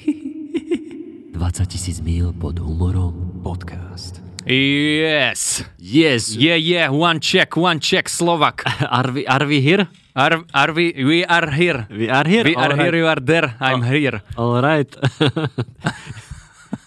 [0.00, 3.14] 20 tisíc mil pod humorom.
[3.42, 4.20] Podcast.
[4.46, 5.64] Yes.
[5.78, 6.36] Yes.
[6.36, 8.62] Yeah, yeah, one check, one check, Slovak.
[8.90, 9.88] Are we, are we here?
[10.14, 11.86] Are, are we, we are here.
[11.90, 12.44] We are here?
[12.44, 12.80] We are Alright.
[12.80, 14.22] here, you are there, I'm here.
[14.36, 14.88] All right.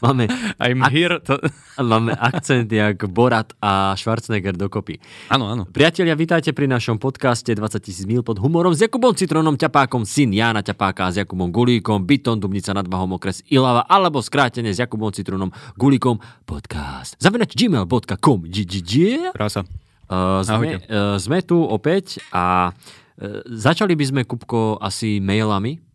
[0.02, 0.28] máme,
[0.60, 1.20] I'm Ak- here.
[1.24, 1.40] To...
[1.92, 5.00] máme akcent jak Borat a Schwarzenegger dokopy.
[5.32, 5.64] Áno, áno.
[5.68, 10.32] Priatelia, vítajte pri našom podcaste 20 tisíc mil pod humorom s Jakubom Citronom Ťapákom, syn
[10.36, 15.12] Jána Ťapáka s Jakubom Gulíkom, Byton, Dubnica nad Bahom, okres Ilava, alebo skrátene s Jakubom
[15.12, 17.20] Citronom Gulíkom podcast.
[17.20, 18.40] Zavinač gmail.com.
[19.36, 19.64] Krása.
[20.10, 20.78] Uh, sme, Ahojte.
[20.90, 25.89] uh, sme tu opäť a uh, začali by sme, Kupko, asi mailami.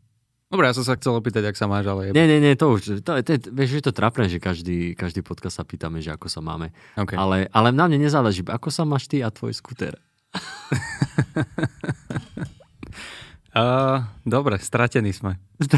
[0.54, 2.14] Dobre, ja som sa chcel opýtať, ak sa máš, ale...
[2.14, 5.26] Nie, nie, nie, to už, to, to, to, vieš, je to trapné, že každý, každý
[5.26, 6.70] podcast sa pýtame, že ako sa máme.
[6.94, 7.18] Okay.
[7.18, 9.98] Ale, ale na mne nezáleží, ako sa máš ty a tvoj skuter.
[13.54, 15.38] Uh, dobre, stratení sme.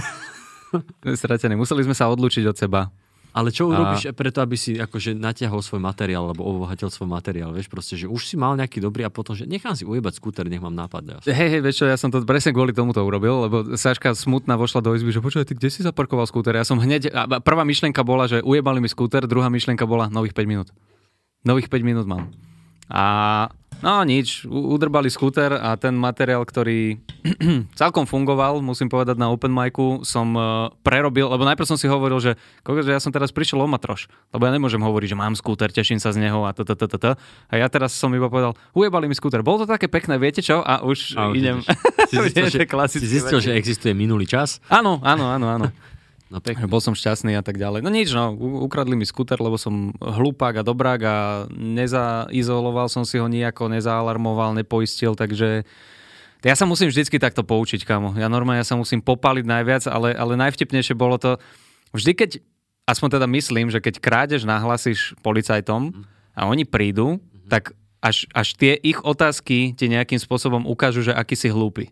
[1.20, 1.60] stratení.
[1.60, 2.88] Museli sme sa odlúčiť od seba.
[3.36, 7.52] Ale čo A- urobíš preto, aby si akože natiahol svoj materiál, alebo obohatil svoj materiál,
[7.52, 10.48] vieš, proste, že už si mal nejaký dobrý a potom, že nechám si ujebať skúter,
[10.48, 11.02] nech mám nápad.
[11.04, 11.36] Ja.
[11.36, 14.56] Hej, hej, vieš čo, ja som to presne kvôli tomu to urobil, lebo Saška smutná
[14.56, 16.56] vošla do izby, že počuj, ty kde si zaparkoval skúter?
[16.56, 20.32] Ja som hneď, a prvá myšlienka bola, že ujebali mi skúter, druhá myšlienka bola nových
[20.32, 20.72] 5 minút.
[21.44, 22.32] Nových 5 minút mám.
[22.88, 23.04] A
[23.82, 27.00] no nič, udrbali skúter a ten materiál, ktorý
[27.80, 32.20] celkom fungoval, musím povedať na open micu, som uh, prerobil, lebo najprv som si hovoril,
[32.20, 32.32] že,
[32.62, 36.00] že ja som teraz prišiel o matroš, lebo ja nemôžem hovoriť, že mám skúter, teším
[36.00, 36.64] sa z neho a to.
[37.50, 39.40] A ja teraz som iba povedal, ujebali mi skúter.
[39.40, 40.60] Bolo to také pekné, viete čo?
[40.60, 41.60] A už A idem.
[42.06, 44.62] Si zistil, že, si zistil že existuje minulý čas?
[44.70, 45.66] Áno, áno, áno, áno.
[46.26, 46.66] No pekne.
[46.66, 47.86] Bol som šťastný a tak ďalej.
[47.86, 48.34] No nič, no,
[48.66, 51.16] ukradli mi skúter, lebo som hlupák a dobrák a
[51.54, 55.62] nezaizoloval som si ho nejako, nezaalarmoval, nepoistil, takže
[56.42, 58.18] ja sa musím vždycky takto poučiť, kamo.
[58.18, 61.38] Ja normálne ja sa musím popaliť najviac, ale, ale najvtipnejšie bolo to,
[61.94, 62.30] vždy keď,
[62.90, 65.94] aspoň teda myslím, že keď krádež nahlasíš policajtom
[66.34, 67.70] a oni prídu, tak
[68.02, 71.90] až, až tie ich otázky ti nejakým spôsobom ukážu, že aký si hlúpy.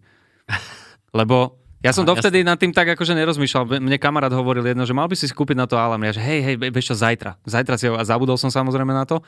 [1.18, 3.76] Lebo ja som Aha, dovtedy nad tým tak akože nerozmýšľal.
[3.76, 6.00] Mne kamarát hovoril jedno, že mal by si si kúpiť na to alarm.
[6.08, 7.36] Ja že hej, hej, vieš čo, zajtra.
[7.44, 9.20] Zajtra si ho, a zabudol som samozrejme na to.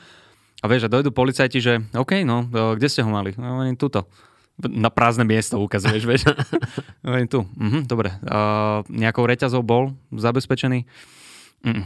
[0.57, 3.37] A vieš, a dojdu policajti, že OK, no, o, kde ste ho mali?
[3.37, 4.09] No, oni tuto.
[4.57, 6.33] Na prázdne miesto ukazuješ, vieš.
[7.05, 7.45] Oni tu.
[7.45, 8.09] Mhm, dobre.
[8.25, 10.81] Uh, nejakou reťazou bol zabezpečený?
[11.61, 11.85] Mm.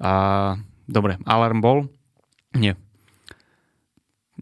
[0.00, 0.12] A,
[0.88, 1.92] dobre, alarm bol?
[2.56, 2.72] Nie.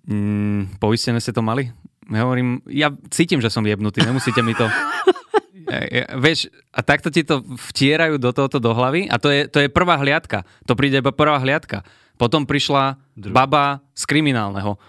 [0.06, 1.74] Mm, poistené ste to mali?
[2.08, 4.66] Ja hovorím, ja cítim, že som jebnutý, nemusíte mi to...
[5.68, 9.44] Ja, ja, vieš, a takto ti to vtierajú do tohoto do hlavy a to je,
[9.52, 10.48] to je prvá hliadka.
[10.64, 11.84] To príde iba prvá hliadka.
[12.16, 14.80] Potom prišla Dru- baba z kriminálneho.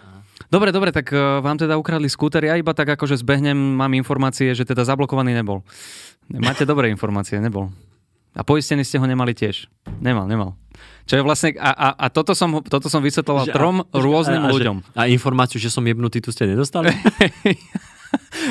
[0.47, 4.56] Dobre, dobre, tak uh, vám teda ukradli skúter, ja iba tak akože zbehnem, mám informácie,
[4.56, 5.68] že teda zablokovaný nebol.
[6.31, 7.75] Máte dobré informácie, nebol.
[8.39, 9.67] A poistený ste ho nemali tiež.
[10.00, 10.55] Nemal, nemal.
[11.03, 14.47] Čo je vlastne, a, a, a toto, som, toto som vysvetloval Že- trom a- rôznym
[14.47, 14.77] a, a, ľuďom.
[14.79, 16.88] Že, a informáciu, že som jebnutý, tu ste nedostali?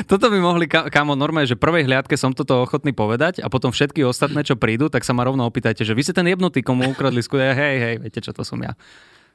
[0.07, 4.07] Toto by mohli, kamo, normálne, že prvej hliadke som toto ochotný povedať a potom všetky
[4.07, 7.19] ostatné, čo prídu, tak sa ma rovno opýtajte, že vy si ten jebnutý, komu ukradli
[7.19, 7.51] skúter.
[7.51, 8.71] Hej, hej, viete čo, to som ja.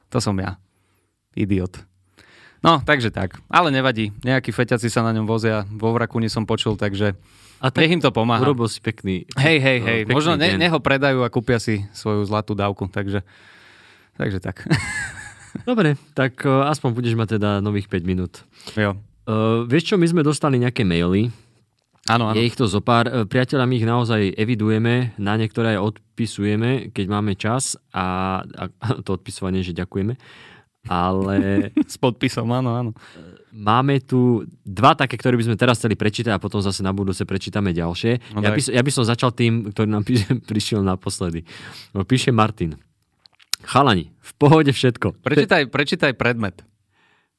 [0.09, 0.57] To som ja.
[1.37, 1.77] Idiot.
[2.65, 3.37] No, takže tak.
[3.53, 4.09] Ale nevadí.
[4.25, 5.69] Nejakí feťaci sa na ňom vozia.
[5.69, 7.13] Vo Vrakúni som počul, takže
[7.63, 8.43] A tak nech im to pomáha.
[8.43, 9.25] urobil si pekný...
[9.39, 9.99] Hej, hej, hej.
[10.05, 12.85] pekný Možno ne, neho predajú a kúpia si svoju zlatú dávku.
[12.91, 13.23] Takže,
[14.19, 14.67] takže tak.
[15.69, 18.43] Dobre, tak uh, aspoň budeš mať teda nových 5 minút.
[18.75, 18.99] jo.
[19.25, 21.33] Uh, vieš čo, my sme dostali nejaké maily,
[22.05, 22.37] Áno, áno.
[22.37, 23.09] je ich to zo pár.
[23.09, 28.63] Uh, Priateľa, my ich naozaj evidujeme, na niektoré aj odpisujeme, keď máme čas a, a
[29.05, 30.13] to odpisovanie, že ďakujeme.
[30.85, 31.33] Ale
[31.89, 32.91] S podpisom, áno, áno.
[33.55, 37.23] Máme tu dva také, ktoré by sme teraz chceli prečítať a potom zase na budúce
[37.23, 38.35] prečítame ďalšie.
[38.35, 41.47] No ja, by, ja by som začal tým, ktorý nám píše, prišiel naposledy.
[41.95, 42.75] No, Píše Martin.
[43.63, 45.23] Chalani, v pohode všetko.
[45.23, 46.61] Prečítaj, prečítaj predmet.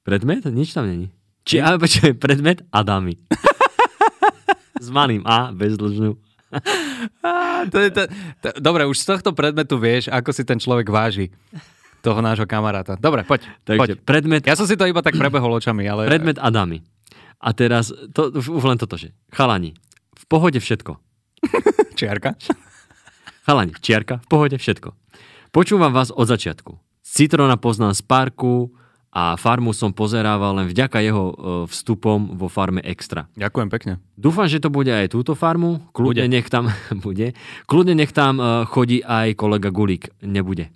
[0.02, 0.48] Predmet?
[0.48, 1.12] Nič tam není.
[1.46, 3.14] Či, ale počkaj, predmet a dámy.
[4.82, 6.18] S malým A, bez dlžňu.
[7.26, 8.02] Á, to je to,
[8.42, 11.30] to, dobre, už z tohto predmetu vieš, ako si ten človek váži
[12.06, 12.94] toho nášho kamaráta.
[12.94, 13.88] Dobre, poď, Takže poď.
[14.06, 16.06] predmet, Ja som si to iba tak prebehol očami, ale...
[16.06, 16.86] predmet a dámy.
[17.42, 19.74] A teraz, to, už už len toto, že chalani,
[20.14, 20.96] v pohode všetko.
[21.98, 22.38] Čiarka.
[23.44, 24.90] Chalani, čiarka, v pohode všetko.
[25.50, 26.78] Počúvam vás od začiatku.
[27.06, 28.74] Citrona poznám z parku
[29.08, 31.34] a farmu som pozerával len vďaka jeho e,
[31.70, 33.30] vstupom vo farme Extra.
[33.38, 33.92] Ďakujem pekne.
[34.18, 35.78] Dúfam, že to bude aj túto farmu.
[35.94, 36.34] Kľudne Bude.
[36.36, 36.68] nech tam
[37.06, 37.32] bude.
[37.64, 40.10] Kľudne nech tam e, chodí aj kolega Gulík.
[40.20, 40.68] Nebude.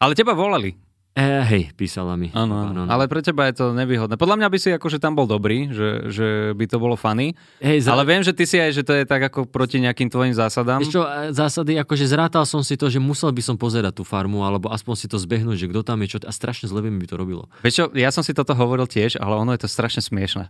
[0.00, 0.72] Ale teba volali.
[1.10, 2.30] E, hej, písala mi.
[2.30, 2.86] Áno, áno.
[2.86, 4.14] Ale pre teba je to nevýhodné.
[4.14, 7.34] Podľa mňa by si akože tam bol dobrý, že, že by to bolo funny.
[7.58, 7.92] Hej, za...
[7.92, 10.78] Ale viem, že ty si aj, že to je tak ako proti nejakým tvojim zásadám.
[10.80, 14.06] Vieš čo, e, zásady, akože zrátal som si to, že musel by som pozerať tú
[14.06, 16.88] farmu, alebo aspoň si to zbehnúť, že kto tam je čo, a strašne zle by
[16.94, 17.50] mi to robilo.
[17.66, 20.46] Vieš čo, ja som si toto hovoril tiež, ale ono je to strašne smiešne.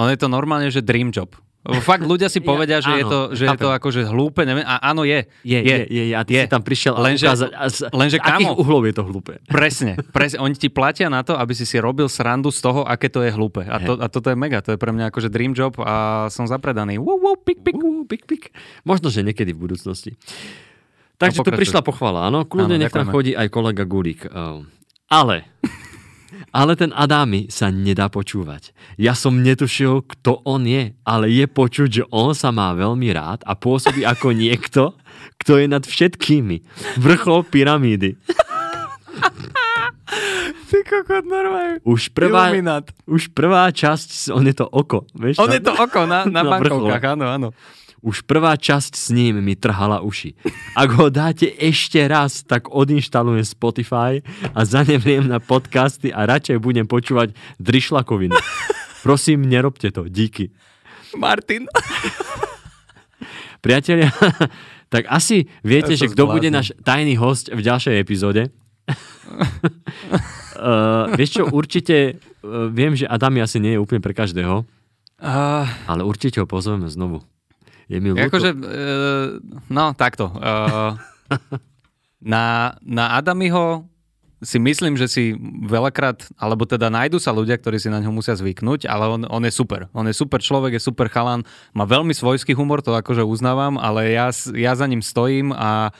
[0.00, 1.36] Ono je to normálne, že dream job.
[1.68, 4.80] Fakt ľudia si povedia, že, áno, je to, že je to akože hlúpe, neviem, a
[4.80, 5.28] áno je.
[5.44, 6.42] Je, je, je, je a ty je.
[6.44, 9.32] si tam prišiel lenže, a ukázať, a z, lenže akých uhlov je to hlúpe.
[9.44, 13.12] Presne, presne, oni ti platia na to, aby si si robil srandu z toho, aké
[13.12, 13.68] to je hlúpe.
[13.68, 16.48] A, to, a toto je mega, to je pre mňa akože dream job a som
[16.48, 16.96] zapredaný.
[16.96, 18.42] Woo, woo, pik, pik, woo, pik, pik.
[18.88, 20.16] Možno, že niekedy v budúcnosti.
[21.20, 24.24] Takže no, tu prišla pochvala, áno, kľudne nech tam chodí aj kolega Gulík.
[25.08, 25.44] Ale
[26.52, 28.72] ale ten Adámy sa nedá počúvať.
[28.96, 33.44] Ja som netušil, kto on je, ale je počuť, že on sa má veľmi rád
[33.44, 34.96] a pôsobí ako niekto,
[35.40, 36.64] kto je nad všetkými.
[36.98, 38.16] Vrchol pyramídy.
[40.68, 41.80] Ty kokot, normálne.
[41.84, 42.52] Už prvá,
[43.08, 45.08] už prvá časť, on je to oko.
[45.16, 47.48] Vieš, on je to oko na, na, na bankovkách, áno, áno.
[47.98, 50.38] Už prvá časť s ním mi trhala uši.
[50.78, 54.22] Ak ho dáte ešte raz, tak odinštalujem Spotify
[54.54, 58.38] a zanevriem na podcasty a radšej budem počúvať drišlakoviny.
[59.02, 60.06] Prosím, nerobte to.
[60.06, 60.54] Díky.
[61.18, 61.66] Martin.
[63.58, 64.14] Priatelia,
[64.86, 68.54] tak asi viete, ja že kto bude náš tajný host v ďalšej epizóde.
[68.88, 68.94] uh,
[71.18, 75.66] vieš čo, určite uh, viem, že Adam asi nie je úplne pre každého, uh...
[75.90, 77.20] ale určite ho pozveme znovu.
[77.88, 78.28] Je mi ľúto.
[78.28, 78.50] Akože,
[79.72, 80.28] no takto.
[80.36, 80.94] Uh,
[82.32, 83.88] na, na Adamiho
[84.38, 85.34] si myslím, že si
[85.66, 89.42] veľakrát, alebo teda nájdu sa ľudia, ktorí si na ňo musia zvyknúť, ale on, on
[89.42, 89.90] je super.
[89.90, 91.42] On je super človek, je super chalan,
[91.74, 95.90] má veľmi svojský humor, to akože uznávam, ale ja, ja za ním stojím a,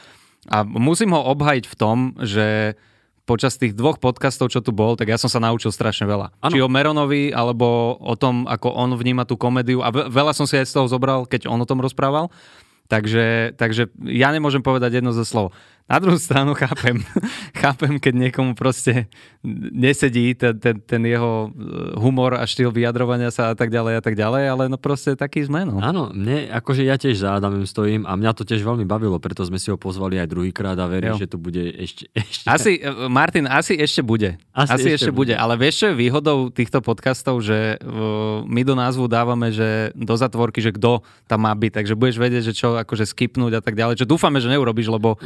[0.47, 2.79] a musím ho obhajiť v tom, že
[3.29, 6.33] počas tých dvoch podcastov, čo tu bol, tak ja som sa naučil strašne veľa.
[6.41, 6.49] Ano.
[6.49, 9.85] Či o Meronovi, alebo o tom, ako on vníma tú komédiu.
[9.85, 12.33] A veľa som si aj z toho zobral, keď on o tom rozprával.
[12.89, 15.53] Takže, takže ja nemôžem povedať jedno zo slov.
[15.89, 17.01] Na druhú stranu chápem,
[17.65, 19.09] chápem, keď niekomu proste
[19.73, 24.03] nesedí ten, ten, ten jeho e, humor a štýl vyjadrovania sa a tak ďalej a
[24.05, 25.65] tak ďalej, ale no proste taký sme.
[25.65, 25.81] No.
[25.81, 29.41] Áno, mne, akože ja tiež za Adamom stojím a mňa to tiež veľmi bavilo, preto
[29.49, 31.25] sme si ho pozvali aj druhýkrát a verím, jo.
[31.25, 32.45] že to bude ešte, ešte...
[32.45, 34.37] Asi, e, Martin, asi ešte bude.
[34.53, 35.33] Asi, asi ešte, ešte bude.
[35.33, 35.41] bude.
[35.41, 40.13] Ale vieš, čo je výhodou týchto podcastov, že uh, my do názvu dávame, že do
[40.13, 43.79] zatvorky, že kto tam má byť, takže budeš vedieť, že čo akože skipnúť a tak
[43.79, 45.17] ďalej, čo dúfame, že neurobíš, lebo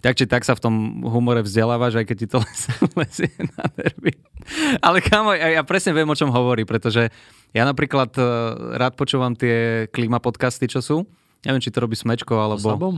[0.00, 0.74] tak či tak sa v tom
[1.04, 2.38] humore vzdelávaš, aj keď ti to
[2.98, 4.12] lezie na nervy.
[4.80, 7.12] Ale kámo, ja, ja presne viem, o čom hovorí, pretože
[7.52, 8.26] ja napríklad uh,
[8.80, 10.96] rád počúvam tie klima podcasty, čo sú.
[11.44, 12.64] Neviem, či to robí Smečko, alebo...
[12.64, 12.96] Slabom?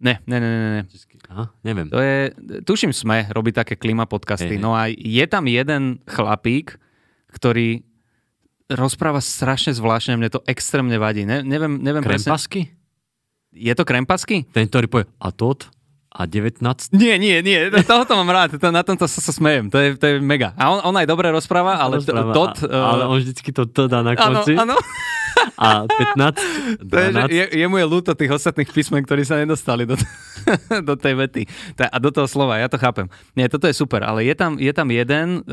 [0.00, 0.70] Ne, ne, ne, ne.
[0.80, 0.82] ne.
[1.28, 1.88] Aha, neviem.
[1.92, 2.32] To je,
[2.64, 4.56] tuším Sme, robí také klima podcasty.
[4.56, 6.80] Hey, no a je tam jeden chlapík,
[7.32, 7.84] ktorý
[8.70, 11.26] rozpráva strašne zvláštne, mne to extrémne vadí.
[11.28, 12.70] Ne, neviem, neviem Krempasky?
[12.70, 12.78] Presne.
[13.50, 14.46] Je to krempasky?
[14.54, 15.66] Ten, ktorý povie, a tot?
[16.10, 16.58] A 19?
[16.98, 20.04] Nie, nie, nie, tohoto mám rád, to, na tomto sa, sa smejem, to je, to
[20.10, 20.50] je mega.
[20.58, 22.66] A on, on aj dobre rozpráva, ale rozpráva, tot...
[22.66, 22.90] A, uh...
[22.98, 24.58] Ale on vždycky to to dá na konci.
[24.58, 24.76] Áno, áno.
[25.54, 26.88] A 15, 12.
[26.90, 29.94] To je, je, je mu je ľúto tých ostatných písmen, ktorí sa nedostali do,
[30.88, 31.42] do tej vety.
[31.78, 33.06] A do toho slova, ja to chápem.
[33.38, 35.46] Nie, toto je super, ale je tam, je tam jeden,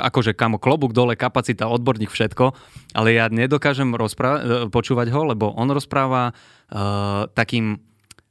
[0.00, 2.56] akože kamo, klobúk dole, kapacita, odborník, všetko,
[2.96, 7.87] ale ja nedokážem rozpráva- e, počúvať ho, lebo on rozpráva uh, takým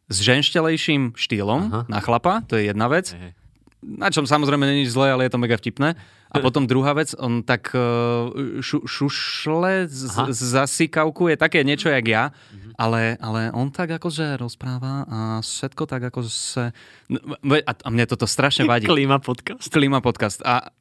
[0.08, 1.82] s ženštelejším štýlom Aha.
[1.92, 3.12] na chlapa, to je jedna vec.
[3.12, 3.36] Aha.
[3.78, 5.94] Na čom samozrejme není zlé, ale je to mega vtipné.
[6.28, 12.06] A potom druhá vec, on tak uh, šu, šušle z, zasýkavku, je také niečo jak
[12.08, 12.76] ja, mhm.
[12.76, 16.76] ale, ale on tak akože rozpráva a všetko tak ako sa...
[17.08, 17.20] No,
[17.64, 18.90] a, a mne toto strašne vadí.
[18.90, 19.70] Klima podcast.
[19.72, 20.40] Klima podcast.
[20.44, 20.72] A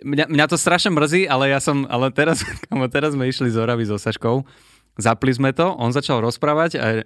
[0.00, 2.44] mňa, mňa to strašne mrzí, ale ja som, ale teraz,
[2.94, 4.44] teraz sme išli z Oravy so Saškou
[4.96, 7.04] Zapli sme to, on začal rozprávať a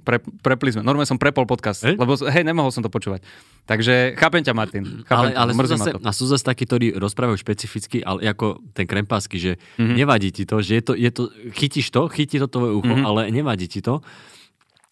[0.00, 0.80] pre, prepli sme.
[0.80, 1.92] Normálne som prepol podcast, e?
[1.92, 3.20] lebo hej, nemohol som to počúvať.
[3.68, 5.04] Takže chápem ťa, Martin.
[5.04, 8.88] Chápem ale ale sú, zase, a sú zase takí, ktorí rozprávajú špecificky, ale ako ten
[8.88, 9.96] krempásky, že mm-hmm.
[10.00, 13.04] nevadí ti to, že je to, je to, chytíš to, chytí to tvoje ucho, mm-hmm.
[13.04, 14.00] ale nevadí ti to.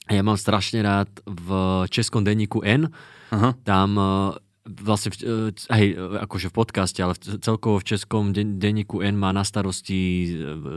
[0.06, 1.48] Ja mám strašne rád v
[1.88, 2.92] českom denníku N,
[3.32, 3.56] Aha.
[3.64, 3.96] tam
[4.66, 9.46] vlastne, e, hej, akože v podcaste, ale celkovo v českom den, denníku N má na
[9.46, 10.28] starosti e,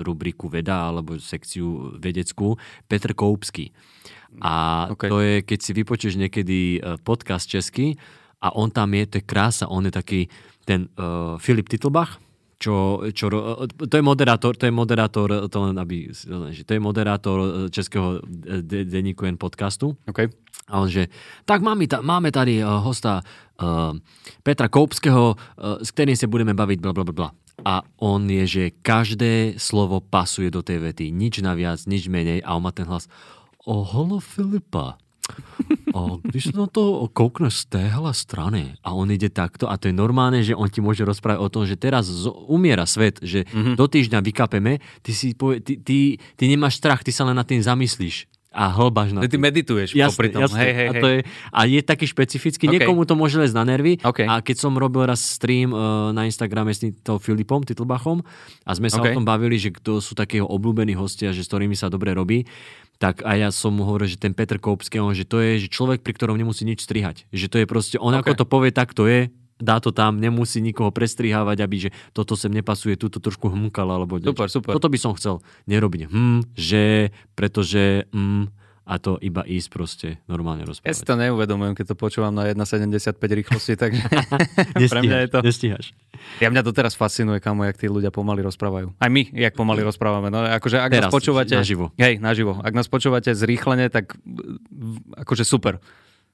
[0.06, 2.56] rubriku veda alebo sekciu vedeckú
[2.86, 3.74] Petr Koupský.
[4.46, 5.10] A okay.
[5.10, 7.98] to je, keď si vypočuješ niekedy e, podcast český
[8.40, 10.22] a on tam je, to je krása, on je taký
[10.64, 12.22] ten uh, Filip Titlbach,
[12.62, 13.26] čo, čo,
[13.68, 16.12] to je moderátor, to je moderátor, to len aby,
[16.68, 18.22] to je moderátor českého
[18.86, 19.98] denníku N podcastu.
[20.06, 20.30] Okay.
[20.70, 21.10] A on že,
[21.50, 23.26] tak máme, máme tady hosta
[24.42, 27.30] Petra Koupského, uh, s ktorým sa budeme baviť, bla, bla, bla.
[27.68, 31.12] A on je, že každé slovo pasuje do tej vety.
[31.12, 32.40] Nič naviac, nič menej.
[32.48, 33.12] A on má ten hlas.
[33.68, 34.96] O, holo Filipa.
[35.94, 39.90] A když sa na to koukneš z téhle strany a on ide takto a to
[39.90, 42.10] je normálne, že on ti môže rozprávať o tom, že teraz
[42.50, 43.78] umiera svet, že mm-hmm.
[43.78, 47.46] do týždňa vykapeme, ty, si povie, ty, ty, ty nemáš strach, ty sa len nad
[47.46, 50.42] tým zamyslíš a hlbáš na Ty medituješ Jasne, popri tom.
[50.42, 50.58] jasne.
[50.58, 51.20] Hej, hej, a, to je,
[51.54, 52.74] a je taký špecifický, OK.
[52.82, 54.02] niekomu to môže lesť na nervy.
[54.02, 54.26] OK.
[54.26, 58.26] A keď som robil raz stream uh, na Instagrame s týmto Filipom Titlbachom
[58.66, 59.14] a sme sa OK.
[59.14, 62.50] o tom bavili, že kto sú takého obľúbení hostia, že s ktorými sa dobre robí,
[63.00, 65.68] tak a ja som mu hovoril, že ten Petr Koupský, on, že to je že
[65.72, 67.30] človek, pri ktorom nemusí nič strihať.
[67.32, 68.28] Že to je proste, on OK.
[68.28, 72.34] ako to povie, tak to je, dá to tam, nemusí nikoho prestrihávať, aby že toto
[72.40, 74.32] sem nepasuje, túto trošku hmkal, alebo niečo.
[74.32, 74.72] Super, super.
[74.80, 76.08] Toto by som chcel nerobiť.
[76.08, 78.50] Hm, že, pretože, hm,
[78.90, 81.06] a to iba ísť proste normálne Ja si rozprávať.
[81.06, 84.02] to neuvedomujem, keď to počúvam na 1,75 rýchlosti, takže
[84.96, 85.40] pre mňa je to...
[85.46, 85.94] Nestíhaš.
[86.42, 88.98] Ja mňa doteraz fascinuje, kamo, jak tí ľudia pomaly rozprávajú.
[88.98, 90.34] Aj my, jak pomaly rozprávame.
[90.34, 91.54] No, akože ak Teraz, nás počúvate...
[91.54, 91.94] naživo.
[92.02, 92.58] Hej, naživo.
[92.66, 94.18] Ak nás počúvate zrýchlene, tak
[95.16, 95.78] akože super.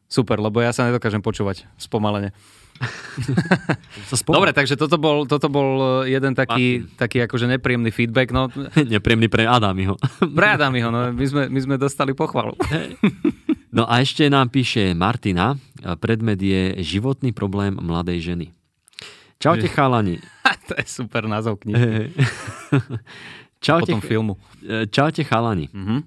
[0.05, 2.31] Super, lebo ja sa nedokážem počúvať spomalene.
[4.27, 8.35] Dobre, takže toto bol, toto bol eh, jeden taký, taký akože nepríjemný feedback.
[8.35, 8.51] No,
[8.93, 9.95] Nepríjemný pre Adamiho.
[10.21, 12.55] Brádam ho, no, my sme, my sme dostali pochvalu.
[13.71, 18.47] No a ešte nám píše Martina, a predmet je životný problém mladej ženy.
[19.39, 20.17] Čaute chalani.
[20.67, 22.09] to je super názov knihy.
[23.59, 24.33] Čaute, Potom filmu.
[24.61, 25.67] e, čaute chalani.
[25.73, 25.97] Mhm.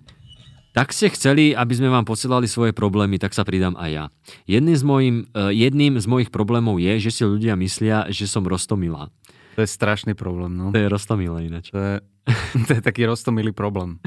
[0.79, 4.05] Tak ste chceli, aby sme vám posielali svoje problémy, tak sa pridám aj ja.
[4.47, 8.47] Jedným z, mojim, e, jedným z mojich problémov je, že si ľudia myslia, že som
[8.47, 9.11] rostomilá.
[9.59, 10.55] To je strašný problém.
[10.55, 10.71] No.
[10.71, 11.75] To je rostomilé ináč.
[11.75, 11.95] To, je,
[12.71, 13.99] to je taký roztomilý problém.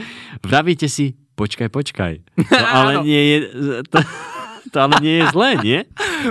[0.47, 2.23] Vravíte si, počkaj, počkaj.
[2.55, 3.37] To ale nie je...
[3.91, 3.99] To,
[4.71, 5.79] to ale nie je zlé, nie?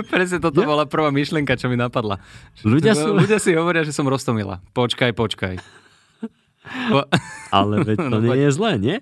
[0.09, 2.17] Presne toto bola prvá myšlienka, čo mi napadla.
[2.65, 3.13] Ľudia sú...
[3.13, 4.57] Ľudia si hovoria, že som roztomila.
[4.73, 5.61] Počkaj, počkaj.
[6.89, 7.05] Po...
[7.53, 8.97] Ale veď to No, nie je zlé, nie?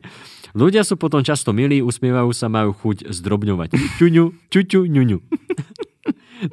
[0.57, 3.69] Ľudia sú potom často milí, usmievajú sa, majú chuť zdrobňovať.
[4.01, 5.19] Čuňu, čuťu, ňuňu.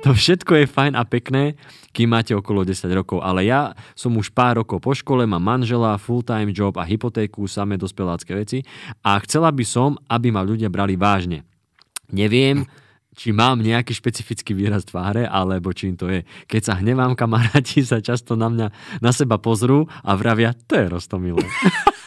[0.02, 1.54] To všetko je fajn a pekné,
[1.94, 5.94] kým máte okolo 10 rokov, ale ja som už pár rokov po škole, mám manžela,
[5.94, 8.66] full-time job a hypotéku, samé dospelácké veci
[9.06, 11.46] a chcela by som, aby ma ľudia brali vážne.
[12.10, 12.66] Neviem,
[13.14, 16.26] či mám nejaký špecifický výraz tváre, alebo čím to je.
[16.50, 18.66] Keď sa hnevám, kamaráti sa často na mňa,
[19.00, 21.46] na seba pozrú a vravia, to je rostomilé.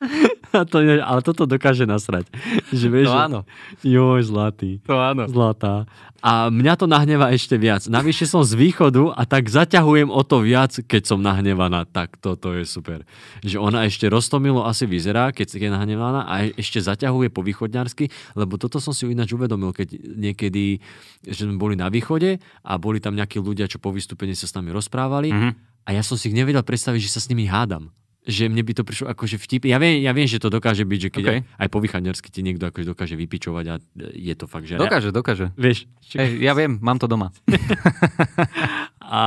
[0.50, 2.26] A to je, ale toto dokáže nasrať.
[2.74, 3.40] Že vieš, To áno.
[3.80, 4.82] Joj, zlatý.
[4.82, 5.30] To áno.
[5.30, 5.86] Zlatá.
[6.20, 7.86] A mňa to nahneva ešte viac.
[7.86, 11.86] Navyše som z východu a tak zaťahujem o to viac, keď som nahnevaná.
[11.86, 13.06] Tak toto je super.
[13.40, 18.10] Že ona ešte roztomilo asi vyzerá, keď je nahnevaná a e- ešte zaťahuje po východňarsky,
[18.34, 20.82] lebo toto som si ináč uvedomil, keď niekedy,
[21.24, 24.52] že sme boli na východe a boli tam nejakí ľudia, čo po vystúpení sa s
[24.52, 25.50] nami rozprávali Mhm.
[25.86, 27.88] a ja som si nevedel predstaviť, že sa s nimi hádam.
[28.20, 29.64] Že mne by to prišlo akože vtip.
[29.64, 31.30] Ja viem, ja viem, že to dokáže byť, že keď OK.
[31.30, 33.74] aj, aj po vychádňarsky ti niekto akože dokáže vypičovať a
[34.12, 34.76] je to fakt, že...
[34.76, 35.56] Dokáže, dokáže.
[35.56, 37.32] Vieš, či- Hej, ja viem, mám to doma.
[39.00, 39.20] a,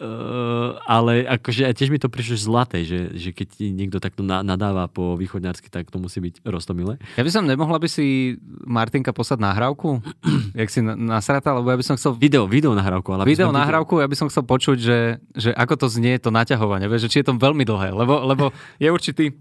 [0.00, 4.40] uh, ale akože tiež mi to prišlo zlaté, že, že keď ti niekto takto na,
[4.40, 6.96] nadáva po východňarsky, tak to musí byť rostomilé.
[7.18, 10.00] Ja by som nemohla by si Martinka poslať nahrávku,
[10.60, 13.12] jak si na- nasrata, lebo ja by som chcel Video, video nahrávku.
[13.12, 14.98] Ale video nahrávku, ja by som chcel počuť, že,
[15.34, 18.44] že ako to znie to naťahovanie, vieš, že či je to veľmi dlhé, lebo, lebo
[18.78, 19.34] je určitý,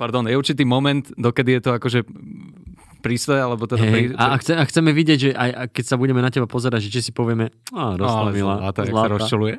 [0.00, 2.00] pardon, je určitý moment, dokedy je to akože
[3.02, 4.02] prístroje, alebo teda Hej, prí...
[4.14, 6.94] a, chce, a chceme vidieť, že aj a keď sa budeme na teba pozerať, že
[6.94, 9.58] či si povieme, a zlatá, jak sa rozčuluje.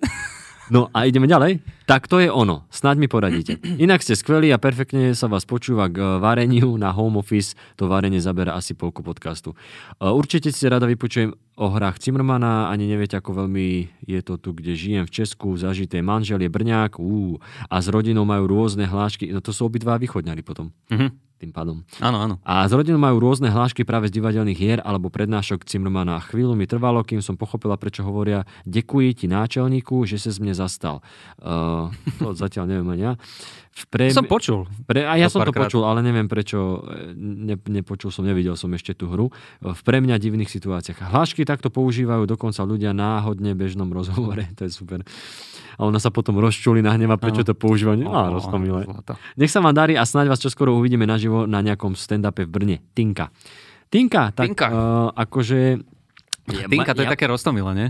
[0.72, 1.60] No a ideme ďalej.
[1.84, 2.64] Tak to je ono.
[2.72, 3.60] Snáď mi poradíte.
[3.84, 7.52] Inak ste skvelí a perfektne sa vás počúva k vareniu na home office.
[7.76, 9.60] To varenie zabera asi polku podcastu.
[10.00, 12.70] Určite si rada vypočujem o hrách Cimrmana.
[12.70, 15.54] Ani neviete, ako veľmi je to tu, kde žijem v Česku.
[15.58, 16.98] Zažité manžel je Brňák.
[16.98, 17.38] Ú,
[17.70, 19.30] a s rodinou majú rôzne hlášky.
[19.30, 20.74] No to sú obidva východňari potom.
[20.90, 21.34] Mhm.
[21.44, 21.84] Tým pádom.
[22.00, 22.36] Áno, áno.
[22.48, 26.24] A s rodinou majú rôzne hlášky práve z divadelných hier alebo prednášok Cimrmana.
[26.24, 30.56] Chvíľu mi trvalo, kým som pochopila, prečo hovoria ďakuji ti náčelníku, že sa z mne
[30.56, 31.04] zastal.
[31.44, 31.92] Uh,
[32.24, 33.14] to zatiaľ neviem ani ja.
[33.74, 34.14] V pre...
[34.14, 34.70] Som počul.
[34.86, 35.66] Pre, a ja To som to párkrát.
[35.66, 39.34] počul, ale neviem prečo, e, ne, nepočul som, nevidel som ešte tú hru.
[39.66, 41.10] V pre mňa divných situáciách.
[41.10, 45.02] Hlášky takto používajú dokonca ľudia náhodne v bežnom rozhovore, to je super.
[45.82, 48.06] A ona sa potom rozčuli, nahneva, prečo to používajú.
[48.06, 48.86] Á, roztomilé.
[49.42, 52.78] Nech sa vám darí a snáď vás čoskoro uvidíme naživo na nejakom stand-upe v Brne.
[52.94, 53.34] Tinka.
[53.90, 54.68] Tinka, tak Tinka.
[54.70, 55.82] Uh, akože...
[56.44, 57.88] Ja, Tinka, to je ja, také roztomilé, nie?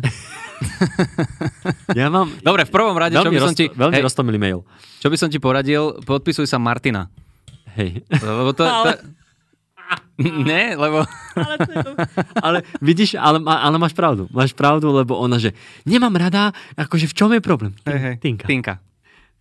[2.00, 3.66] ja mám Dobre, v prvom rade, čo veľmi, by som roz, ti...
[3.74, 4.60] veľmi hej, roztomilý mail.
[5.02, 7.10] čo by som ti poradil, podpisuj sa Martina.
[7.74, 8.06] Hej.
[8.14, 8.92] Lebo to, to,
[10.48, 11.06] Nie, lebo...
[11.34, 11.92] Ale, to to...
[12.46, 14.30] ale vidíš, ale, ale máš pravdu.
[14.30, 15.58] Máš pravdu, lebo ona, že
[15.90, 17.74] nemám rada, akože v čom je problém?
[17.90, 18.16] Hej, hej.
[18.22, 18.46] Tinka.
[18.46, 18.74] Tinka.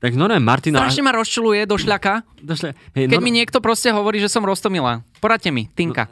[0.02, 0.82] Tak normálne Martina...
[0.82, 4.42] Strašne ma rozčuluje do šľaka, Došle, hej, keď nor- mi niekto proste hovorí, že som
[4.42, 5.06] roztomilá.
[5.22, 6.10] Poradte mi, Tinka.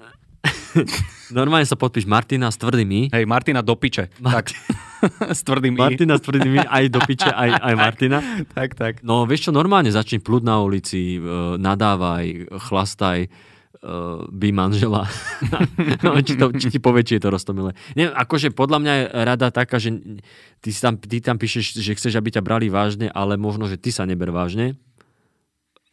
[1.39, 3.13] normálne sa podpíš Martina s tvrdými.
[3.13, 4.09] Hej, Martina do piče.
[4.19, 4.53] Tak.
[5.33, 5.81] S tvrdým i.
[5.81, 8.21] Martina s tvrdými, aj do piče, aj, aj Martina.
[8.53, 8.93] Tak, tak.
[9.01, 13.29] No vieš čo, normálne začni plúť na ulici, e, nadávaj, chlastaj, e,
[14.29, 15.09] by manžela.
[16.05, 17.73] no, či, to, či ti povie, či je to roztomilé.
[17.97, 20.21] Nie, akože podľa mňa je rada taká, že
[20.61, 23.89] ty, tam, ty tam píšeš, že chceš, aby ťa brali vážne, ale možno, že ty
[23.89, 24.77] sa neber vážne.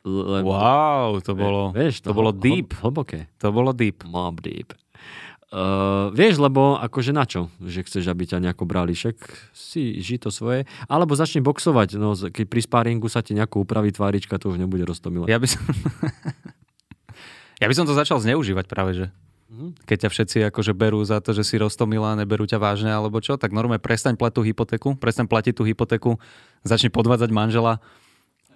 [0.07, 2.71] Lebo, Wow, to bolo, vieš, to bolo hl- deep.
[2.73, 3.27] Hlboké.
[3.37, 4.07] To bolo deep.
[4.07, 4.71] Mob deep.
[5.47, 7.47] Uh, vieš, lebo akože na čo?
[7.57, 9.15] Že chceš, aby ťa nejako brali, však
[9.51, 10.67] si ži to svoje.
[10.85, 14.83] Alebo začni boxovať, no keď pri sparingu sa ti nejako upraví tvárička, to už nebude
[14.83, 15.23] roztomilé.
[15.25, 15.63] Ja by som...
[17.61, 19.05] ja by som to začal zneužívať práve, že
[19.47, 19.87] Mhm.
[19.87, 23.39] keď ťa všetci akože berú za to, že si roztomilá, neberú ťa vážne alebo čo,
[23.39, 26.19] tak normálne prestaň plať tú hypotéku, prestaň platiť tú hypotéku,
[26.67, 27.79] začni podvádzať manžela,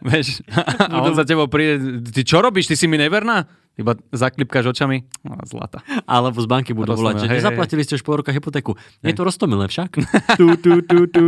[0.01, 0.41] vieš,
[0.91, 3.45] a on za tebou príde, ty čo robíš, ty si mi neverná?
[3.79, 5.79] Iba zaklipkáš očami, no, zlata.
[6.03, 7.37] Alebo z banky budú volať, že hej, hej.
[7.39, 8.75] nezaplatili ste už pol roka hypotéku.
[8.99, 9.95] Je to roztomilé však?
[10.39, 11.23] tu, tu, tu, tu.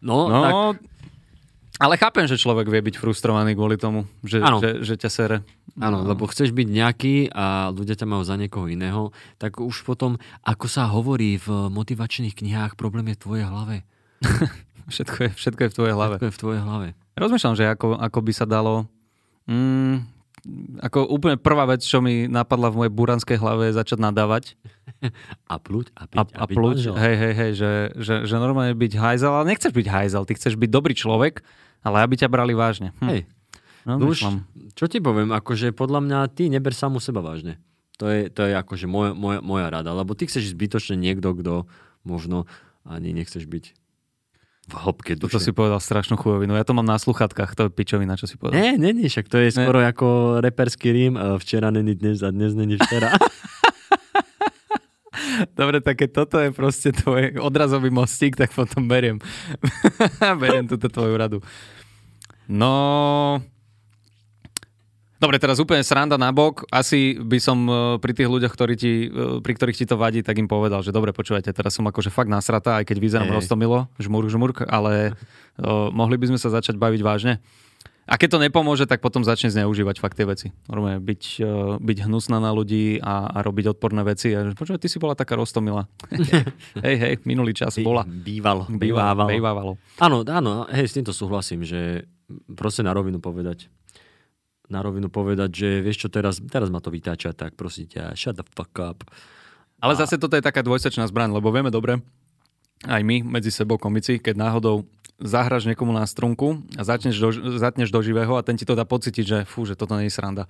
[0.00, 0.52] No, No, tak,
[1.80, 5.36] ale chápem, že človek vie byť frustrovaný kvôli tomu, že, že, že ťa sere.
[5.80, 10.20] áno, lebo chceš byť nejaký a ľudia ťa majú za niekoho iného, tak už potom,
[10.44, 13.76] ako sa hovorí v motivačných knihách, problém je v tvojej hlave.
[14.90, 16.14] Všetko je, všetko je v tvojej hlave.
[16.18, 16.86] Všetko je v tvojej hlave.
[17.16, 18.90] Rozmýšľam, že ako, ako by sa dalo...
[19.46, 20.04] Mm,
[20.80, 24.56] ako úplne prvá vec, čo mi napadla v mojej buranskej hlave je začať nadávať
[25.52, 26.94] A pluť a piť a, a, a manžel.
[26.96, 30.56] Hej, hej, hej, že, že, že normálne byť hajzel, ale nechceš byť hajzel, ty chceš
[30.56, 31.44] byť dobrý človek,
[31.84, 32.96] ale aby ťa brali vážne.
[33.04, 33.08] Hm.
[33.08, 33.20] Hej,
[33.88, 34.28] No, no už,
[34.76, 37.56] čo ti poviem, akože podľa mňa ty neber samu seba vážne.
[37.96, 41.64] To je, to je akože moja, moja, moja rada, lebo ty chceš zbytočne niekto, kto
[42.04, 42.48] možno
[42.84, 43.76] ani nechceš byť
[44.70, 45.34] v hĺbke duše.
[45.34, 46.54] Toto si povedal strašnú chujovinu.
[46.54, 48.54] Ja to mám na sluchatkách, to je pičovina, čo si povedal.
[48.54, 52.30] Nie, nie, nie, však to je skoro ako reperský rím, e, včera není dnes a
[52.30, 53.10] dnes není včera.
[55.58, 59.18] Dobre, tak keď toto je proste tvoj odrazový mostík, tak potom beriem.
[60.42, 61.38] beriem túto tvoju radu.
[62.46, 63.42] No...
[65.20, 66.64] Dobre, teraz úplne sranda na bok.
[66.72, 70.24] Asi by som e, pri tých ľuďoch, ktorí ti, e, pri ktorých ti to vadí,
[70.24, 73.36] tak im povedal, že dobre, počúvajte, teraz som akože fakt nasratá, aj keď vyzerám Hej.
[73.44, 75.12] roztomilo, žmurk, žmurk, ale
[75.60, 77.36] o, mohli by sme sa začať baviť vážne.
[78.08, 80.50] A keď to nepomôže, tak potom začne zneužívať fakt tie veci.
[80.66, 84.34] Normálne byť, uh, byť hnusná na ľudí a, a robiť odporné veci.
[84.34, 85.86] A počúvaj, ty si bola taká roztomilá.
[86.82, 88.02] hej, hej, minulý čas bola.
[88.02, 88.66] Bývalo.
[88.66, 89.30] Bývalo.
[89.30, 89.72] Bývávalo.
[90.02, 92.10] Áno, áno, hej, s týmto súhlasím, že
[92.58, 93.70] proste na rovinu povedať.
[94.70, 98.38] Na rovinu povedať, že vieš čo, teraz, teraz ma to vytáča, tak prosím ťa, shut
[98.38, 99.02] the fuck up.
[99.82, 101.98] Ale zase toto je taká dvojsečná zbraň, lebo vieme dobre,
[102.86, 104.88] aj my medzi sebou komici, keď náhodou
[105.20, 107.28] zahraš niekomu na strunku a začneš do,
[107.60, 110.16] zatneš do živého a ten ti to dá pocítiť, že fú, že toto nie je
[110.16, 110.48] sranda.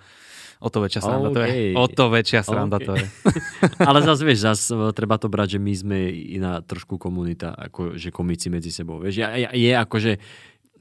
[0.61, 1.73] O to väčšia sranda to je.
[1.75, 2.87] O to väčšia sranda OK.
[2.87, 3.05] to je.
[3.89, 8.13] Ale zase, vieš, zase treba to brať, že my sme iná trošku komunita, ako že
[8.13, 9.01] komici medzi sebou.
[9.01, 10.13] Vieš, je, je, akože,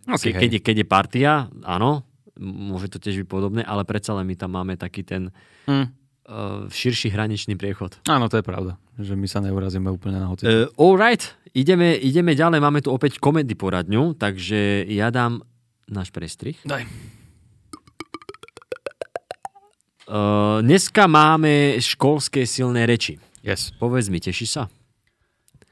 [0.06, 0.36] hej.
[0.36, 1.32] keď, je, keď je partia,
[1.63, 2.04] áno,
[2.39, 5.30] môže to tiež byť podobné, ale predsa len my tam máme taký ten
[5.67, 5.86] Hm.
[5.86, 5.86] uh,
[6.71, 7.99] širší hraničný priechod.
[8.08, 10.47] Áno, to je pravda, že my sa neurazíme úplne na hoci.
[10.47, 15.43] Uh, alright, ideme, ideme ďalej, máme tu opäť komedy poradňu, takže ja dám
[15.86, 16.58] náš prestrih.
[16.63, 16.88] Daj.
[20.10, 23.21] Uh, dneska máme školské silné reči.
[23.45, 23.69] Yes.
[23.78, 24.65] Povedz mi, teší sa?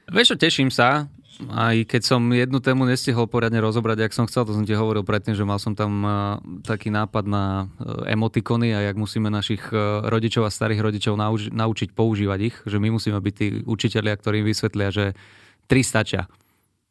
[0.06, 1.10] Vieš čo, teším sa,
[1.46, 5.06] aj keď som jednu tému nestihol poriadne rozobrať, jak som chcel, to som ti hovoril
[5.06, 6.10] predtým, že mal som tam uh,
[6.66, 11.54] taký nápad na uh, emotikony a jak musíme našich uh, rodičov a starých rodičov nauč-
[11.54, 15.14] naučiť používať ich, že my musíme byť tí učitelia, ktorí im vysvetlia, že
[15.70, 16.26] tri stačia.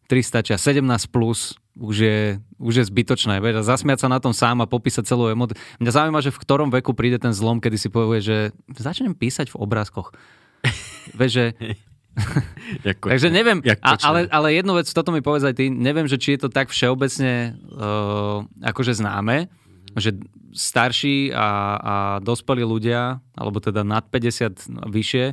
[0.07, 0.55] Tri stačia.
[0.55, 0.79] 17
[1.11, 2.19] plus už je,
[2.57, 3.43] už je zbytočné.
[3.43, 5.53] Vieš, a zasmiať sa na tom sám a popísať celú emot.
[5.83, 8.37] Mňa zaujíma, že v ktorom veku príde ten zlom, kedy si povie, že
[8.71, 10.15] začnem písať v obrázkoch.
[11.19, 11.45] Vieš, že
[12.83, 14.07] Takže neviem, Jak a, Kočner.
[14.07, 16.73] ale, ale jednu vec, toto mi povedz aj ty, neviem, že či je to tak
[16.73, 19.47] všeobecne uh, akože známe,
[19.97, 20.17] že
[20.53, 25.25] starší a, a dospelí ľudia, alebo teda nad 50 a vyššie,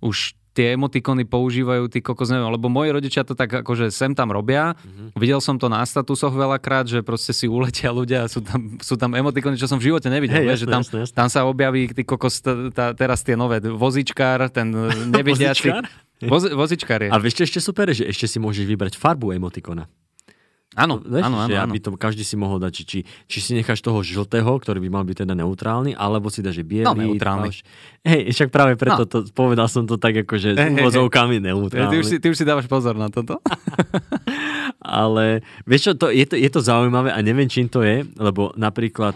[0.00, 4.34] už tie emotikony používajú, ty kokos, neviem, lebo moji rodičia to tak akože sem tam
[4.34, 4.74] robia.
[4.82, 5.14] Mhm.
[5.14, 8.98] Videl som to na statusoch veľakrát, že proste si uletia ľudia a sú tam, sú
[8.98, 10.42] tam emotikony, čo som v živote nevidel.
[10.42, 11.16] Hej, vieš, že jasné, tam, jasné, jasné.
[11.16, 14.74] tam sa objaví ty kokos, tá, tá, teraz tie nové vozičkár, ten
[15.14, 15.70] nevidiaci.
[16.22, 17.08] Voz, vozičkár je.
[17.08, 19.88] A vieš, čo ešte super, že ešte si môžeš vybrať farbu emotikona.
[20.72, 21.66] Áno, Vieš, áno, áno, že áno.
[21.66, 24.88] aby to každý si mohol dať, či, či, či si necháš toho žltého, ktorý by
[24.88, 26.84] mal byť teda neutrálny, alebo si dáš že biely.
[26.84, 27.50] No, neutrálny.
[27.50, 27.64] tmavš-
[28.00, 29.08] Hej, však práve preto No.
[29.08, 30.78] to, povedal som to tak akože s Hej, hej, hej.
[30.78, 31.96] úvozovkami Ty neutrálny.
[31.96, 33.42] už, si, ty už si dávaš pozor na toto?
[34.80, 38.54] Ale vieš čo, to, je, to, je to zaujímavé a neviem, čím to je, lebo
[38.54, 39.12] napríklad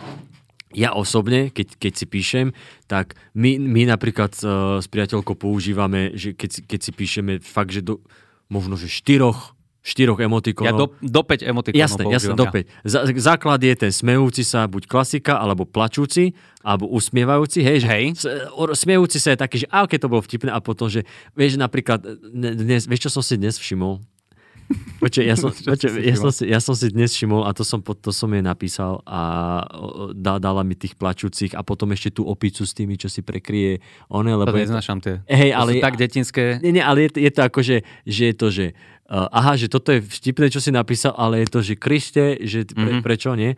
[0.74, 2.46] ja osobne, keď, keď si píšem,
[2.84, 7.80] tak my, my napríklad uh, s priateľkou používame, že keď, keď si píšeme fakt, že
[7.80, 8.02] do,
[8.50, 10.64] možno, že štyroch, štyroch emotikonov.
[10.64, 12.52] Ja do, do 5 emotikonov Jasné, jasné, do ja.
[12.56, 12.88] 5.
[12.88, 16.32] Zá- Základ je ten smejúci sa, buď klasika, alebo plačúci,
[16.64, 18.04] alebo usmievajúci, hej, že Hej.
[18.16, 21.04] s- o- smejúci sa je taký, že a, keď to bolo vtipné, a potom, že
[21.36, 22.00] vieš, napríklad,
[22.32, 24.00] ne- dnes, vieš, čo som si dnes všimol?
[24.96, 27.60] Počkej, ja som, počkej, si ja, som si, ja som si dnes všimol a to
[27.60, 29.20] som, to som jej napísal a
[30.10, 33.78] dá, dala mi tých plačúcich a potom ešte tú opicu s tými, čo si prekrie
[34.06, 35.20] one, lebo to, neznášam tie.
[35.26, 36.44] Hej, To ale- sú tak detinské.
[36.58, 38.66] nie, nie, ale je, to- je to ako, že, že je to, že
[39.04, 42.64] uh, aha, že toto je vtipné, čo si napísal, ale je to, že Kriste, že
[42.66, 43.02] pre, Mhm.
[43.02, 43.54] prečo nie?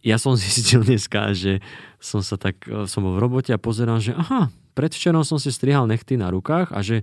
[0.00, 1.58] Ja som zistil dneska, že
[1.98, 5.50] som sa tak, uh, som bol v robote a pozerám, že aha, predvčerom som si
[5.50, 7.02] strihal nechty na rukách a že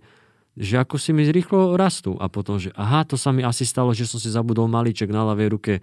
[0.55, 2.15] že ako si mi rýchlo rastú.
[2.15, 5.27] A potom, že aha, to sa mi asi stalo, že som si zabudol malíček na
[5.27, 5.73] ľavej ruke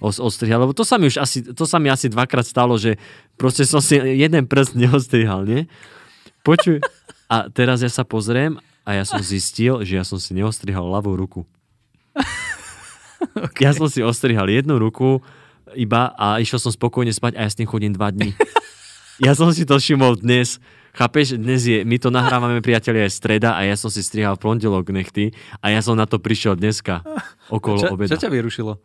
[0.00, 0.64] os- ostrihal.
[0.64, 2.96] Lebo to sa mi už asi, to sa mi asi dvakrát stalo, že
[3.36, 5.68] proste som si jeden prst neostrihal, nie?
[6.42, 6.80] Počuj.
[7.28, 8.56] A teraz ja sa pozriem
[8.88, 11.44] a ja som zistil, že ja som si neostrihal ľavú ruku.
[13.46, 13.68] okay.
[13.68, 15.20] Ja som si ostrihal jednu ruku
[15.76, 18.32] iba a išiel som spokojne spať a ja s tým chodím dva dní.
[19.20, 20.58] Ja som si to všimol dnes.
[20.92, 24.88] Chápeš, dnes je, my to nahrávame priatelia aj streda a ja som si strihal pondelok
[24.88, 27.00] nechty a ja som na to prišiel dneska
[27.48, 28.10] okolo Čo, obeda.
[28.10, 28.76] čo ťa vyrušilo?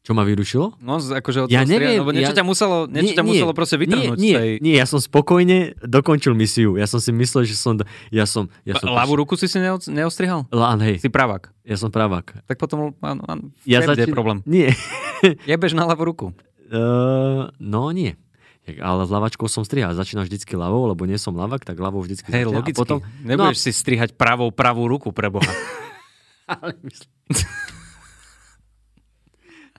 [0.00, 0.76] Čo ma vyrušilo?
[0.78, 3.76] No, akože od Ja stria- neviem, Lebo niečo ja- ťa muselo, niečo ťa muselo proste
[3.76, 4.50] vytrhnúť nie, tej...
[4.60, 6.76] nie, ja som spokojne dokončil misiu.
[6.76, 7.76] Ja som si myslel, že som...
[8.08, 10.44] Ja som, ja som Ľavú ruku si si neo- neostrihal?
[10.48, 11.52] Lán, hej, Si pravák.
[11.60, 12.40] ja som pravák.
[12.42, 14.40] Tak potom áno, áno, Ja kde je začín- problém.
[14.44, 14.72] Nie.
[15.44, 16.26] Jebeš na ľavú ruku.
[16.66, 18.16] Uh, no nie.
[18.64, 19.92] Ale s lavačkou som strihal.
[19.92, 22.56] Začínam vždycky ľavou, lebo nie som lavak, tak ľavou vždycky Hej, začínam.
[22.64, 22.78] logicky.
[22.78, 25.44] A potom, Nebudeš si strihať pravou, pravú ruku pre Boha.
[26.48, 27.12] ale myslím...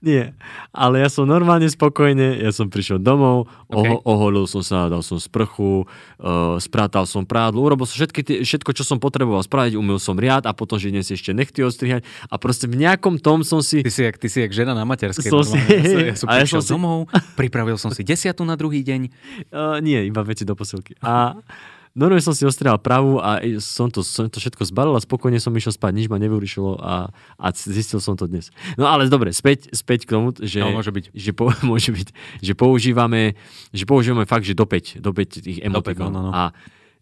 [0.04, 0.36] Nie,
[0.76, 3.82] ale ja som normálne spokojne, ja som prišiel domov, Okay.
[3.82, 5.90] oho, oholil som sa, dal som sprchu,
[6.22, 10.14] uh, sprátal som prádlo, urobil som všetky tie, všetko, čo som potreboval spraviť, umil som
[10.14, 13.82] riad a potom, že dnes ešte nechty ostrihať a proste v nejakom tom som si...
[13.82, 15.28] Ty si jak, ty si jak žena na materskej.
[15.28, 15.82] Som si- normálne.
[15.82, 16.98] ja som, ja som a ja prišiel som si- domov,
[17.34, 19.02] pripravil som si desiatu na druhý deň.
[19.50, 20.94] Uh, nie, iba veci do posilky.
[21.02, 21.34] A
[21.96, 25.50] normálne som si ostrihal pravú a som to, som to všetko zbalil a spokojne som
[25.52, 28.52] išiel spať, nič ma nevyrušilo a, a zistil som to dnes.
[28.76, 31.06] No ale dobre, späť, späť k tomu, že, No, môže byť.
[31.10, 32.08] že, po, môže byť,
[32.40, 33.40] že používame,
[33.72, 36.12] že používame fakt, že do 5, do 5 tých emotikov.
[36.12, 36.32] no, no, no.
[36.32, 36.52] A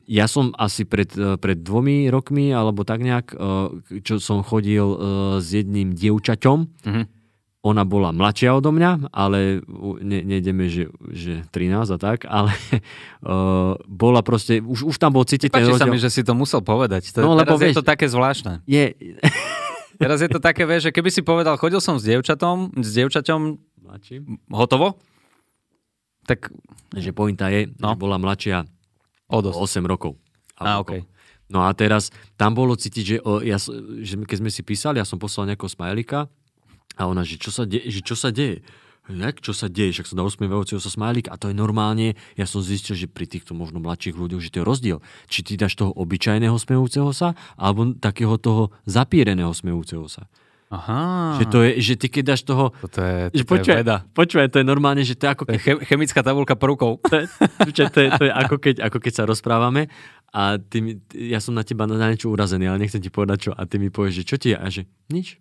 [0.04, 1.08] ja som asi pred,
[1.40, 3.38] pred dvomi rokmi, alebo tak nejak, eh,
[4.00, 4.98] čo som chodil eh,
[5.40, 7.04] s jedným dievčaťom, Mhm.
[7.64, 9.64] Ona bola mladšia odo mňa, ale
[10.02, 12.52] ne, nejdeme, že, že 13 a tak, ale
[13.24, 16.04] uh, bola proste, už, už tam bol cítiť ten Páči sa mi, rozdiel.
[16.04, 17.10] že si to musel povedať.
[17.10, 18.60] To, No, lebo je vieš- to také zvláštne.
[18.66, 18.92] Je,
[19.96, 23.40] Teraz je to také, vieš, že keby si povedal, chodil som s dievčatom, s dievčaťom,
[23.82, 24.16] mladší.
[24.50, 25.00] hotovo,
[26.24, 26.52] tak
[26.92, 27.92] že pointa je, No.
[27.92, 28.68] že bola mladšia
[29.26, 29.80] o dosť.
[29.80, 30.20] 8 rokov.
[30.56, 31.02] Alebo okej.
[31.02, 31.12] koľko.
[31.46, 33.56] No a teraz tam bolo cítiť, že, o, ja,
[34.02, 36.26] že keď sme si písali, ja som poslal nejakého smajlika
[36.94, 38.62] a ona, že čo sa, de, že čo sa deje?
[39.06, 39.92] Jak, čo sa deje?
[39.92, 43.26] Však som dal usmievajúceho sa smajlík a to je normálne, ja som zistil, že pri
[43.26, 44.98] týchto možno mladších ľuďoch, že to je rozdiel.
[45.26, 50.32] Či ty dáš toho obyčajného smejúceho sa, alebo takého toho zapíreného smejúceho sa.
[50.70, 52.74] Aha, Že, to je, že ty keď dáš toho...
[52.76, 53.98] toto je, Že toto je počúvaj, veda.
[54.10, 56.98] počúvaj, to je normálne, že to je ako To keď je chem- chemická tabulka prvkov.
[57.04, 57.26] to je,
[57.86, 59.86] to je, to je ako, keď, ako keď sa rozprávame
[60.32, 63.52] a ty mi, ja som na teba na niečo urazený, ale nechcem ti povedať čo
[63.52, 65.38] a ty mi povieš, že čo ti je a že nič.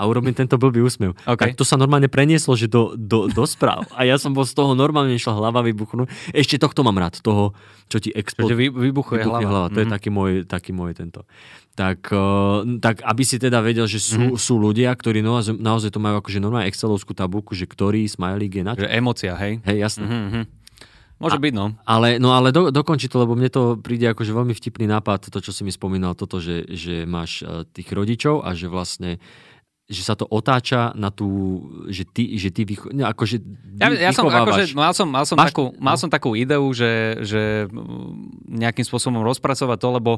[0.00, 1.12] A urobím tento blbý úsmev.
[1.28, 1.36] OK.
[1.36, 3.84] Tak to sa normálne prenieslo, že do, do, do správ.
[3.92, 6.08] A ja som bol z toho normálne išla hlava vybuchnúť.
[6.32, 7.52] Ešte tohto mám rád, toho,
[7.86, 8.56] čo ti Čiže exploduje.
[8.56, 9.44] vy, vybuchuje, hlava.
[9.44, 9.66] hlava.
[9.68, 9.92] To je Mhm.
[9.92, 11.28] taký môj, taký môj tento.
[11.76, 14.40] Tak, uh, tak aby si teda vedel, že sú, Mhm.
[14.40, 18.64] sú ľudia, ktorí naozaj, naozaj to majú akože normálne excelovskú tabulku, že ktorý smajlík je
[18.64, 18.82] na čo.
[18.82, 19.60] Že emócia, hej?
[19.62, 20.04] Hej, jasné.
[20.04, 20.42] Mhm, mhm.
[21.20, 21.76] Môže byť, no.
[21.84, 25.38] Ale, no ale do, dokončí to, lebo mne to príde akože veľmi vtipný nápad, to,
[25.38, 29.20] čo si mi spomínal, toto, že, že máš eh, tých rodičov a že vlastne
[29.90, 31.28] že sa to otáča na tú,
[31.90, 33.42] že ty, že ty vycho, no, akože
[33.74, 36.00] Ja, ja som, akože, mal som, mal som, Máš- takú, mal no.
[36.00, 37.66] som takú ideu, že, že
[38.46, 40.12] nejakým spôsobom rozpracovať to, lebo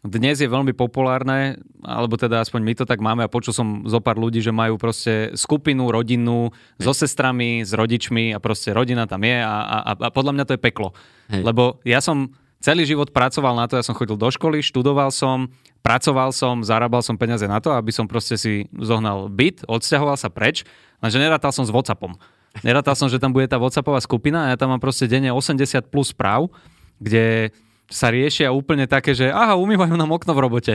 [0.00, 3.98] dnes je veľmi populárne, alebo teda aspoň my to tak máme a počul som zo
[3.98, 9.26] pár ľudí, že majú proste skupinu rodinnú so sestrami, s rodičmi a proste rodina tam
[9.26, 10.94] je a, a, a- a podľa mňa to je peklo.
[11.28, 11.42] Hej.
[11.42, 15.50] Lebo ja som celý život pracoval na to, ja som chodil do školy, študoval som,
[15.82, 20.28] pracoval som, zarábal som peniaze na to, aby som proste si zohnal byt, odsťahoval sa
[20.30, 20.66] preč,
[20.98, 22.18] lenže nerátal som s Whatsappom.
[22.66, 25.92] Nerátal som, že tam bude tá Whatsappová skupina a ja tam mám proste denne 80
[25.92, 26.50] plus správ,
[26.98, 27.54] kde
[27.88, 30.74] sa riešia úplne také, že aha, umývajú nám okno v robote.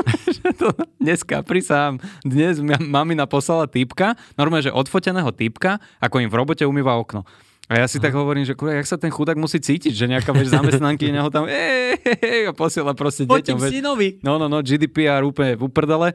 [0.60, 6.64] to dneska prisám, dnes mamina poslala týpka, normálne, že odfoteného týpka, ako im v robote
[6.64, 7.28] umýva okno.
[7.64, 8.04] A ja si Aha.
[8.04, 11.32] tak hovorím, že kurva, jak sa ten chudák musí cítiť, že nejaká veď zamestnanky neho
[11.32, 11.96] tam e,
[12.44, 13.56] a posiela proste deťom.
[13.56, 14.08] Veď, synovi.
[14.20, 16.12] No, no, no, GDPR úplne v uprdele.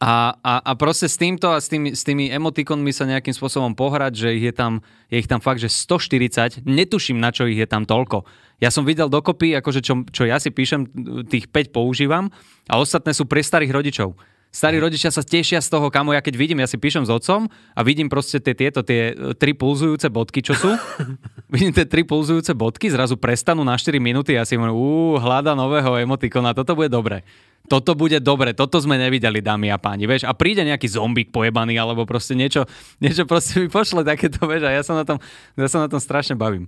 [0.00, 3.76] A, a, a proste s týmto a s tými, s tými emotikonmi sa nejakým spôsobom
[3.76, 4.80] pohrať, že ich je tam,
[5.12, 8.24] je ich tam fakt, že 140, netuším, na čo ich je tam toľko.
[8.64, 10.88] Ja som videl dokopy, akože čo, čo ja si píšem,
[11.28, 12.32] tých 5 používam
[12.64, 14.16] a ostatné sú pre starých rodičov.
[14.50, 17.46] Starí rodičia sa tešia z toho, kamo ja keď vidím, ja si píšem s otcom
[17.46, 20.74] a vidím proste tie, tieto, tie e, tri pulzujúce bodky, čo sú.
[21.54, 25.54] vidím tie tri pulzujúce bodky, zrazu prestanú na 4 minúty a si hovorím, ú, hľada
[25.54, 27.22] nového emotikona, toto bude dobre.
[27.70, 31.78] Toto bude dobre, toto sme nevideli, dámy a páni, vieš, a príde nejaký zombík pojebaný,
[31.78, 32.66] alebo proste niečo,
[32.98, 35.22] niečo proste mi pošle takéto, vieš, a ja sa na tom,
[35.54, 36.66] ja sa na tom strašne bavím.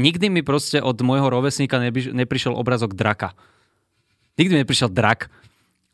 [0.00, 3.36] Nikdy mi proste od môjho rovesníka neprišiel obrazok draka.
[4.40, 5.28] Nikdy mi neprišiel drak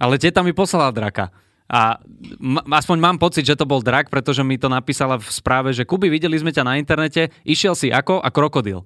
[0.01, 1.29] ale teta mi poslala draka.
[1.71, 2.03] A
[2.43, 5.87] m- aspoň mám pocit, že to bol drak, pretože mi to napísala v správe, že
[5.87, 8.19] Kuby, videli sme ťa na internete, išiel si ako?
[8.19, 8.83] A krokodil.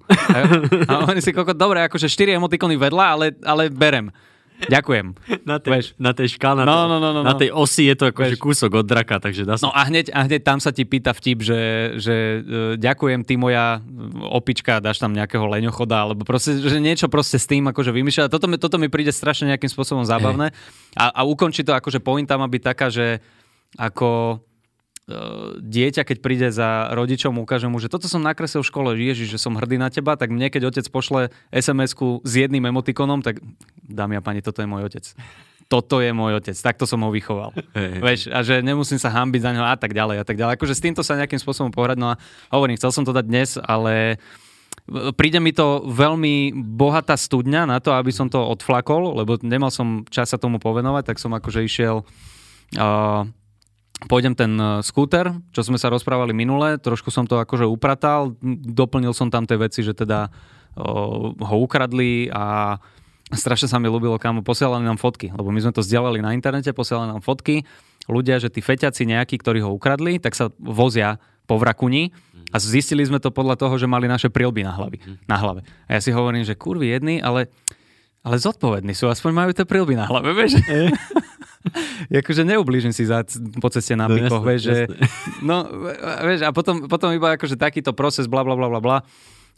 [0.85, 4.13] a oni si koko, dobre, akože 4 emotikony vedľa, ale, ale berem.
[4.55, 5.05] Ďakujem.
[5.43, 5.87] Na tej, Veš.
[5.99, 7.39] na tej škále, no, no, no, no, na no.
[7.39, 9.67] tej osi je to akože kúsok od draka, takže dá sa...
[9.67, 11.61] No a hneď, a hneď tam sa ti pýta vtip, že,
[11.99, 13.83] že uh, ďakujem ty moja
[14.31, 18.31] opička, dáš tam nejakého leňochoda, alebo proste, že niečo proste s tým akože vymýšľa.
[18.31, 20.55] Toto mi, toto mi príde strašne nejakým spôsobom zábavné.
[20.95, 23.19] A, a ukončí to akože pointa má byť taká, že
[23.75, 24.39] ako
[25.61, 29.39] dieťa, keď príde za rodičom, ukáže mu, že toto som nakreslil v škole, ježiš, že
[29.41, 33.37] som hrdý na teba, tak mne, keď otec pošle SMS-ku s jedným emotikonom, tak
[33.85, 35.05] dámy a páni, toto je môj otec.
[35.69, 37.53] Toto je môj otec, takto som ho vychoval.
[37.77, 40.57] Hey, Veš, a že nemusím sa hambiť za neho a tak ďalej a tak ďalej.
[40.57, 43.61] Akože s týmto sa nejakým spôsobom pohrať, no a hovorím, chcel som to dať dnes,
[43.61, 44.17] ale
[45.17, 50.05] príde mi to veľmi bohatá studňa na to, aby som to odflakol, lebo nemal som
[50.09, 52.05] čas sa tomu povenovať, tak som akože išiel
[52.77, 53.25] uh,
[54.03, 59.15] pôjdem ten e, skúter, čo sme sa rozprávali minule, trošku som to akože upratal, doplnil
[59.15, 60.27] som tam tie veci, že teda
[60.75, 62.75] o, ho ukradli a
[63.31, 66.75] strašne sa mi ľúbilo, kam posielali nám fotky, lebo my sme to zdieľali na internete,
[66.75, 67.63] posielali nám fotky,
[68.05, 72.13] ľudia, že tí feťaci nejakí, ktorí ho ukradli, tak sa vozia po vrakuni
[72.53, 75.61] a zistili sme to podľa toho, že mali naše prilby na, hlavy, na hlave.
[75.89, 77.49] A ja si hovorím, že kurvy jedni, ale,
[78.21, 80.57] ale zodpovední sú, aspoň majú tie prilby na hlave, vieš?
[82.23, 83.23] akože neublížim si za,
[83.59, 84.77] po ceste na no, pikoch, vieš, že,
[85.49, 85.65] no,
[86.23, 88.97] vieš, a potom, potom iba akože takýto proces, bla, bla, bla, bla, bla.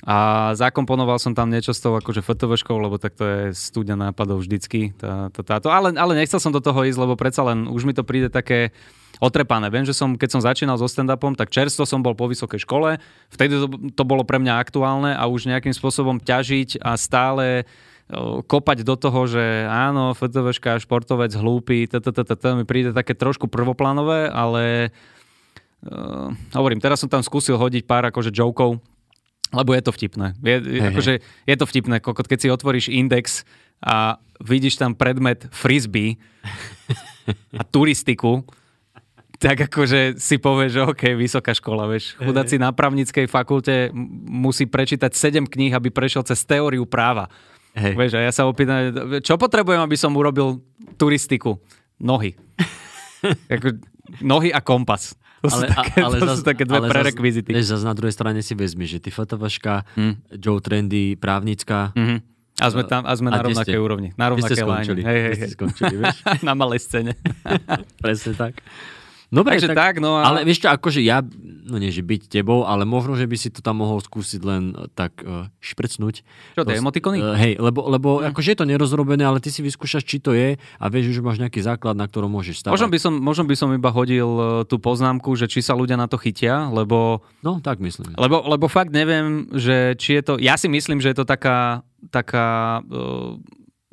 [0.05, 4.45] A zakomponoval som tam niečo s tou akože fotoveškou, lebo tak to je studia nápadov
[4.45, 4.93] vždycky.
[4.93, 5.73] Tá, tá, táto.
[5.73, 8.69] Ale, ale nechcel som do toho ísť, lebo predsa len už mi to príde také
[9.17, 9.73] otrepané.
[9.73, 13.01] Viem, že som, keď som začínal so stand-upom, tak čerstvo som bol po vysokej škole,
[13.33, 17.65] vtedy to, to bolo pre mňa aktuálne a už nejakým spôsobom ťažiť a stále
[18.47, 21.91] kopať do toho, že áno, FTVška, športovec, hlúpy,
[22.55, 24.95] mi príde také trošku prvoplánové, ale
[25.83, 28.79] uh, hovorím, teraz som tam skúsil hodiť pár akože jokov,
[29.51, 30.39] lebo je to vtipné.
[30.39, 33.43] Je, hey, akože, je to vtipné, keď si otvoríš index
[33.83, 36.15] a vidíš tam predmet frisbee
[37.59, 38.47] a turistiku,
[39.37, 42.17] tak akože si povieš, že OK, vysoká škola, vieš.
[42.17, 43.93] Chudáci na právnickej fakulte
[44.25, 47.29] musí prečítať 7 kníh, aby prešiel cez teóriu práva.
[47.77, 47.93] Hej.
[47.93, 48.89] Vieš, a ja sa opýtam,
[49.21, 50.65] čo potrebujem, aby som urobil
[50.97, 51.61] turistiku?
[52.01, 52.33] Nohy.
[53.53, 53.77] Ako,
[54.21, 55.13] nohy a kompas.
[55.45, 57.53] To ale, sú také, ale to zas, sú také dve ale prerekvizity.
[57.61, 60.41] Zas, zas na druhej strane si vezmi, že ty fotovaška, hmm.
[60.41, 61.93] Joe Trendy, právnická.
[61.93, 62.19] Mm-hmm.
[62.57, 64.09] A sme tam, a sme a na rovnakej úrovni.
[64.17, 64.97] Na rovnakej láne.
[64.97, 65.49] Hej, hej, hej.
[65.53, 66.25] Skončili, vieš?
[66.47, 67.13] na malej scéne.
[68.03, 68.57] Presne tak.
[69.27, 70.23] Dobre, Takže tak, tak no a...
[70.23, 71.19] Ale vieš čo, akože ja,
[71.67, 74.71] no nie, že byť tebou, ale možno, že by si to tam mohol skúsiť len
[74.71, 76.23] uh, tak uh, šprcnúť.
[76.55, 77.19] Čo, to je emotikony?
[77.19, 78.31] Uh, hej, lebo, lebo hmm.
[78.31, 81.43] akože je to nerozrobené, ale ty si vyskúšaš, či to je a vieš, že máš
[81.43, 82.79] nejaký základ, na ktorom môžeš stavať.
[82.79, 84.29] Možno by som, možno by som iba hodil
[84.71, 87.19] tú poznámku, že či sa ľudia na to chytia, lebo...
[87.43, 88.15] No, tak myslím.
[88.15, 90.33] Lebo, lebo fakt neviem, že či je to...
[90.39, 91.83] Ja si myslím, že je to taká,
[92.15, 93.35] taká uh,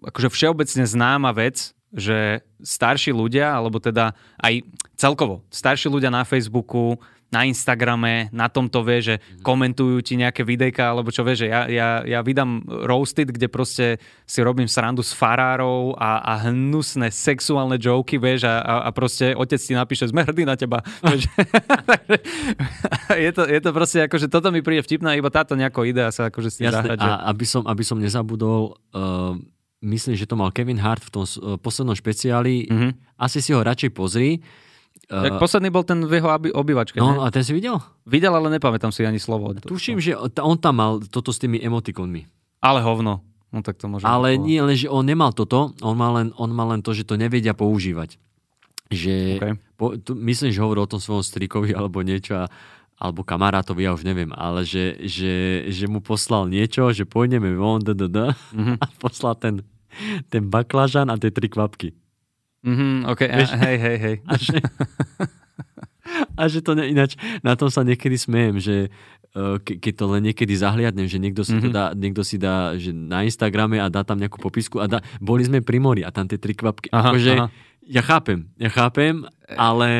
[0.07, 4.67] akože všeobecne známa vec, že starší ľudia, alebo teda aj
[5.05, 6.97] celkovo starší ľudia na Facebooku,
[7.29, 9.43] na Instagrame, na tomto vie, že Mhm.
[9.43, 13.99] komentujú ti nejaké videjka, alebo čo vie, že ja, ja, ja vydám roasted, kde proste
[14.23, 19.59] si robím srandu s farárov a, a hnusné sexuálne joky, vieš, a, a, proste otec
[19.59, 20.79] ti napíše, sme hrdí na teba.
[23.15, 26.09] Je, to, je to proste ako, že toto mi príde vtipná, iba táto nejaká idea
[26.11, 26.97] sa akože s tým Jasné, zahrať.
[26.99, 27.05] Že...
[27.05, 28.61] a aby som, aby som nezabudol,
[28.95, 29.35] uh,
[29.83, 32.89] myslím, že to mal Kevin Hart v tom uh, poslednom špeciáli, Mhm.
[33.19, 34.39] asi si ho radšej pozri.
[35.05, 36.97] Tak Uh, posledný bol ten v jeho obývačke.
[36.97, 37.77] no No, a ten si videl?
[38.09, 39.53] Videl, ale nepamätám si ani slovo.
[39.53, 42.25] Tuším, že on tam mal toto s tými emotikonmi.
[42.65, 43.21] Ale hovno.
[43.53, 46.51] No tak to môže Ale nie len, že on nemal toto, on mal len, on
[46.51, 48.19] mal len to, že to nevedia používať.
[48.91, 49.45] Že, OK.
[49.79, 52.51] po, tu, myslím, že hovoril o tom svojom strikovi alebo niečo a,
[52.99, 57.79] alebo kamarátovi, ja už neviem, ale že, že, že mu poslal niečo, že pôjdeme von,
[57.79, 58.19] d, d, d,
[58.57, 58.75] Mhm.
[58.83, 59.63] a poslal ten,
[60.33, 61.95] ten baklažan a tie tri kvapky.
[62.65, 63.51] Mhm, OK, a, Vieš?
[63.61, 64.17] hej, hej, hej.
[64.25, 64.57] A že,
[66.41, 68.77] a že to ne, ináč, na tom sa niekedy smejem, že
[69.31, 71.65] eh, ke, keď to len niekedy zahliadnem, že niekto si, mm-hmm.
[71.65, 74.99] to dá, niekto si dá že na Instagrame a dá tam nejakú popisku a dá,
[75.19, 76.89] boli sme pri mori a tam tie tri kvapky.
[76.89, 77.47] Aha, akože, aha.
[77.85, 79.91] ja chápem, ja chápem, ale,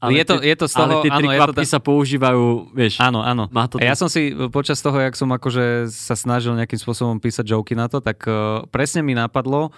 [0.00, 1.80] ale, Je to- tie, je to z ale toho- tie tri áno, kvapky ta- sa
[1.80, 3.44] používajú, vieš, Áno, áno.
[3.52, 6.80] má to A ja som si e, počas toho, jak som akože sa snažil nejakým
[6.80, 9.68] spôsobom písať joky na to, tak uh, presne mi napadlo,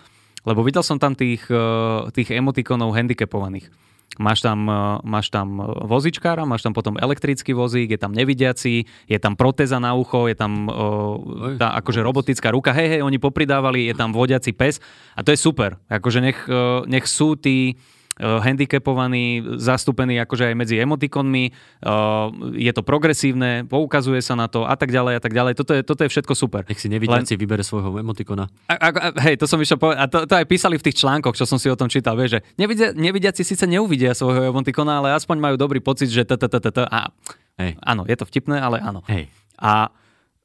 [0.49, 3.69] lebo videl som tam tých, uh, tých emotikonov handicapovaných.
[4.17, 9.19] Máš tam, uh, máš tam vozičkára, máš tam potom elektrický vozík, je tam nevidiaci, je
[9.21, 13.21] tam protéza na ucho, je tam uh, Oj, tá akože robotická ruka, hej, hej, oni
[13.21, 14.81] popridávali, je tam vodiaci pes
[15.13, 15.77] a to je super.
[15.93, 16.41] Akože nech,
[16.89, 17.77] nech sú tí
[18.19, 21.45] handicapovaní, zastúpení akože aj medzi emotikonmi,
[21.87, 25.53] uh, je to progresívne, poukazuje sa na to a tak ďalej a tak ďalej.
[25.55, 26.63] Toto je, toto je všetko super.
[26.67, 28.51] nech si nevidiaci vybere svojho emotikona.
[28.67, 30.99] A, a, a, hej, to som išiel povedať, a to, to aj písali v tých
[30.99, 34.99] článkoch, čo som si o tom čítal, vieš, že nevidia, nevidiaci síce neuvidia svojho emotikona,
[34.99, 37.11] ale aspoň majú dobrý pocit, že t, t, t, t, t, a
[37.59, 39.03] Hej, áno, je to vtipné, ale áno.
[39.11, 39.27] hej.
[39.59, 39.91] A,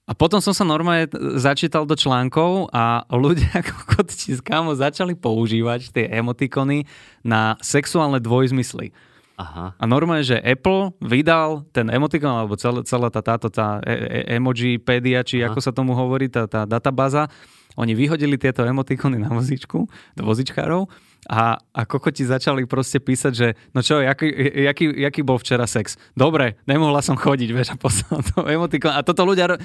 [0.04, 1.08] a potom som sa normálne
[1.40, 6.84] začítal do článkov a ľudia ako kotci z kámo začali používať tie emotikony
[7.24, 8.92] na sexuálne dvojzmysly.
[9.34, 9.74] Aha.
[9.74, 14.26] A normálne, že Apple vydal ten emotikon, alebo celá, celá tá, táto tá e- e-
[14.38, 15.50] emojipedia, či Aha.
[15.50, 17.26] ako sa tomu hovorí, tá, tá databáza,
[17.74, 20.86] oni vyhodili tieto emotikony na vozičku, do vozičkárov
[21.30, 24.28] a, a kokoti začali proste písať, že no čo, jaký,
[24.68, 25.96] jaký, jaký bol včera sex?
[26.16, 28.92] Dobre, nemohla som chodiť, vieš, a poslal to emotikon.
[28.92, 29.56] A toto ľudia...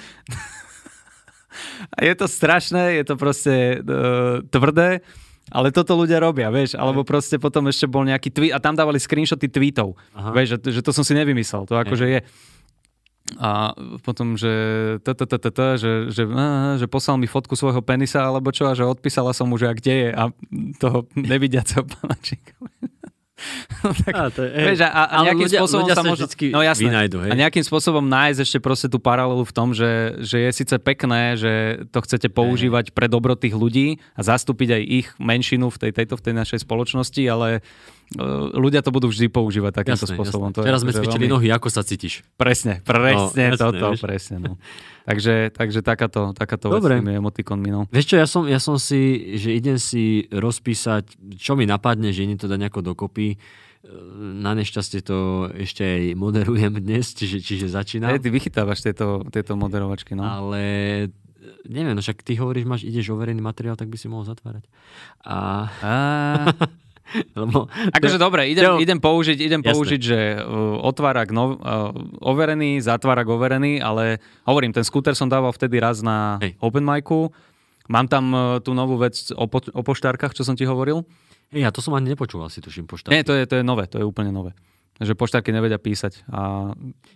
[1.95, 5.03] a je to strašné, je to proste uh, tvrdé,
[5.49, 9.01] ale toto ľudia robia, vieš, alebo proste potom ešte bol nejaký tweet a tam dávali
[9.01, 10.31] screenshoty tweetov, Aha.
[10.37, 12.21] vieš, že, že to som si nevymyslel, to akože je.
[13.39, 13.71] A
[14.03, 14.51] potom, že,
[14.99, 16.23] t, t, t, t, t, že, že,
[16.75, 19.75] že poslal mi fotku svojho penisa alebo čo a že odpísala som mu, že a
[19.79, 20.23] kde je a
[20.83, 22.59] toho nevidiaceho panačíka.
[23.87, 26.27] No, tak, Á, to je- vieš, a, nejakým ľudia- spôsobom ľudia sa možno...
[26.51, 26.83] no jasné.
[26.91, 27.31] vynajdu, hej?
[27.31, 31.39] A nejakým spôsobom nájsť ešte proste tú paralelu v tom, že, že je síce pekné,
[31.39, 31.53] že
[31.95, 36.19] to chcete používať pre dobro tých ľudí a zastúpiť aj ich menšinu v tej, tejto
[36.19, 37.63] v tej našej spoločnosti, ale
[38.55, 40.49] ľudia to budú vždy používať takýmto Jasné, spôsobom.
[40.49, 40.55] jasné.
[40.55, 42.25] To je Teraz sme akože cvičili veľmi- nohy, ako sa cítiš.
[42.35, 44.01] Presne, presne No, jasné, toto, vieš.
[44.01, 44.37] presne.
[44.39, 44.53] No.
[45.05, 46.95] Takže, takže takáto, takáto vec Dobre.
[46.95, 47.69] s tými emotikonmi.
[47.69, 47.81] No.
[47.87, 49.01] Vieš čo, ja som, ja som si,
[49.35, 53.29] že idem si rozpísať, čo mi napadne, že idem to dať nejako dokopy.
[53.31, 53.37] E,
[54.37, 55.17] Na nešťastie to
[55.55, 58.09] ešte aj moderujem dnes, čiže, čiže začínam.
[58.09, 60.13] Hey, ty vychytávaš tieto, tieto moderovačky.
[60.13, 60.25] No.
[60.25, 60.61] Ale
[61.03, 61.05] e,
[61.67, 64.65] neviem, no však ty hovoríš, máš, ideš overený materiál, tak by si mohol zatvárať.
[65.23, 65.93] A, A...
[67.41, 68.75] lebo, Akože dobre, idem, Jo.
[68.79, 70.45] idem použiť, idem použiť, že uh,
[70.83, 71.91] otvárak nov, uh,
[72.21, 76.57] overený, zatvárak overený, ale hovorím, ten skúter som dával vtedy raz na Hej.
[76.61, 77.33] open micu.
[77.89, 81.09] Mám tam uh, tú novú vec o, po, o poštárkach, čo som ti hovoril.
[81.49, 83.09] hej, ja to som ani nepočúval, si tuším poštár.
[83.09, 84.53] Nie, to je, to je nové, to je úplne nové.
[85.01, 86.29] Že poštárky nevedia písať.
[86.29, 86.75] A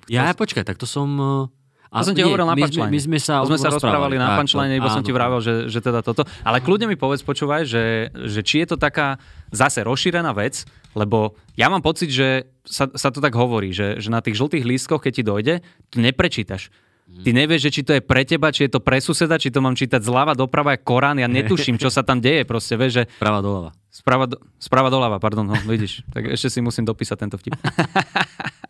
[0.09, 1.09] Ja, ja počkaj, tak to som...
[1.19, 1.62] e,
[1.93, 2.89] A To som ti hovoril na punchline.
[2.89, 6.01] my sme sa, sme sa rozprávali na punchline, iba som ti vravel, že, že teda
[6.01, 6.25] toto.
[6.41, 9.21] Ale kľudne mi povedz, počúvaj, že, že či je to taká
[9.53, 10.65] zase rozšírená vec,
[10.97, 14.65] lebo ja mám pocit, že sa, sa to tak hovorí, že, že na tých žltých
[14.65, 15.55] lístkoch, keď ti dojde,
[15.93, 16.73] to neprečítaš.
[17.13, 19.61] Ty nevieš, že či to je pre teba, či je to pre suseda, či to
[19.61, 23.05] mám čítať zľava doprava, jak Korán, ja netuším, čo sa tam deje, proste, vieš, že
[23.21, 23.77] Prava doľava.
[23.93, 27.53] sprava, do, sprava doľava, pardon, no, vidíš, tak ešte si musím dopísať tento vtip.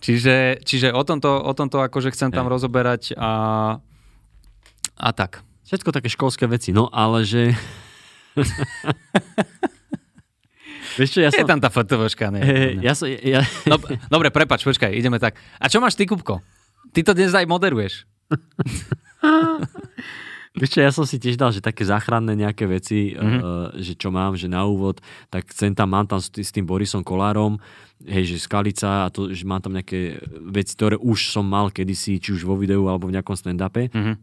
[0.00, 3.30] čiže, čiže o tomto, o tomto akože chcem tam rozoberať a,
[4.96, 5.44] a tak.
[5.68, 7.54] Všetko také školské veci, no ale že...
[10.98, 11.46] Vieš čo, ja Je som...
[11.46, 12.42] tam tá fotovoška, ne?
[12.42, 13.06] Hej, ja som...
[13.06, 13.78] Ja, No,
[14.10, 15.38] dobre, prepač, počkaj, ideme tak.
[15.62, 16.42] A čo máš ty, Kupko?
[16.90, 18.10] Ty to dnes aj moderuješ.
[20.50, 23.38] Vieš čo, ja som si tiež dal, že také záchranné nejaké veci, mm-hmm.
[23.38, 24.98] uh, že čo mám, že na úvod,
[25.30, 27.62] tak sem tam mám tam s, s tým Borisom Kolárom,
[28.02, 30.18] hej, že skalica a to, že mám tam nejaké
[30.50, 33.94] veci, ktoré už som mal kedysi, či už vo videu alebo v nejakom stand-upe.
[33.94, 34.14] Mhm.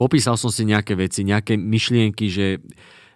[0.00, 2.58] Popísal som si nejaké veci, nejaké myšlienky, že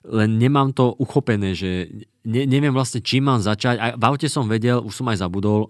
[0.07, 1.89] len nemám to uchopené, že
[2.23, 3.75] ne, neviem vlastne, čím mám začať.
[3.75, 5.65] A v aute som vedel, už som aj zabudol.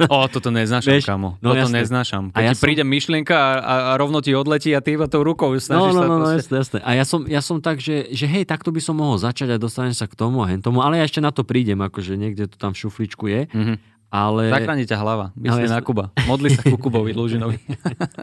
[0.00, 1.34] O, toto neznášam, Vieš, kamo.
[1.36, 1.82] no toto jasné.
[1.82, 2.22] neznášam.
[2.30, 4.94] Keď A ja ti som- príde myšlienka a, a, a rovno ti odletí a ty
[4.94, 6.78] iba tou rukou No, snažíš no, sa no, no, jasné, jasné.
[6.80, 9.56] A ja som, ja som tak, že, že hej, takto by som mohol začať a
[9.56, 12.46] dostanem sa k tomu a hen tomu, ale ja ešte na to prídem, akože niekde
[12.46, 13.74] to tam v šufličku je, Mhm.
[14.08, 14.50] ale...
[14.50, 15.34] Zachráni ťa hlava.
[15.34, 15.82] Myslí No, na.
[15.82, 16.04] Kuba.
[16.24, 17.58] Modli sa ku Kubovi Lužinovi.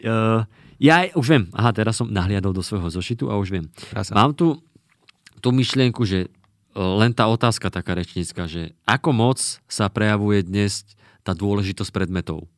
[0.00, 0.48] Uh,
[0.80, 3.68] ja už viem, aha, teraz som nahliadol do svojho zošitu a už viem.
[3.92, 4.16] Krása.
[4.16, 4.56] Mám tu
[5.40, 10.84] tú myšlienku, že uh, len tá otázka taká rečnícka, že ako moc sa prejavuje dnes
[11.20, 12.48] tá dôležitosť predmetov.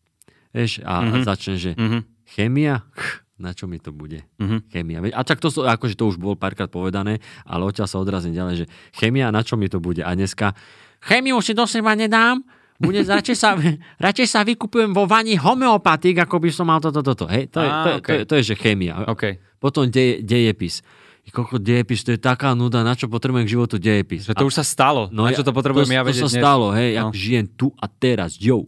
[0.52, 1.24] Vieš, a, mm-hmm.
[1.24, 1.98] začne, že Mhm.
[2.28, 4.22] chémia, Ch, na čo mi to bude?
[4.38, 4.68] Mhm.
[4.70, 4.98] Chémia.
[5.16, 8.66] A čak to, akože to už bolo párkrát povedané, ale odtiaľ sa odrazím ďalej, že
[8.92, 10.04] chémia, na čo mi to bude?
[10.04, 10.54] A dneska,
[11.02, 12.38] chémiu si do seba nedám,
[12.78, 13.54] bude, radšej, sa,
[13.98, 17.26] radšej sa vykupujem vo vani homeopatik, ako by som mal toto, toto.
[17.26, 19.06] Hej, to, je, Á, to, je, to, je, to je, že chémia.
[19.10, 19.38] OK.
[19.58, 20.82] Potom deje, dejepis.
[21.24, 24.26] Koľko dejepis, to je taká nuda, na čo potrebujem k životu dejepis.
[24.26, 25.06] Že to už sa stalo.
[25.08, 26.40] No, na čo to potrebujem to, ja to vedieť sa dnes?
[26.40, 27.00] stalo, hej, No.
[27.00, 28.66] ak žijem tu a teraz, jo.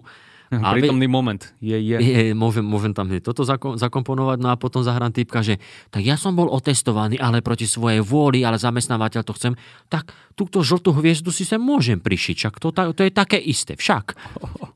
[0.51, 1.43] A ve- Prítomný moment.
[1.59, 1.97] Je, je.
[1.99, 5.59] je, môžem, môžem tam hneď toto zako- zakomponovať, no a potom zahrám typka, že
[5.91, 10.63] tak ja som bol otestovaný, ale proti svojej vôli, ale zamestnávateľ to chcem, tak túto
[10.63, 14.15] žltú hviezdu si sem môžem prišiť, však to, to je také isté, však.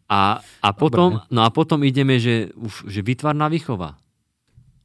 [0.09, 3.95] A, a, potom, no a potom ideme, že, už, že vytvarná výchova.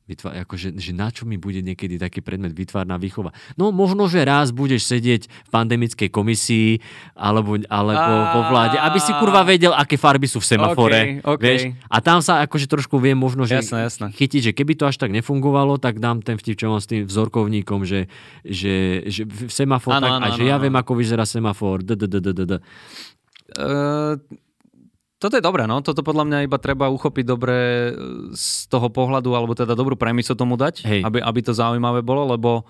[0.03, 3.31] Vytvár, akože, že na čo mi bude niekedy taký predmet vytvárna výchova?
[3.55, 6.83] No možno, že raz budeš sedieť v pandemickej komisii
[7.15, 11.23] alebo, alebo vo vláde, aby si kurva vedel, aké farby sú v semafore.
[11.23, 11.43] OK, OK.
[11.47, 11.61] Vieš?
[11.87, 14.05] A tam sa akože trošku viem možno, že Jasné, jasné.
[14.11, 17.07] chytiť, že keby to až tak nefungovalo, tak dám ten vtip, čo mám s tým
[17.07, 18.11] vzorkovníkom, že,
[18.43, 21.79] že, že v semafor, Áno, tak, áno, a že áno, ja viem, ako vyzerá semafor.
[21.79, 22.53] D, d, d, d, d.
[23.55, 24.19] Uh,
[25.24, 25.80] toto je dobré, no.
[25.80, 27.91] Toto podľa mňa iba treba uchopiť dobre e,
[28.30, 31.01] z toho pohľadu, alebo teda dobrú premisu tomu dať, Hej.
[31.01, 32.67] aby, aby to zaujímavé bolo, lebo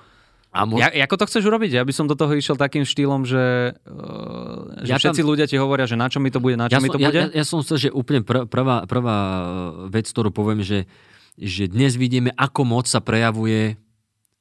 [0.49, 1.73] A mo- ja, ako to chceš urobiť?
[1.73, 5.45] Ja by som do toho išiel takým štýlom, že, uh, že Ja tam- všetci ľudia
[5.45, 7.09] ti hovoria, že na čo mi to bude, na čo ja, mi som, to ja,
[7.09, 7.21] bude.
[7.23, 9.17] ja, ja som chcel, že úplne pr- prvá, prvá
[9.87, 10.85] vec, ktorú poviem, že,
[11.35, 13.81] že dnes vidíme, ako moc sa prejavuje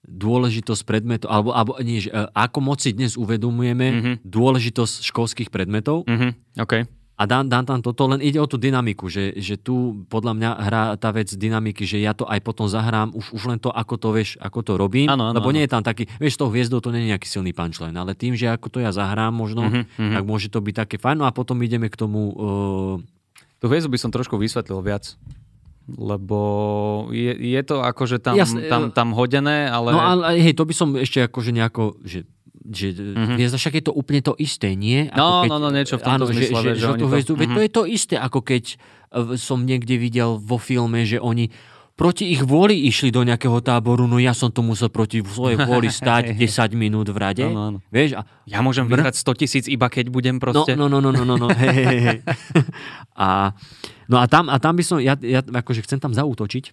[0.02, 4.12] dôležitosť predmetov, alebo, alebo nie, že, e, ako moc si dnes uvedomujeme Mhm.
[4.20, 6.84] dôležitosť školských predmetov Mhm, OK.
[7.12, 10.50] A dám, dám tam toto, len ide o tú dynamiku, že, že tu podľa mňa
[10.64, 13.94] hrá tá vec dynamiky, že ja to aj potom zahrám, už, už len to, ako
[14.00, 15.54] to vieš, ako to robím, Áno, áno, lebo áno.
[15.60, 18.32] nie je tam taký, vieš, tou hviezdou to nie je nejaký silný punchline, ale tým,
[18.34, 20.12] že ako to ja zahrám možno, Mhm, mhm.
[20.18, 22.96] tak môže to byť také fajn, no a potom ideme k tomu uh,
[23.62, 25.14] Tú hviezdu by som trošku vysvetlil viac.
[25.86, 26.38] Lebo
[27.14, 29.94] je, je to akože tam, Jasne, tam, tam hodené, ale...
[29.94, 32.26] No ale hej, to by som ešte akože nejako, že
[32.62, 33.34] že mm-hmm.
[33.34, 35.10] hviezda, však je to úplne to isté, nie?
[35.10, 35.18] Mhm.
[35.18, 37.54] No, no, no, niečo v tomto áno, zmysle, že, že, že to hviezdu, mhm.
[37.54, 41.50] to je to isté, ako keď eh, som niekde videl vo filme, že oni
[41.92, 45.92] proti ich vôli išli do nejakého táboru, no ja som to musel proti svojej vôli
[46.02, 47.44] stáť 10 minút v rade.
[47.44, 47.78] Áno, áno.
[47.92, 48.16] Vieš?
[48.16, 50.72] A, Ja môžem vyhrať 100 tisíc iba keď budem no, proste...
[50.74, 51.48] no, no, no, no, no, no.
[51.52, 52.18] hej, hej, hej.
[53.12, 53.52] A,
[54.08, 56.72] no a tam, a tam by som, ja, ja akože chcem tam zaútočiť,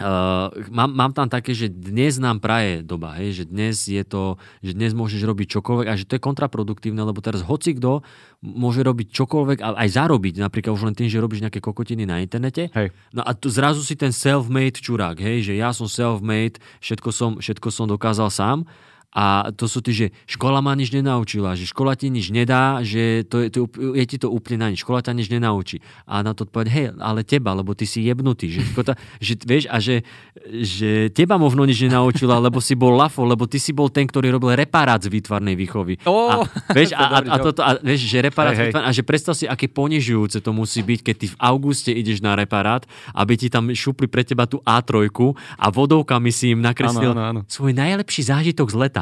[0.00, 4.40] Uh, mám, mám tam také, že dnes nám praje doba, hej, že dnes je to,
[4.64, 8.00] že dnes môžeš robiť čokoľvek a že to je kontraproduktívne, lebo teraz hoci kto
[8.40, 12.24] môže robiť čokoľvek a aj zarobiť, napríklad už len tým, že robíš nejaké kokotiny na
[12.24, 12.72] internete.
[12.72, 12.88] Hej.
[13.12, 17.30] No a tu zrazu si ten self-made čurák, hej, že ja som self-made, všetko som,
[17.38, 18.64] všetko som dokázal sám.
[19.12, 23.28] A to sú tí, že škola ma nič nenaučila, že škola ti nič nedá, že
[23.28, 25.84] to je, to, je ti to úplne na nič, škola ťa nič nenaučí.
[26.08, 28.48] A na to odpovedať, hej, ale teba, lebo ty si jebnutý.
[28.48, 30.00] Že, škoda, že, vieš, a že,
[30.48, 34.32] že teba možno nič nenaučila, lebo si bol lafo, lebo ty si bol ten, ktorý
[34.32, 36.00] robil reparát z výtvarnej výchovy.
[36.08, 37.44] A, vieš, a, a, dobrý a, joke.
[37.52, 41.00] toto, a, vieš, že reparát výtvarnej- a že predstav si, aké ponižujúce to musí byť,
[41.04, 45.12] keď ty v auguste ideš na reparát, aby ti tam šupli pre teba tú A3
[45.60, 47.50] a vodovkami si im nakreslil Áno, áno, áno.
[47.50, 49.01] svoj najlepší zážitok z leta.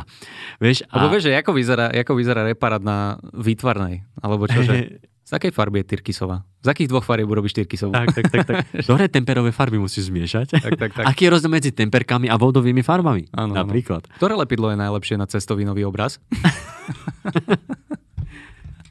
[0.58, 4.04] Vieš, Lebo a, vieš, že ako vyzerá, ako vyzerá reparát na výtvarnej?
[4.20, 4.74] Alebo čože?
[5.30, 6.42] Z akej farby je Tyrkisová?
[6.58, 7.94] Z akých dvoch farieb urobíš Tyrkisovú?
[7.94, 8.56] tak, tak, tak, tak.
[8.82, 10.58] Ktoré temperové farby musíš zmiešať?
[10.58, 11.04] Tak, tak, tak.
[11.10, 13.30] Aký je rozdiel medzi temperkami a vodovými farbami?
[13.30, 13.62] Áno, áno.
[13.62, 14.10] Napríklad.
[14.18, 16.18] Ktoré lepidlo je najlepšie na cestovinový obraz?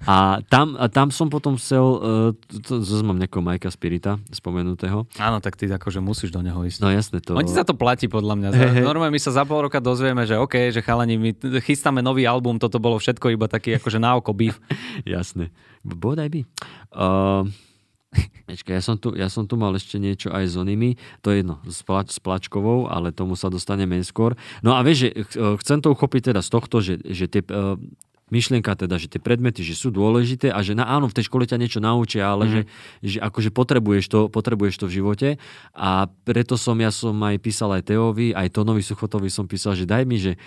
[0.07, 2.31] A tam, a tam som potom chcel, uh,
[2.63, 5.03] to, to, mám nejakého Majka Spirita spomenutého.
[5.19, 6.79] Áno, tak ty akože musíš do neho ísť.
[6.79, 7.35] No jasné to.
[7.35, 8.47] On ti za to platí podľa mňa.
[8.55, 8.83] Hej, hej.
[8.87, 11.29] Normálne my sa za pol roka dozvieme, že OK, že chalani, my
[11.59, 14.55] chystáme nový album, toto bolo všetko iba taký akože na oko beef.
[15.03, 15.51] Jasné.
[15.83, 16.41] Bodaj by.
[16.95, 17.43] Uh,
[18.49, 21.45] Počkaj, ja som, tu, ja som tu mal ešte niečo aj s onými, to je
[21.45, 24.33] jedno, s, plač, s plačkovou, ale tomu sa dostaneme neskôr.
[24.65, 27.77] No a vieš, že ch- chcem to uchopiť teda z tohto, že, že tie, uh,
[28.29, 31.45] myšlienka teda, že tie predmety, že sú dôležité a že na, áno, v tej škole
[31.45, 32.65] ťa niečo naučia, ale mm-hmm.
[33.05, 35.29] že, že akože potrebuješ to, potrebuješ to v živote
[35.75, 39.89] a preto som, ja som aj písal aj Teovi, aj Tonovi Suchotovi som písal, že
[39.89, 40.37] daj mi, že,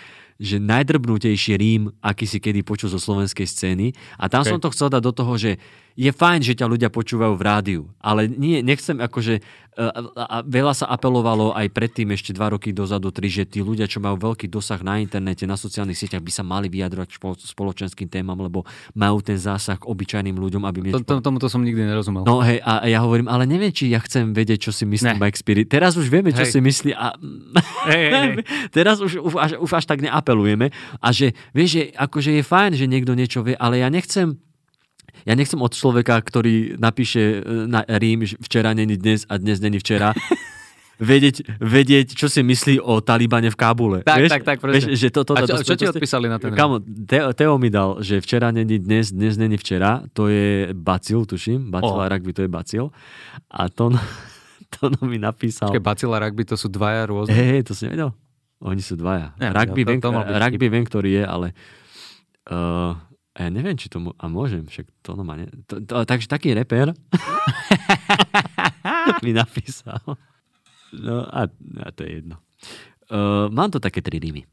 [0.41, 4.51] že najdrbnutejší rím, aký si kedy počul zo slovenskej scény a tam okay.
[4.55, 5.61] som to chcel dať do toho, že
[5.93, 9.45] je fajn, že ťa ľudia počúvajú v rádiu, ale nie, nechcem akože,
[9.77, 13.85] a, a veľa sa apelovalo aj predtým ešte dva roky dozadu, tri, že tí ľudia,
[13.85, 18.37] čo majú veľký dosah na internete, na sociálnych sieťach, by sa mali vyjadrovať spoločenským témam,
[18.41, 18.65] lebo
[18.97, 20.97] majú ten zásah k obyčajným ľuďom, aby...
[20.97, 22.25] To, to, tomuto som nikdy nerozumel.
[22.25, 25.37] No hej, a ja hovorím, ale neviem, či ja chcem vedieť, čo si myslí Mike
[25.37, 25.69] Spirit.
[25.69, 26.53] Teraz už vieme, čo hej.
[26.53, 27.13] si myslí a...
[27.83, 28.31] Hej, hej, hej.
[28.75, 30.71] Teraz už, už, až, už až tak neapelujeme.
[31.03, 34.39] A že, vieš, že akože je fajn, že niekto niečo vie, ale ja nechcem
[35.23, 39.79] ja nechcem od človeka, ktorý napíše e, na Rím, včera není dnes a dnes není
[39.79, 40.11] včera,
[41.01, 43.99] vedieť, vedieť, čo si myslí o Talibane v Kábule.
[44.05, 46.37] Tak, vieš, tak, tak, vieš, že to, to, a čo, to, čo ti odpísali na
[46.37, 50.71] ten Kamo, Teo, Teo mi dal, že včera není dnes, dnes není včera, to je
[50.75, 52.09] bacil, tuším, bacila oh.
[52.09, 52.85] rugby, to je bacil.
[53.49, 53.89] A to,
[54.73, 55.69] to mi napísal.
[55.69, 57.33] Počkej, bacila rugby, to sú dvaja rôzne.
[57.33, 58.13] Hej, hey, to si nevedel?
[58.63, 59.35] Oni sú dvaja.
[59.41, 61.47] Ja, rugby, to, to, viem, rugby viem, ktorý je, ale
[62.47, 62.95] uh,
[63.33, 63.97] ja neviem, či to...
[63.97, 65.49] Mo- a môžem, však to no ma ne...
[65.65, 66.93] To, to, takže taký reper
[69.25, 69.97] mi napísal.
[70.93, 71.49] No a,
[71.81, 72.37] a to je jedno.
[73.09, 74.45] Uh, mám to také tri rímy.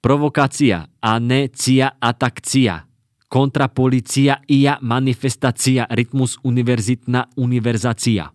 [0.00, 2.88] Provokácia, anecia, atakcia,
[3.28, 8.32] kontrapolicia, ia, manifestácia, rytmus, univerzitná, univerzácia.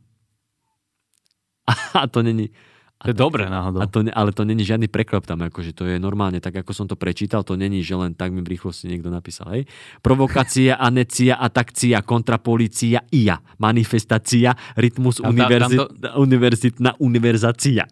[1.98, 2.54] A to není
[2.96, 3.84] to je dobré náhodou.
[3.84, 6.88] A to, ale to není žiadny preklep tam, akože to je normálne, tak ako som
[6.88, 9.52] to prečítal, to není, že len tak mi v rýchlosti niekto napísal.
[9.52, 9.68] Hej?
[10.00, 16.08] Provokácia, anecia, atakcia, kontrapolícia, ia, manifestácia, rytmus, tam, univerzit, tam to...
[16.24, 17.84] univerzitná univerzácia.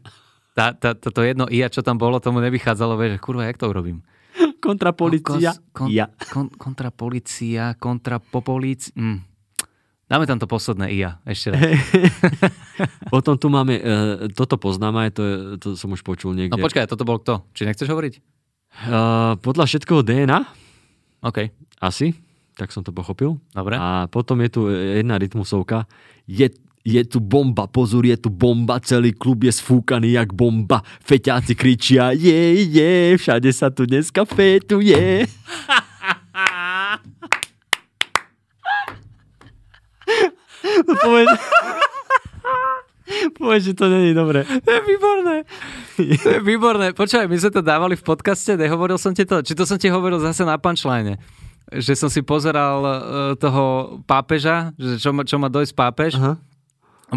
[0.55, 3.67] Tá, tá, to, to jedno ia, čo tam bolo, tomu nevychádzalo, vieš, kurva, jak to
[3.67, 3.99] urobím?
[4.65, 6.07] Kontrapolícia, kon, ia.
[6.31, 9.32] Kon, kontrapolícia, kontrapopolícia, mm.
[10.13, 11.73] Dáme tam to posledné IA, ešte raz.
[13.13, 16.53] Potom tu máme, uh, toto poznáme, to, je, to som už počul niekde.
[16.53, 17.41] No počkaj, toto bol kto?
[17.57, 18.13] Či nechceš hovoriť?
[18.93, 20.37] Uh, podľa všetkoho DNA.
[21.25, 21.49] OK.
[21.81, 22.13] Asi,
[22.53, 23.41] tak som to pochopil.
[23.57, 23.81] Dobre.
[23.81, 25.89] A potom je tu jedna rytmusovka.
[26.29, 26.45] Je,
[26.85, 30.85] je tu bomba, pozor, je tu bomba, celý klub je sfúkaný jak bomba.
[31.01, 35.25] Feťáci kričia, je, je, všade sa tu dneska fetuje.
[41.03, 41.33] Povedz,
[43.37, 44.45] povedz, že to není dobré.
[44.45, 45.35] To je výborné.
[46.23, 46.97] To je výborné.
[46.97, 49.93] Počúvaj, my sme to dávali v podcaste, nehovoril som ti to, či to som ti
[49.93, 51.21] hovoril zase na punchline
[51.73, 52.93] že som si pozeral uh,
[53.39, 56.11] toho pápeža, že čo, ma, čo má dojsť pápež.
[56.19, 56.37] Aha.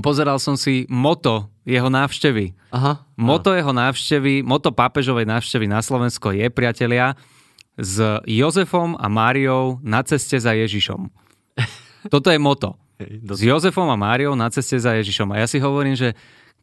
[0.01, 2.55] Pozeral som si moto jeho návštevy.
[2.73, 3.05] Aha.
[3.19, 7.19] Moto jeho návštevy, moto pápežovej návštevy na Slovensko je, priatelia,
[7.77, 11.13] s Jozefom a Máriou na ceste za Ježišom.
[12.13, 12.79] Toto je moto.
[12.97, 15.33] Hej, s Jozefom a Máriou na ceste za Ježišom.
[15.33, 16.17] A ja si hovorím, že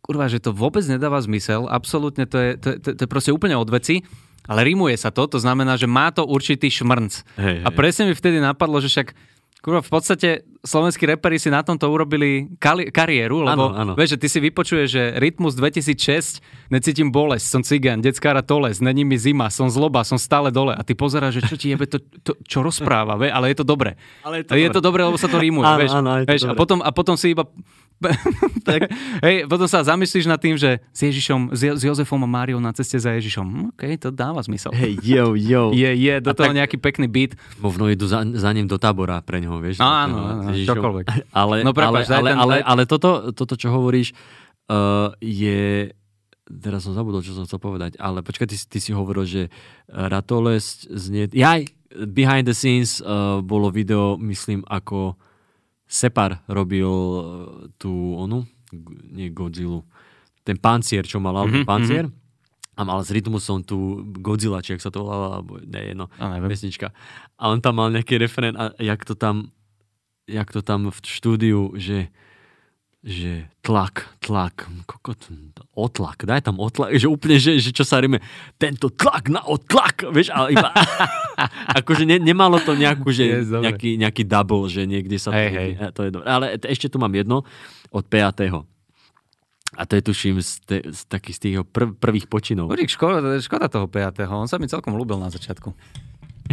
[0.03, 3.55] kurva, že to vôbec nedáva zmysel, absolútne to je, to, to, to je proste úplne
[3.55, 4.03] od veci,
[4.43, 7.13] ale rímuje sa to, to znamená, že má to určitý šmrnc.
[7.39, 9.15] Hej, a presne mi vtedy napadlo, že však
[9.63, 10.29] Kurva, v podstate
[10.63, 13.93] slovenskí reperi si na tomto urobili kali- kariéru, lebo ano, ano.
[13.99, 16.39] vieš, že ty si vypočuješ, že Rytmus 2006,
[16.71, 20.71] necítim bolesť, som cigán, detskára toles, není mi zima, som zloba, som stále dole.
[20.71, 23.27] A ty pozeráš, že čo ti jebe to, to čo rozpráva, vie?
[23.27, 23.99] ale je to dobré.
[24.23, 25.91] Ale je to, je to dobré, lebo sa to rímuje, ano, vieš.
[25.91, 27.43] Ano, vieš a, potom, a potom si iba
[28.67, 28.91] tak,
[29.23, 32.99] hej, potom sa zamyslíš nad tým, že s Ježišom, s, Jozefom a Máriou na ceste
[32.99, 33.45] za Ježišom.
[33.45, 34.75] Hm, OK, to dáva zmysel.
[34.75, 35.71] Hej, jo, jo.
[35.71, 37.39] Je, je, do a toho tak, nejaký pekný beat.
[37.59, 39.79] Možno idú za, za ním do tábora pre neho, vieš.
[39.79, 41.05] No, áno, áno, čokoľvek.
[41.41, 44.13] Ale, no, prepáč, ale, ale, ale, ale toto, toto, čo hovoríš,
[44.69, 45.89] uh, je
[46.43, 49.41] teraz som zabudol, čo som chcel povedať, ale počkaj, ty, ty si hovoril, že
[49.87, 51.31] Ratoles znie...
[51.31, 51.71] Jaj,
[52.11, 55.15] behind the scenes uh, bolo video, myslím, ako
[55.93, 57.21] Separ robil e,
[57.77, 58.49] tú onu,
[59.13, 59.85] nie Godzilla,
[60.41, 62.09] ten pancier, čo mal mm-hmm, pancier.
[62.09, 62.21] Mm-hmm.
[62.73, 66.89] A mal s rytmusom tú Godzilla, či ak sa to volala, alebo nie, no, pesnička.
[67.37, 69.53] A on tam mal nejaký referent a jak to tam,
[70.27, 72.09] jak to tam v štúdiu, že
[73.03, 75.27] že tlak, tlak, kokot,
[75.75, 78.23] otlak, daj tam otlak, že úplne, že, že čo sa rime,
[78.55, 80.71] tento tlak na otlak, vieš, ale iba,
[81.83, 85.59] akože ne, nemalo to nejakú, že yes, nejaký, nejaký double, že niekde sa hey, to,
[85.59, 85.71] hey.
[85.91, 86.25] to je dobré.
[86.31, 87.43] Ale ešte tu mám jedno
[87.91, 88.63] od 5.
[89.73, 92.71] A to je tuším z, te, z takých z tých prv, prvých počinov.
[92.71, 94.31] Škoda, škoda toho 5.
[94.31, 95.75] On sa mi celkom ľúbil na začiatku.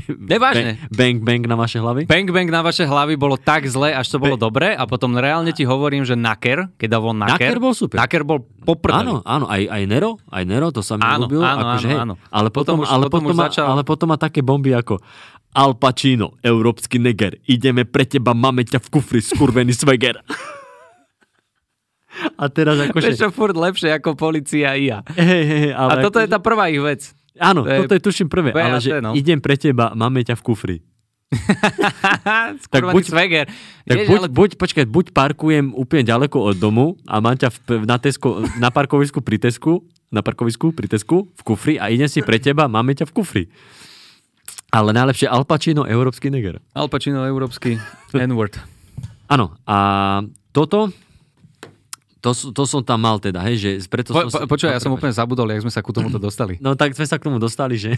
[0.09, 0.79] Nevážne.
[0.89, 2.07] Bang, bang na vaše hlavy?
[2.07, 5.51] Bang Bang na vaše hlavy bolo tak zle, až to bolo dobre a potom reálne
[5.51, 7.43] ti hovorím, že Naker, keď dával Naker.
[7.43, 7.97] Naker bol super.
[7.97, 9.03] Naker bol poprdeli.
[9.03, 11.43] Áno, áno, aj, aj Nero, aj Nero, to sa mi Áno, ľúbilo.
[11.43, 12.15] áno, akože, áno, hej, áno.
[12.29, 14.71] Ale potom, Potom už- ale, potom potom, už má, začal- ale potom má také bomby
[14.73, 15.03] ako
[15.51, 20.23] Al Pacino, európsky neger, ideme pre teba, máme ťa v kufri, skurvený sveger.
[22.37, 23.07] A teraz akože...
[23.07, 25.01] Vieš čo, furt lepšie ako policia i ja.
[25.09, 27.03] Hej, hej, hej, ale A toto je akože- tá prvá ich vec.
[27.39, 29.15] Áno, to je- toto je tuším prvé, ale že no.
[29.15, 30.77] idem pre teba, máme ťa v kufri.
[32.75, 33.47] tak buď- Sveger.
[33.87, 37.55] Tak Vieš, buď, ale buď, počkaj, buď parkujem úplne ďaleko od domu a mám ťa
[37.55, 42.11] v, na, tesko, na parkovisku pri Tesku, na parkovisku pri Tesku v kufri a idem
[42.11, 43.45] si pre teba, máme ťa v kufri.
[44.71, 46.59] Ale najlepšie Al Pacino, európsky neger.
[46.75, 47.79] Al Pacino, európsky
[48.11, 48.59] N-word.
[49.27, 49.77] Áno, a
[50.51, 50.91] toto,
[52.21, 54.91] to, to som tam mal teda, hej, že preto Po, som po, počúvaj, ja som
[54.91, 56.57] úplne zabudol, jak sme sa ku tomuto dostali.
[56.59, 57.97] No tak sme sa k tomu dostali, že,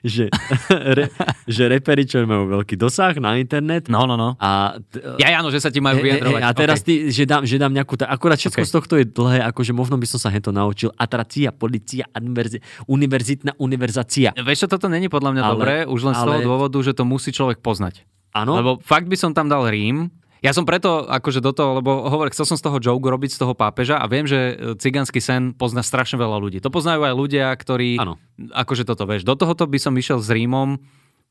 [0.00, 0.30] že,
[0.96, 1.10] re,
[1.44, 4.34] že reperi, čo majú veľký dosah na internet No, no, no.
[4.36, 6.40] a t- Ja áno, že sa ti majú vyjadrovať.
[6.40, 6.86] a teraz Okay.
[7.04, 8.66] ty, že dám, že dám nejakú, tá, akurát všetko Okay.
[8.66, 10.94] z tohto je dlhé, akože možno by som sa hento naučil.
[10.94, 14.30] Atracia, policia, univerzi, univerzitná univerzácia.
[14.32, 16.92] Vieš čo, toto není podľa mňa Ale- dobré, už len z toho ale- dôvodu, že
[16.92, 18.06] to musí človek poznať.
[18.32, 20.10] Áno, Lebo fakt by som tam dal Rím.
[20.44, 23.40] Ja som preto akože do toho, lebo hovor, chcel som z toho joke robiť z
[23.40, 26.60] toho pápeža a viem, že e, cigánsky sen pozná strašne veľa ľudí.
[26.60, 28.20] To poznajú aj ľudia, ktorí, Áno.
[28.52, 30.76] akože toto vieš, do tohoto by som išiel s Rímom,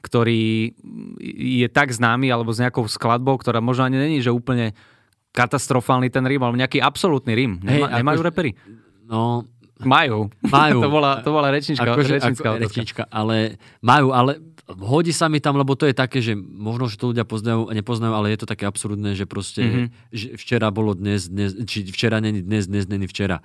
[0.01, 0.74] ktorý
[1.30, 4.74] je tak známy, alebo s nejakou skladbou, ktorá možno ani není, že úplne
[5.32, 7.61] katastrofálny ten Rím, alebo nejaký absolútny Rím.
[7.61, 8.51] Hej, Nema, nemajú akože- repery?
[9.05, 9.45] no,
[9.84, 10.17] Majú.
[10.41, 10.77] Majú.
[10.84, 11.84] to, bola, to bola rečnička.
[11.86, 14.39] akože, rečnická ako, rečnička, ale majú, ale
[14.79, 18.11] hodí sa mi tam, lebo to je také, že možno, že to ľudia poznajú, nepoznajú,
[18.11, 19.69] ale je to také absurdné, že proste, Mhm.
[19.69, 19.89] mm-hmm.
[20.09, 23.43] že včera bolo dnes, dnes, či včera není dnes, dnes není včera.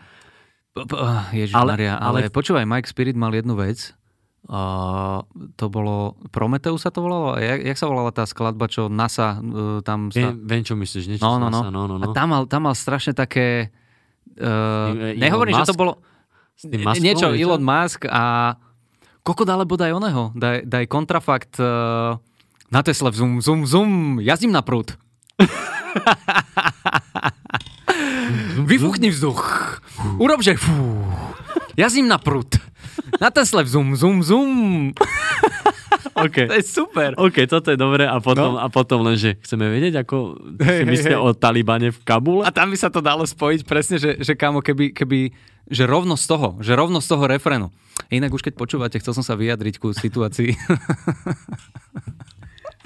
[0.71, 0.95] P-
[1.35, 3.95] Ježiš Ale- Maria, ale, ale- počúvaj, Mike Spirit mal jednu vec.
[4.49, 5.21] Uh,
[5.53, 7.37] to bolo, Prometheus sa to volalo?
[7.37, 9.43] Jak, jak sa volala tá skladba, čo NASA uh,
[9.83, 10.09] tam...
[10.09, 10.31] Sta...
[10.31, 11.49] Viem, viem, čo myslíš, niečo No, no, z no.
[11.51, 12.15] NASA, no, no, A no.
[12.15, 13.69] tam mal, tam mal strašne také...
[14.31, 15.83] Uh, Elon nehovorím, že to Musk?
[15.83, 15.93] bolo...
[16.59, 17.55] S tým Muskom, niečo, niečo?
[17.55, 18.59] Elon Musk a...
[19.23, 22.19] Kokot alebo daj oného, daj, daj kontrafakt uh,
[22.73, 24.97] na Tesle, zum, zum, zum, jazdím na prúd.
[28.71, 29.45] Vyfuchni vzduch.
[30.19, 31.05] Urob, že fú.
[31.79, 32.57] Jazdím na prúd.
[33.23, 34.51] Na Tesle, zum, zum, zum.
[36.19, 36.51] Okay.
[36.51, 37.15] To je super.
[37.15, 38.63] OK, toto je dobré a potom, No.
[38.63, 41.23] a potom len, že chceme vedieť, ako si hej, myslia hej.
[41.23, 42.43] o Talibane v Kabule?
[42.43, 45.31] A tam by sa to dalo spojiť presne, že, že kámo, keby, keby,
[45.69, 47.69] že rovno z toho, že rovno z toho refrénu.
[48.09, 50.57] Inak už keď počúvate, chcel som sa vyjadriť ku situácii.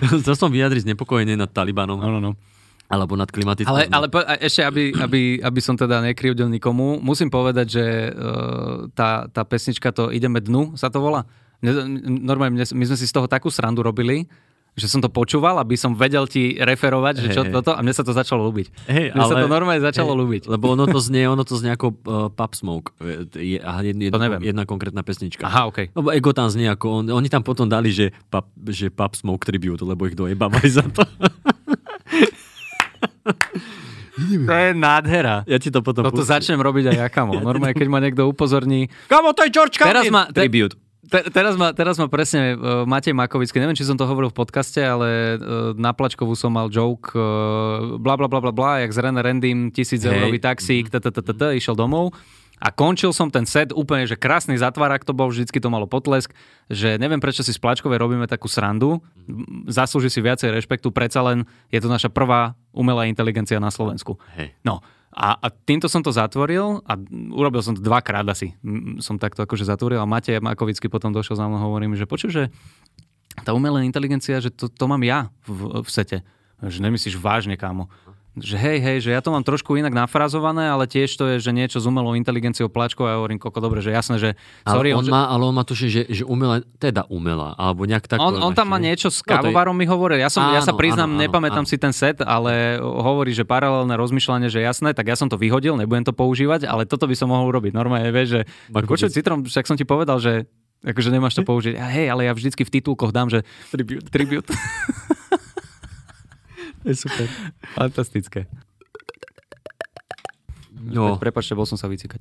[0.02, 2.34] Chcel som vyjadriť znepokojenie nad Talibanom no, no.
[2.90, 3.70] alebo nad klimatickým.
[3.70, 8.90] Ale, ale po, ešte, aby, aby, aby som teda nekryvdil nikomu, musím povedať, že uh,
[8.98, 11.22] tá, tá pesnička to Ideme dnu, sa to volá.
[12.02, 14.26] Normálne, my sme si z toho takú srandu robili,
[14.72, 17.52] že som to počúval, aby som vedel ti referovať, že čo hej.
[17.52, 18.66] toto, a mne sa to začalo ľúbiť.
[18.86, 20.48] Hej, mne sa to normálne začalo ľúbiť.
[20.48, 21.94] Lebo ono to znie, ono to znie ako uh,
[22.28, 22.96] Pub Smoke.
[23.34, 24.40] Je, jedna, To neviem.
[24.42, 25.44] jedna konkrétna pesnička.
[25.44, 25.92] Aha, okej.
[25.92, 29.44] Lebo Ego tam znie ako, on, oni tam potom dali, že pub, že pub Smoke
[29.44, 31.04] Tribute, lebo ich dojebávali za to.
[34.22, 35.42] To je nádhera.
[35.46, 36.30] Ja ti to potom Toto pustím.
[36.30, 37.40] začnem robiť aj ja, kamo.
[37.42, 38.86] Normálne, keď ma niekto upozorní.
[39.08, 40.12] Kamo, to je George Teraz Carlin!
[40.12, 40.76] ma- te- Tribute.
[41.12, 44.38] Te, teraz, ma, teraz ma presne uh, Matej Makovický, neviem, či som to hovoril v
[44.40, 48.96] podcaste, ale uh, na Plačkovú som mal joke, uh, bla bla bla bla bla, jak
[48.96, 52.16] z René Randym, tisíc eurový taxík, t, t, t, t, t, išiel domov.
[52.62, 56.30] A končil som ten set úplne, že krásny zatvárak to bol, vždycky to malo potlesk,
[56.70, 59.02] že neviem prečo si z Plačkovej robíme takú srandu,
[59.68, 64.16] zaslúži si viacej rešpektu, predsa len je to naša prvá umelá inteligencia na Slovensku.
[64.38, 64.56] Hej.
[64.64, 64.80] No
[65.12, 66.96] a, a týmto som to zatvoril a
[67.36, 68.56] urobil som to dvakrát asi.
[69.04, 72.08] Som takto akože zatvoril a Matej Makovický potom došiel za mnou a hovorí mi, že
[72.08, 72.42] počuj, že
[73.44, 76.24] tá umelá inteligencia, že to, to mám ja v, v sete.
[76.64, 77.92] Že nemyslíš vážne, kámo.
[78.32, 81.52] Že hej, hej, že ja to mám trošku inak nafrazované, ale tiež to je, že
[81.52, 84.30] niečo s umelou inteligenciou plačkou a ja hovorím, koko dobre, že jasné, že
[84.64, 87.84] sorry, ale, on že- má, ale on má tuším, že, že umelá, teda umelá, alebo
[87.84, 88.16] nejak tak.
[88.16, 90.16] on, on tam má niečo s No, to je- kávovarom mi hovoril.
[90.16, 91.70] Ja, som, ja sa Áno, priznám, áno, áno, nepamätám áno.
[91.70, 95.76] si ten set, ale hovorí, že paralelné rozmýšľanie, že jasné, tak ja som to vyhodil,
[95.76, 97.76] nebudem to používať, ale toto by som mohol urobiť.
[97.76, 98.40] Normálne, vieš, že
[98.72, 100.48] by- Citrom, však som ti povedal, že
[100.82, 101.78] akože nemáš to použiť.
[101.78, 104.08] A hej, ale ja vždycky v titulkoch dám, že tribute.
[104.10, 104.50] tribute.
[106.82, 107.26] To je super.
[107.78, 108.50] Fantastické.
[110.82, 112.18] No, Prepačte, bol som sa vycikať.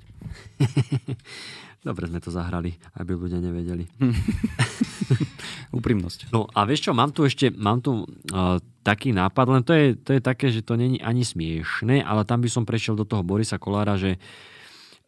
[1.88, 3.90] dobre sme to zahrali, aby ľudia nevedeli.
[5.78, 6.30] Úprimnosť.
[6.30, 9.98] No a vieš čo, mám tu ešte, mám tu uh, taký nápad, len to je,
[9.98, 13.26] to je také, že to není ani smiešné, ale tam by som prešiel do toho
[13.26, 14.22] Borisa Kolára, že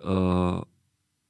[0.01, 0.65] uh,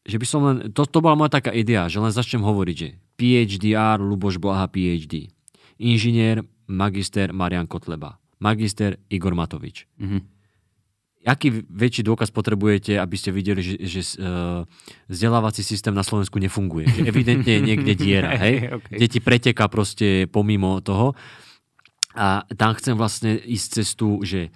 [0.03, 2.89] že by som len, to, to bola moja taká idea, že len začnem hovoriť, že
[3.15, 5.31] PhDR Luboš Blaha PhD.
[5.79, 6.43] Inžinier,
[6.73, 8.17] magister Marian Kotleba.
[8.41, 9.85] Magister Igor Matovič.
[10.01, 10.33] Mhm.
[11.23, 14.67] Aký väčší dôkaz potrebujete, aby ste videli, že, že uh,
[15.07, 16.91] vzdelávací systém na Slovensku nefunguje?
[16.91, 18.75] Že evidentne je niekde diera, hej?
[18.83, 18.99] Okay.
[18.99, 21.15] kde ti preteká proste pomimo toho.
[22.11, 24.51] A tam chcem vlastne ísť cestu, že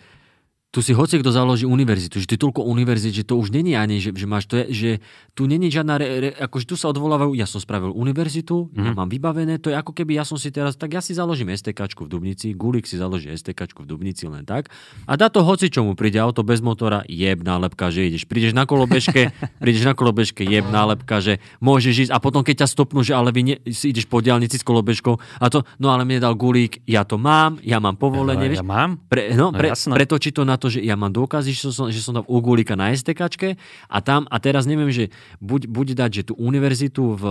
[0.67, 3.73] tu si hoci kto založí univerzitu, že tu je toľko univerzit, že to už není
[3.73, 4.89] ani, že, že máš to je, že
[5.31, 8.85] tu není žiadna, re, re, akože tu sa odvolávajú, ja som spravil univerzitu, mm-hmm.
[8.85, 11.49] ja mám vybavené, to je ako keby ja som si teraz, tak ja si založím
[11.55, 14.67] STKčku v Dubnici, Gulik si založí STKčku v Dubnici len tak
[15.07, 18.67] a dá to hoci čomu, príde auto bez motora, jeb nálepka, že ideš, prídeš na
[18.67, 19.31] kolobežke,
[19.63, 23.31] prídeš na kolobežke, jeb nálepka, že môžeš ísť a potom keď ťa stopnú, že ale
[23.31, 26.83] vy ne, si ideš po diálnici s kolobežkou a to, no ale mne dal Gulík,
[26.83, 28.91] ja to mám, ja mám povolenie, Ja, vieš, ja mám?
[29.07, 29.95] pre, no, No jasné.
[29.95, 32.75] pretočí to na to, že ja mám dôkazy, že som, že som tam u Gulika
[32.75, 33.55] na STKčke
[33.87, 35.09] a tam, a teraz neviem, že
[35.39, 37.23] buď, buď dať, že tú univerzitu v,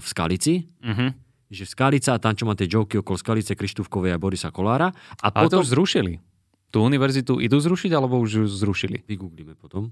[0.00, 1.06] v Skalici, Mhm.
[1.50, 4.94] že v Skalica a tam, čo má tie joky okolo Skalice, Krištúfkovej a Borisa Kolára
[5.18, 5.62] a Ale to potom...
[5.62, 6.12] už zrušili.
[6.70, 9.02] Tú univerzitu idú zrušiť, alebo už ju zrušili?
[9.02, 9.90] Vygooglíme potom.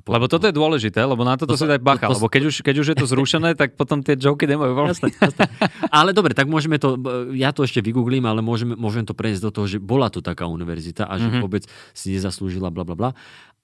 [0.00, 2.26] Potom Lebo toto je dôležité, lebo na toto To si daj bacha, to- to- lebo
[2.26, 4.90] keď už, keď už je to zrušené, tak potom tie joky nemajú veľmi.
[4.90, 5.44] Jasné, jasné.
[5.90, 6.96] Ale dobre, tak môžeme to,
[7.32, 10.44] ja to ešte vygooglím, ale môžeme, môžem to prejsť do toho, že bola tu taká
[10.44, 11.40] univerzita a že Mhm.
[11.40, 11.62] vôbec
[11.92, 13.10] si nezaslúžila bla bla bla.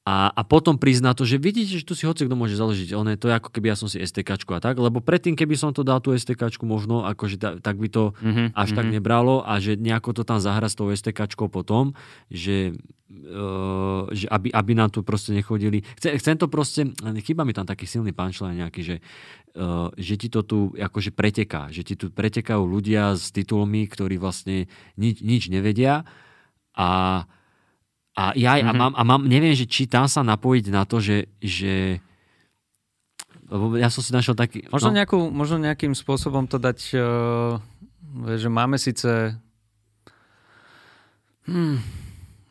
[0.09, 2.97] A, a potom na to, že vidíte, že tu si hoci kto môže založiť.
[2.97, 5.77] Ono je to ako keby ja som si STKčku a tak, lebo predtým, keby som
[5.77, 9.61] to dal tú STKčku možno, akože ta, tak by to Mhm, až tak nebralo a
[9.61, 11.93] že nejako to tam zahra s tou STKčkou potom,
[12.33, 12.73] že,
[13.13, 15.85] uh, že aby, aby nám tu proste nechodili.
[16.01, 16.89] Chcem, chcem to proste,
[17.21, 18.97] chýba mi tam taký silný punchline nejaký, že,
[19.61, 24.17] uh, že ti to tu akože preteká, že ti tu pretekajú ľudia s titulmi, ktorí
[24.17, 26.09] vlastne nič, nič nevedia
[26.73, 27.25] a
[28.19, 28.67] a ja mm-hmm.
[28.67, 32.03] a, mám, a mám, neviem, že či tam sa napojiť na to, že, že
[33.47, 34.67] lebo ja som si našiel taký...
[34.75, 37.63] Možno, no, nejakú, možno nejakým spôsobom to dať, uh,
[38.35, 39.39] že máme síce...
[41.47, 41.81] Hmm,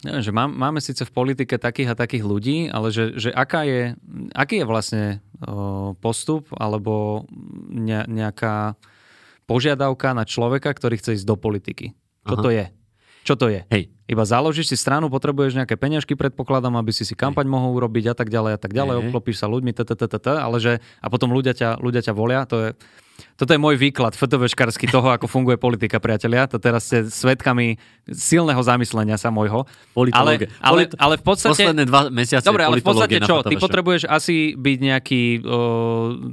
[0.08, 3.68] neviem, že mám, máme síce v politike takých a takých ľudí, ale že, že aká
[3.68, 3.94] je,
[4.34, 5.04] aký je vlastne
[5.44, 7.28] uh, postup alebo
[7.70, 8.80] ne, nejaká
[9.46, 11.94] požiadavka na človeka, ktorý chce ísť do politiky.
[12.26, 12.44] Čo Aha.
[12.44, 12.66] to je?
[13.22, 13.62] Čo to je?
[13.70, 18.12] Hej, Iba založíš si stranu, potrebuješ nejaké peňažky, predpokladám, aby si si kampaň mohol urobiť
[18.12, 19.84] a tak ďalej a tak ďalej, obklopíš sa ľuďmi, t,
[20.32, 22.70] ale že a potom ľudia ťa, ľudia ťa volia, to je,
[23.38, 26.50] toto je môj výklad FTVškarský toho, ako funguje politika, priatelia.
[26.50, 27.78] To teraz ste svetkami
[28.10, 29.68] silného zamyslenia sa môjho.
[30.16, 31.70] Ale, ale, ale v podstate...
[31.70, 33.46] Posledné dva mesiace Dobre, ale v podstate čo?
[33.46, 35.60] Ty potrebuješ asi byť nejaký o,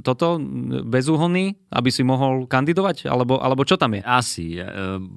[0.01, 0.41] toto,
[0.87, 3.05] bezúhonný, aby si mohol kandidovať?
[3.05, 4.01] Alebo, alebo čo tam je?
[4.01, 4.57] Asi.
[4.57, 4.65] e,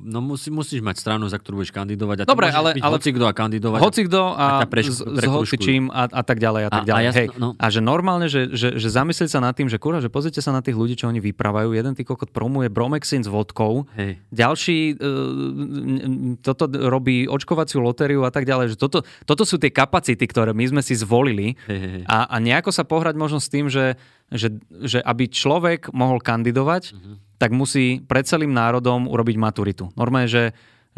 [0.04, 2.24] No musí, musíš mať stranu, za ktorú budeš kandidovať.
[2.24, 3.80] A Dobre, ale- byť ale- a kandidovať.
[3.80, 6.88] Hoci kto a, a preš- s, hocičím a, a tak ďalej a tak A- a
[6.90, 7.04] ďalej.
[7.08, 7.28] jasno, Hej.
[7.38, 7.48] no.
[7.58, 10.50] A že normálne, že, že, že zamyslieť sa nad tým, že kurá, že pozrite sa
[10.50, 11.57] na tých ľudí, čo oni vyprávajú.
[11.66, 14.22] Jeden ty kokot promuje Bromexin s vodkou, Hej.
[14.30, 18.74] ďalší uh, toto robí očkovaciu lotériu a tak ďalej.
[18.74, 22.04] Že toto, toto sú tie kapacity, ktoré my sme si zvolili hej.
[22.06, 23.98] a, a nejako sa pohrať možno s tým, že,
[24.30, 24.54] že,
[24.84, 27.14] že aby človek mohol kandidovať, Mhm.
[27.38, 29.90] tak musí pred celým národom urobiť maturitu.
[29.94, 30.44] Normálne, že,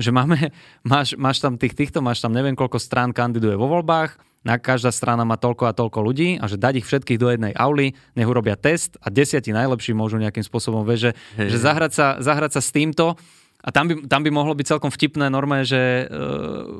[0.00, 0.50] že máme,
[0.90, 4.88] máš, máš tam tých, týchto, máš tam neviem koľko strán kandiduje vo voľbách, na každá
[4.88, 8.28] strana má toľko a toľko ľudí a že dať ich všetkých do jednej auly, nech
[8.28, 11.48] urobia test a desiatí najlepší môžu nejakým spôsobom, vieš, že, Hej.
[11.52, 13.20] že zahrať, sa, zahrať sa s týmto
[13.60, 16.14] a tam by, tam by mohlo byť celkom vtipné normálne, že e,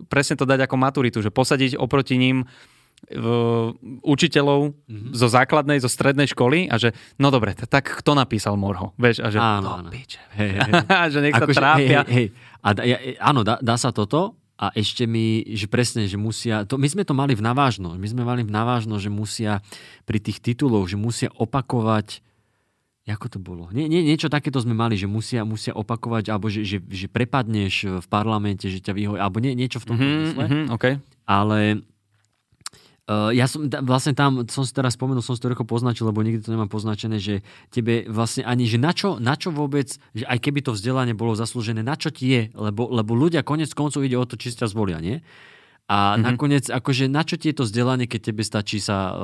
[0.09, 2.49] presne to dať ako maturitu, že posadiť oproti ním
[3.09, 3.27] v,
[4.05, 5.13] učiteľov mm-hmm.
[5.13, 8.97] zo základnej, zo strednej školy a že no dobre, tak kto napísal Morho?
[8.97, 9.91] Vieš, a že Áno, no, áno.
[9.93, 10.21] piče.
[10.37, 10.73] Hej, hej,
[11.17, 12.01] že nech sa Akože, trápia.
[12.09, 12.59] Hej, hej, hej.
[12.61, 16.69] A da, ja, áno, dá, dá sa toto a ešte mi, že presne, že musia,
[16.69, 19.65] to, my sme to mali v navážno, my sme mali v navážno, že musia
[20.05, 22.21] pri tých tituloch, že musia opakovať
[23.11, 23.67] Ako to bolo?
[23.75, 27.99] Nie, nie, niečo takéto sme mali, že musia, musia opakovať, alebo že, že, že prepadneš
[27.99, 30.45] v parlamente, že ťa vyhojí, alebo nie, niečo v tomto Mhm, zmysle.
[30.47, 30.95] mhm, okay.
[31.27, 31.83] Ale
[33.11, 36.07] uh, ja som da- vlastne tam, som si teraz spomenul, som si to roko poznačil,
[36.07, 37.43] lebo nikdy to nemám poznačené, že
[37.75, 41.35] tebe vlastne ani, že na čo, na čo vôbec, že aj keby to vzdelanie bolo
[41.35, 44.71] zaslúžené, na čo ti je, lebo, lebo ľudia konec koncov ide o to, či ťa
[44.71, 45.19] zvolia, nie?
[45.91, 46.23] A mm-hmm.
[46.23, 49.19] nakoniec, akože na čo ti je to vzdelanie, keď tebe stačí sa uh,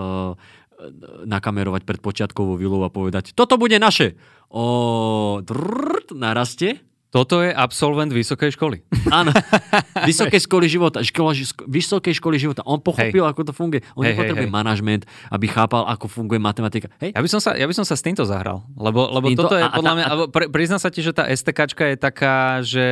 [1.24, 4.18] nakamerovať pred počiatkovou vilou a povedať, toto bude naše.
[4.52, 6.82] O, drrrt, narastie.
[7.16, 8.84] Toto je absolvent vysokej školy.
[9.08, 9.32] Áno.
[10.08, 11.00] Vysokej školy života.
[11.00, 12.60] Škola, ško- vysokej školy života.
[12.62, 13.30] On pochopil, hej.
[13.32, 13.80] ako to funguje.
[13.96, 14.52] On Hej, nepotrebuje hej.
[14.52, 15.02] manažment,
[15.32, 16.92] aby chápal, ako funguje matematika.
[16.98, 17.16] Hej?
[17.16, 19.48] Ja by som sa, ja by som sa s týmto zahral, lebo, lebo týmto?
[19.48, 21.24] toto je A- a podľa tá- mňa, a- alebo pre, prizná sa ti, že tá
[21.24, 22.86] STKčka je taká, že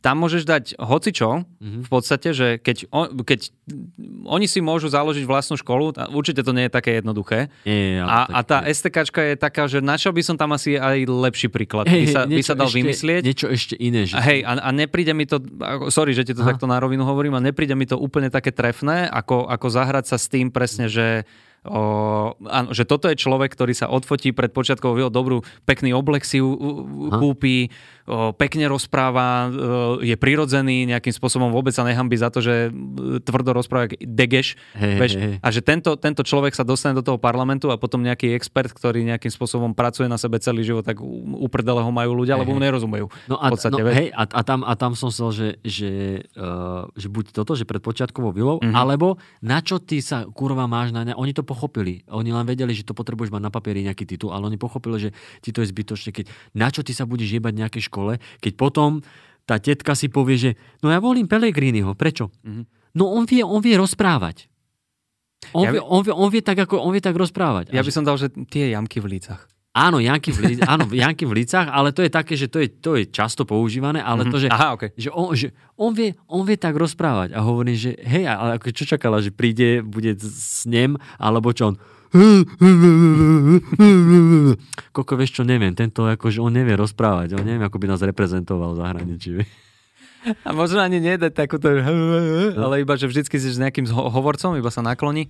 [0.00, 1.82] tam môžeš dať hocičo, mm-hmm.
[1.84, 3.52] v podstate, že keď, on, keď
[4.24, 7.52] oni si môžu založiť vlastnú školu, určite to nie je také jednoduché.
[7.68, 11.04] Nie, a, a tá STKčka je taká, že na čo by som tam asi aj
[11.04, 13.22] lepší príklad, hey, by, sa, by sa dal ešte, vymyslieť.
[13.24, 14.08] Niečo ešte iné.
[14.08, 15.42] Že hej, a, a nepríde mi to,
[15.92, 16.56] sorry, že ti to Aha.
[16.56, 20.16] takto na rovinu hovorím, a nepríde mi to úplne také trefné, ako, ako zahrať sa
[20.16, 21.28] s tým presne, že
[21.66, 26.38] O, áno, že toto je človek, ktorý sa odfotí pred počiatkovou dobrú, pekný oblek si
[26.38, 27.74] kúpi,
[28.06, 29.50] o, pekne rozpráva, o,
[29.98, 32.70] je prirodzený, nejakým spôsobom vôbec sa nehambí za to, že
[33.26, 34.54] tvrdo rozpráva degeš.
[34.78, 35.34] Hey, veš, hey.
[35.42, 39.02] A že tento, tento človek sa dostane do toho parlamentu a potom nejaký expert, ktorý
[39.02, 42.62] nejakým spôsobom pracuje na sebe celý život, tak uprdele ho majú ľudia, hey, lebo mu
[42.62, 43.10] nerozumejú.
[43.26, 45.92] No a, podstate, no, hej, a, a, tam, a tam som chcel, že, že,
[46.38, 48.78] uh, že buď toto, že pred počiatkovou vilou, mm-hmm.
[48.78, 52.04] alebo na čo ty sa kurva máš na ne, oni to pochopili.
[52.12, 55.10] Oni len vedeli, že to potrebuješ mať na papieri nejaký titul, ale oni pochopili, že
[55.40, 58.52] ti to je zbytočné, keď na čo ty sa budeš jebať v nejakej škole, keď
[58.60, 59.00] potom
[59.48, 60.50] tá tetka si povie, že
[60.84, 62.28] no ja volím Pelegriniho, prečo?
[62.44, 62.64] Mm-hmm.
[63.00, 64.52] No on vie, on vie rozprávať.
[65.56, 65.80] On, ja by...
[65.80, 67.72] vie, on, vie, on, vie tak ako, on vie tak rozprávať.
[67.72, 69.48] Ja by som dal, že tie jamky v lícach.
[69.78, 72.66] Áno, Janky v, lícach, áno, Janky v lícach, ale to je také, že to je,
[72.66, 74.34] to je často používané, ale mm-hmm.
[74.34, 74.90] to, že, Aha, okay.
[74.98, 78.74] že, on, že on, vie, on vie tak rozprávať a hovorí, že hej, ale ako
[78.74, 81.76] čo čakala, že príde, bude s ním, alebo čo on
[84.96, 88.72] Koko, vieš čo, neviem, tento akože on nevie rozprávať, on neviem, ako by nás reprezentoval
[88.72, 89.30] v zahraničí.
[90.42, 94.82] A možno ani nedať takúto, ale iba, že vždycky si s nejakým hovorcom, iba sa
[94.82, 95.28] nakloní.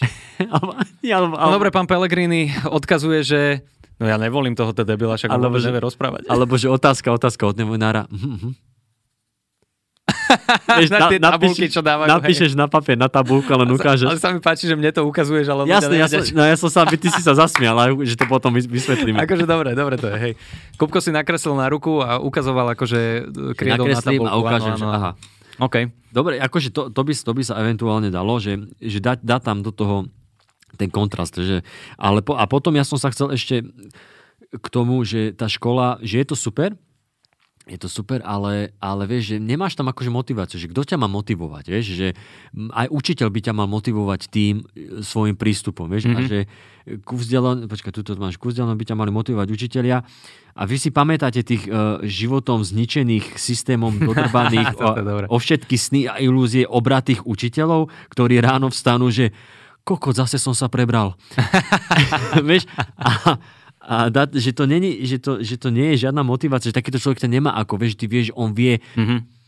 [1.12, 3.40] No dobre, pán Pellegrini odkazuje, že
[4.00, 6.26] no ja nevolím tohoto debila, však alebo, že, nevie rozprávať.
[6.26, 8.56] Alebo že otázka, otázka od mhm.
[10.80, 12.08] Vieš, na, tie tabulky, čo dávajú.
[12.08, 12.58] Napíšeš hej.
[12.58, 14.08] na papier, na tabulku, len ukážeš.
[14.08, 16.70] Ale sa mi páči, že mne to ukazuješ, ale Jasne, ja som, no ja som
[16.72, 19.20] sa, ty si sa zasmial, ale že to potom vysvetlíme.
[19.22, 20.32] akože dobre, dobre to je, hej.
[20.80, 24.26] Kupko si nakreslil na ruku a ukazoval akože kriedou na tabulku.
[24.26, 24.96] a ukážem, áno, áno.
[24.96, 25.10] aha.
[25.60, 25.92] OK.
[26.12, 29.58] Dobre, akože to, to, by, to by sa eventuálne dalo, že, že dať, dať tam
[29.64, 30.08] do toho
[30.76, 31.36] ten kontrast.
[31.36, 31.64] Že,
[32.00, 33.64] ale po, a potom ja som sa chcel ešte
[34.52, 36.76] k tomu, že tá škola, že je to super,
[37.62, 41.06] je to super, ale, ale vieš, že nemáš tam akože motiváciu, že kto ťa má
[41.06, 42.08] motivovať, vieš, že
[42.74, 46.18] aj učiteľ by ťa mal motivovať tým e, svojim prístupom, vieš, mm-hmm.
[46.18, 46.30] a mhm.
[46.30, 46.38] že
[47.06, 50.02] ku vzdelan- počkaj, tuto máš, ku vzdelan- by ťa mali motivovať učiteľia
[50.52, 54.90] a vy si pamätáte tých uh, životom zničených systémom dodrbaných o,
[55.30, 59.30] o všetky sny a ilúzie obratých učiteľov, ktorí ráno vstanú, že
[59.86, 61.14] koko, zase som sa prebral.
[62.48, 62.66] vieš,
[62.98, 63.38] a,
[63.82, 67.02] a dá, že, to není, že, to, že to nie je žiadna motivácia, že takýto
[67.02, 69.42] človek to nemá ako, vieš, ty vieš, on vie, mm-hmm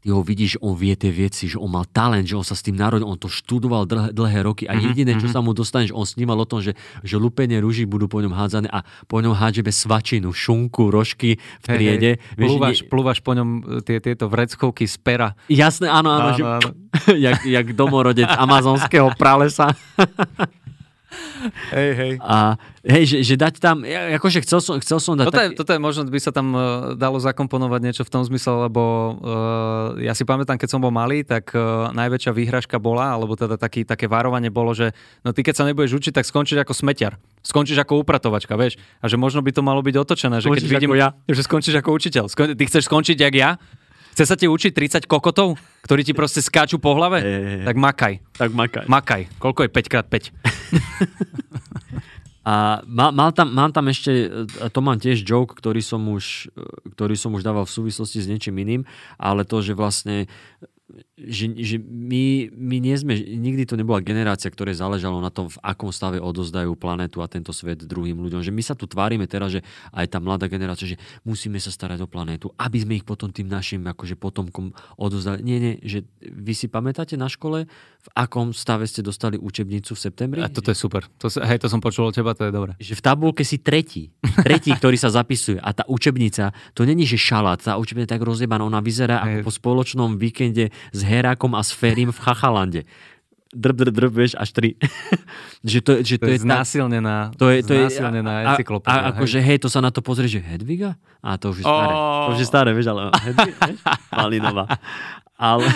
[0.00, 2.64] ty ho vidíš, on vie tie veci, že on mal talent, že on sa s
[2.64, 5.34] tým narodil, on to študoval dlhé, dlhé roky a mhm, jediné, čo mhm.
[5.36, 6.72] sa mu dostane, že on snímal o tom, že,
[7.04, 11.64] že lupenie rúží budú po ňom hádzané a po ňom hádžeme svačinu, šunku, rožky v
[11.64, 12.10] triede.
[12.16, 12.48] Hey, hey.
[12.48, 12.88] Plúvaš, ne...
[12.88, 15.36] plúvaš po ňom e, tie, tieto vreckovky z pera.
[15.52, 16.32] Jasné, áno, áno.
[16.32, 16.68] áno, že, áno.
[17.28, 19.68] jak, jak domorodec amazonského pralesa.
[21.74, 22.12] hej, hej.
[22.22, 22.54] A
[22.86, 25.26] hej, že, že dať tam, akože chcel som, chcel som dať...
[25.28, 25.46] Toto, tak...
[25.46, 26.60] je, toto je možno, by sa tam uh,
[26.94, 31.26] dalo zakomponovať niečo v tom zmysle, lebo uh, ja si pamätám, keď som bol malý,
[31.26, 34.94] tak uh, najväčšia výhražka bola, alebo teda taký, také varovanie bolo, že
[35.26, 37.18] no ty keď sa nebudeš učiť, tak skončíš ako smetiar.
[37.40, 38.76] Skončíš ako upratovačka, vieš.
[39.00, 41.16] A že možno by to malo byť otočené, že keď vidím, ja.
[41.24, 42.24] že skončíš ako učiteľ.
[42.28, 43.50] Skon, ty chceš skončiť jak ja,
[44.14, 45.56] Chce sa ti učiť 30 kokotov,
[45.86, 47.22] ktorí ti proste skáču po hlave?
[47.22, 47.66] Je, je, je.
[47.66, 48.14] Tak makaj.
[48.36, 48.84] Tak makaj.
[48.90, 49.22] Makaj.
[49.38, 50.14] Koľko je 5x5?
[52.40, 54.32] A mal, mal, tam, mám tam ešte,
[54.72, 56.48] to mám tiež joke, ktorý som, už,
[56.96, 58.82] ktorý som už dával v súvislosti s niečím iným,
[59.20, 60.24] ale to, že vlastne
[61.16, 65.58] že, že my, my nie sme, nikdy to nebola generácia, ktoré záležalo na tom, v
[65.62, 68.42] akom stave odozdajú planetu a tento svet druhým ľuďom.
[68.42, 69.60] Že my sa tu tvárime teraz, že
[69.94, 73.46] aj tá mladá generácia, že musíme sa starať o planetu, aby sme ich potom tým
[73.46, 75.42] našim akože potomkom odozdali.
[75.42, 77.70] Nie, nie, že vy si pamätáte na škole,
[78.00, 80.40] v akom stave ste dostali učebnicu v septembri?
[80.40, 81.04] A toto je super.
[81.20, 82.72] To, hej, to som počul od teba, to je dobré.
[82.80, 84.08] Že v tabulke si tretí.
[84.40, 85.60] Tretí, ktorý sa zapisuje.
[85.60, 89.52] A tá učebnica, to není, že šalát, tá učebnica tak rozjebaná, ona vyzerá ako po
[89.52, 92.84] spoločnom víkende s Herákom a s Ferim v Chachalande
[93.50, 94.78] drb, drb, drb, vieš, až tri.
[95.66, 98.94] že to, že to, to je, je znásilnená, to je, to je, znásilnená encyklopédia.
[98.94, 100.94] A, a akože hej, to sa na to pozrie, že Hedviga?
[101.20, 101.94] A to už je staré.
[101.94, 102.30] Oh.
[102.30, 103.80] To už je staré, vieš, ale Hedviga, vieš?
[104.18, 104.64] Malinová.
[105.34, 105.66] Ale...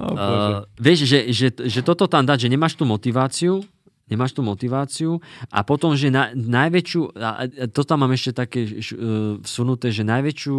[0.00, 3.60] oh, uh, vieš, že, že, že toto tam dať, že nemáš tú motiváciu,
[4.08, 5.20] nemáš tú motiváciu
[5.52, 10.56] a potom, že na, najväčšiu, a to tam mám ešte také uh, vsunuté, že najväčšiu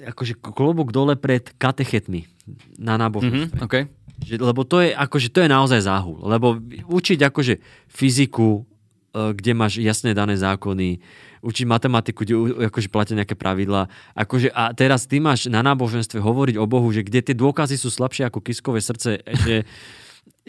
[0.00, 2.26] akože klobúk dole pred katechetmi
[2.74, 3.54] na náboženstve.
[3.54, 3.86] Mm-hmm, okay.
[4.20, 6.18] Že, lebo to je, akože, to je naozaj záhul.
[6.20, 6.58] Lebo
[6.90, 7.54] učiť akože
[7.88, 8.66] fyziku,
[9.14, 11.00] e, kde máš jasne dané zákony,
[11.40, 12.34] učiť matematiku, kde
[12.68, 13.88] akože platia nejaké pravidlá.
[14.12, 17.88] Akože, a teraz ty máš na náboženstve hovoriť o Bohu, že kde tie dôkazy sú
[17.88, 19.64] slabšie ako kiskové srdce, že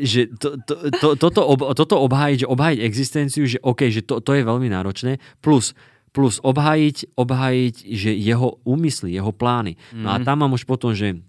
[0.01, 4.23] že to, to, to, toto, ob, toto obhájiť, že obhájiť existenciu, že OK, že to,
[4.23, 5.75] to je veľmi náročné, plus
[6.11, 9.79] plus obhájiť, obhájiť, že jeho úmysly, jeho plány.
[9.95, 11.19] No a tam mám už potom, že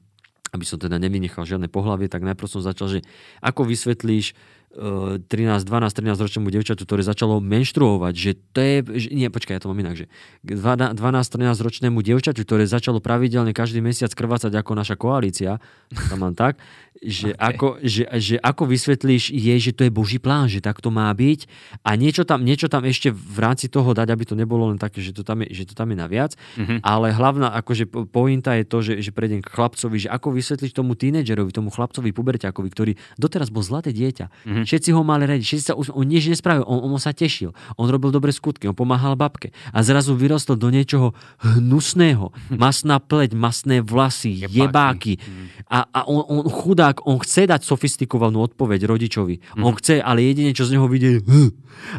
[0.52, 3.00] aby som teda nevynechal žiadne pohlavie, tak najprv som začal, že
[3.40, 4.36] ako vysvetlíš
[4.72, 9.60] 13, 12, 13 ročnému devčatu, ktoré začalo menštruovať, že to je, že, nie, počkaj, ja
[9.60, 10.06] to mám inak, že
[10.48, 15.60] 12, 13 ročnému devčatu, ktoré začalo pravidelne každý mesiac krvácať ako naša koalícia,
[16.08, 16.56] to mám tak,
[17.02, 17.46] že, okay.
[17.54, 21.10] ako, že, že ako vysvetlíš je, že to je Boží plán, že tak to má
[21.14, 21.46] byť
[21.86, 24.98] a niečo tam, niečo tam ešte v rámci toho dať, aby to nebolo len také,
[24.98, 26.82] že to tam je, že to tam je naviac, mm-hmm.
[26.82, 30.98] ale hlavná akože pointa je to, že, že prejdem k chlapcovi, že ako vysvetlíš tomu
[30.98, 35.64] tínedžerovi, tomu chlapcovi puberťakovi, ktorý doteraz bol zlaté dieťa, mm-hmm Všetci ho mali radi, všetci
[35.68, 39.52] sa, on nič nespravil, on, on sa tešil, on robil dobré skutky, on pomáhal babke
[39.68, 41.12] a zrazu vyrostol do niečoho
[41.44, 42.32] hnusného.
[42.62, 45.20] Masná pleť, masné vlasy, jebáky.
[45.68, 49.56] A, a on, on chudák, on chce dať sofistikovanú odpoveď rodičovi.
[49.56, 49.62] Mm.
[49.64, 51.24] On chce, ale jedine, čo z neho vidie,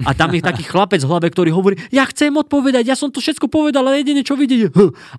[0.05, 3.19] a tam je taký chlapec v hlave, ktorý hovorí, ja chcem odpovedať, ja som to
[3.19, 4.69] všetko povedal, ale jedine, čo vidie,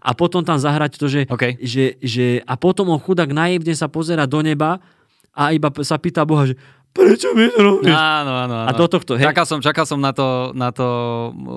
[0.01, 1.59] a potom tam zahrať to, že, okay.
[1.61, 4.79] že, že a potom on chudák naivne sa pozera do neba
[5.35, 6.55] a iba sa pýta Boha, že
[6.95, 7.91] prečo mi to robíš?
[7.91, 8.71] Áno, áno, áno.
[8.71, 9.27] A do tohto, hej.
[9.27, 10.87] Čakal som, čakal som na to, na to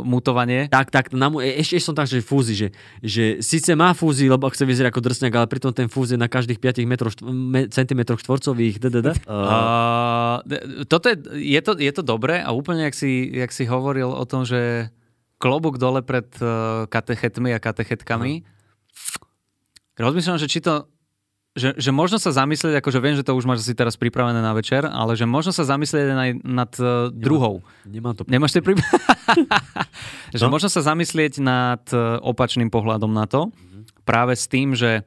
[0.03, 0.65] mutovanie.
[0.67, 2.67] Tak, tak, na, e, ešte, ešte som tak, že fúzi, že,
[3.05, 6.25] že síce má fúzi, lebo chce vyzerať ako drsňak, ale pritom ten fúz je na
[6.25, 8.81] každých 5 metroch, me, centimetroch štvorcových.
[8.81, 10.41] Uh,
[10.91, 14.25] toto je, je, to, je to dobré a úplne, jak si, jak si hovoril o
[14.25, 14.89] tom, že
[15.37, 18.41] klobúk dole pred uh, katechetmi a katechetkami.
[18.41, 18.57] Uh.
[19.97, 20.85] Rozmýšľam, že či to
[21.57, 24.53] že, že možno sa zamyslieť, akože viem, že to už máš asi teraz pripravené na
[24.53, 27.65] večer, ale že možno sa zamyslieť aj nad uh, druhou.
[27.89, 28.21] Nemám to.
[28.29, 29.01] Nemáš to pripravené?
[30.37, 30.53] že no?
[30.53, 34.05] možno sa zamyslieť nad uh, opačným pohľadom na to, mm-hmm.
[34.05, 35.01] práve s tým, že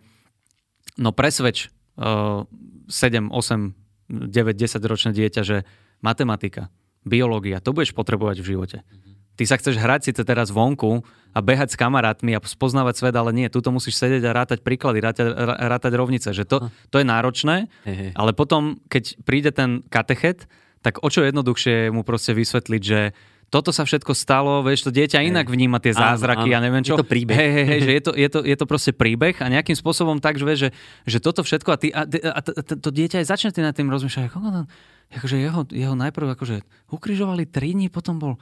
[0.99, 2.43] no presvedč uh,
[2.91, 5.63] 7, 8, 9, 10 ročné dieťa, že
[6.03, 6.69] matematika,
[7.07, 8.79] biológia, to budeš potrebovať v živote.
[8.83, 11.01] Mm-hmm Ty sa chceš hrať síce teraz vonku
[11.31, 14.99] a behať s kamarátmi a spoznávať svet, ale nie, tu musíš sedieť a rátať príklady,
[14.99, 17.71] rátať, rátať rovnice, že to, to je náročné,
[18.19, 20.51] ale potom, keď príde ten katechet,
[20.83, 23.15] tak o čo jednoduchšie mu proste vysvetliť, že
[23.51, 26.95] toto sa všetko stalo, vieš, to dieťa inak vníma tie zázraky a ja neviem čo.
[26.95, 27.35] Je to príbeh.
[27.35, 30.23] Hej, hej, hej, že je to, je, to, je to proste príbeh a nejakým spôsobom
[30.23, 30.71] tak, že, vieš, že,
[31.11, 34.31] že toto všetko a, ty, a, a, a to dieťa aj začne nad tým rozmýšľať,
[34.31, 34.39] ako,
[35.19, 36.63] akože jeho, jeho najprv akože
[36.95, 38.39] ukrižovali tri dní, potom bol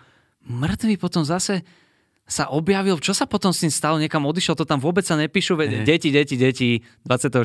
[0.49, 1.63] mŕtvý potom zase
[2.29, 5.57] sa objavil, čo sa potom s ním stalo, niekam odišiel, to tam vôbec sa nepíšu,
[5.57, 7.41] veď deti, deti, deti, 24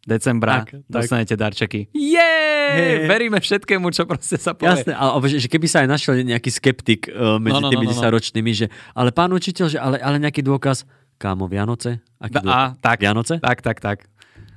[0.00, 1.40] decembra tak, dostanete tak.
[1.44, 1.92] darčeky.
[1.92, 3.04] Hey.
[3.10, 4.72] Veríme všetkému, čo proste sa povie.
[4.72, 7.86] Jasné, ale že, že keby sa aj našiel nejaký skeptik uh, medzi no, no, tými
[7.90, 8.08] no, no, no.
[8.14, 10.86] ročnými, že ale pán učiteľ, že ale, ale nejaký dôkaz,
[11.20, 12.00] kámo, Vianoce?
[12.22, 12.78] Aký dôkaz?
[12.78, 13.34] A, tak, Vianoce?
[13.42, 13.98] Tak, tak, tak.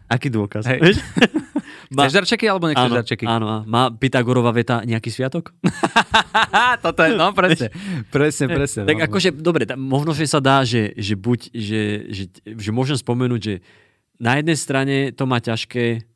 [0.07, 0.63] Aký dôkaz?
[1.89, 2.07] Hey.
[2.07, 3.25] Chceš darčeky alebo nechceš áno, darčeky?
[3.27, 5.51] Áno, má Pythagorová veta nejaký sviatok?
[6.85, 7.73] Toto je, no presne,
[8.13, 8.81] presne, presne.
[8.87, 9.03] Tak no.
[9.09, 11.81] akože, dobre, možno, že sa dá, že, že buď, že,
[12.11, 13.55] že, že môžem spomenúť, že
[14.21, 16.07] na jednej strane to má ťažké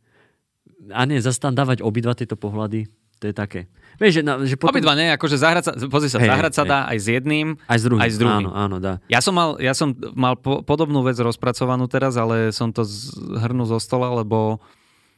[0.94, 2.88] a nie, zase tam dávať obidva tieto pohľady,
[3.18, 3.68] to je také.
[3.98, 4.78] Vieš, že, na, že potom...
[4.78, 6.70] Obidva nie, akože zahrať sa, pozri sa, hey, zahrať sa hey.
[6.70, 8.04] dá aj s jedným, aj s druhým.
[8.06, 8.46] Aj s druhým.
[8.46, 8.94] Áno, áno, dá.
[9.10, 13.66] Ja som mal, ja som mal po, podobnú vec rozpracovanú teraz, ale som to zhrnul
[13.66, 14.62] zo stola, lebo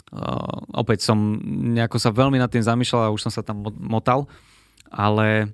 [0.10, 1.38] Uh, opäť som
[1.74, 4.26] nejako sa veľmi nad tým zamýšľal a už som sa tam motal,
[4.90, 5.54] ale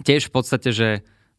[0.00, 0.88] tiež v podstate, že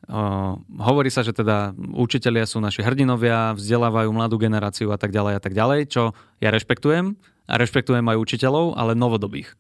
[0.06, 5.34] uh, hovorí sa, že teda učitelia sú naši hrdinovia, vzdelávajú mladú generáciu a tak ďalej
[5.34, 7.18] a tak ďalej, čo ja rešpektujem
[7.50, 9.58] a rešpektujem aj učiteľov, ale novodobých.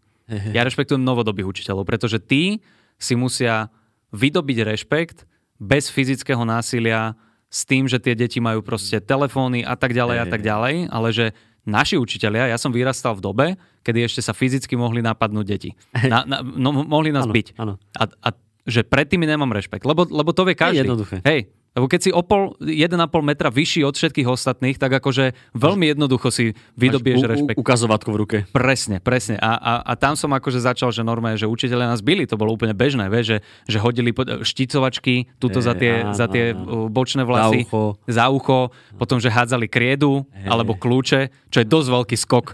[0.55, 2.63] Ja rešpektujem novodobých učiteľov, pretože tí
[3.01, 3.73] si musia
[4.13, 5.25] vydobiť rešpekt
[5.57, 7.17] bez fyzického násilia,
[7.51, 11.09] s tým, že tie deti majú proste telefóny a tak ďalej a tak ďalej, ale
[11.11, 11.35] že
[11.65, 13.45] naši učitelia, ja som vyrastal v dobe,
[13.85, 15.71] kedy ešte sa fyzicky mohli napadnúť deti.
[16.11, 17.47] Na, na, no, mohli nás ano, byť.
[17.57, 17.73] Ano.
[17.97, 18.29] A, a
[18.65, 20.81] že predtým nemám rešpekt, lebo, lebo to vie každý.
[20.81, 21.17] Je jednoduché.
[21.25, 25.95] Hej, lebo keď si o pol, 1,5 metra vyšší od všetkých ostatných, tak akože veľmi
[25.95, 27.55] jednoducho si vydobieš u, rešpekt.
[27.55, 28.37] Ukazovatko v ruke.
[28.51, 29.39] Presne, presne.
[29.39, 32.51] A, a, a tam som akože začal, že normálne, že učiteľe nás byli, to bolo
[32.51, 33.37] úplne bežné, vieš, že,
[33.71, 34.11] že hodili
[34.43, 36.59] šticovačky tuto e, za tie, á, za tie á,
[36.91, 37.63] bočné vlasy.
[37.63, 37.83] Za ucho.
[38.03, 38.59] Za ucho.
[38.99, 40.51] Potom, že hádzali kriedu e.
[40.51, 42.45] alebo kľúče, čo je dosť veľký skok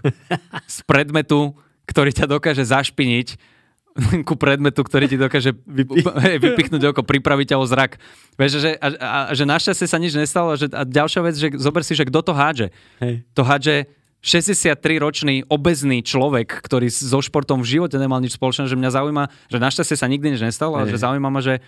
[0.62, 1.58] z predmetu,
[1.90, 3.57] ktorý ťa dokáže zašpiniť
[4.28, 7.98] ku predmetu, ktorý ti dokáže vypichnúť vypichnúť oko, pripraviť ťa o zrak.
[8.38, 11.82] Vieš, že, a, a, že našťastie sa nič nestalo že, a ďalšia vec, že zober
[11.82, 12.68] si, že kto to hádže.
[13.02, 13.26] Hej.
[13.34, 18.90] To hádže 63-ročný obezný človek, ktorý so športom v živote nemal nič spoločné, že mňa
[18.90, 21.62] zaujíma, že našťastie sa nikdy nič nestalo, ale že zaujíma ma, že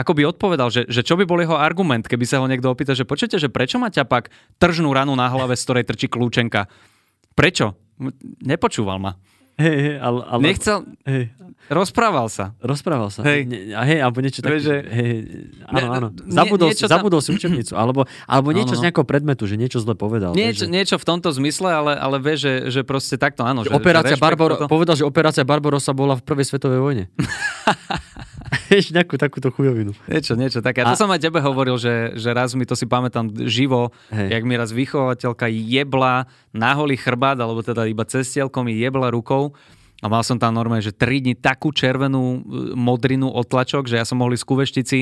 [0.00, 2.96] ako by odpovedal, že, že čo by bol jeho argument, keby sa ho niekto opýta,
[2.96, 6.72] že počujete, že prečo má ťapak tržnú ranu na hlave, z ktorej trčí kľúčenka?
[7.36, 7.76] Prečo?
[8.40, 9.12] Nepočúval ma.
[9.60, 10.40] Hej, hej, ale, ale...
[10.42, 10.78] Nechcel...
[11.04, 11.24] Hej,
[11.70, 12.50] Rozprával sa.
[12.58, 13.22] rozprával sa.
[13.22, 13.46] Hej.
[13.46, 14.58] Ne, a hej, alebo niečo také.
[14.58, 15.10] Že- Hej,
[15.70, 16.08] áno, áno.
[16.10, 17.78] nie- Zabudol, niečo si, tam- zabudol si učebnicu.
[17.78, 18.84] Alebo, alebo niečo Áno, z no.
[18.90, 20.34] nejakého predmetu, že niečo zle povedal.
[20.34, 23.62] Niečo, vieš, že, niečo v tomto zmysle, ale, ale vieš, že, že proste takto áno.
[23.62, 27.04] že Že, operácia že Barbaro, toto- povedal, že operácia Barbarossa bola v prvej svetovej vojne.
[28.70, 29.90] Vieš, nejakú takúto chujovinu.
[30.06, 30.86] Niečo, niečo také.
[30.86, 33.90] A to A- som aj tebe hovoril, že, že raz mi to si pamätám živo,
[34.14, 34.38] Hej.
[34.38, 39.52] jak mi raz vychovateľka jebla na holý chrbát, alebo teda iba cestielkom mi jebla rukou.
[40.00, 42.38] A mal som tam normálne, že 3 dní takú červenú e,
[42.72, 44.98] modrinu otlačok, že ja som mohli z kuveštici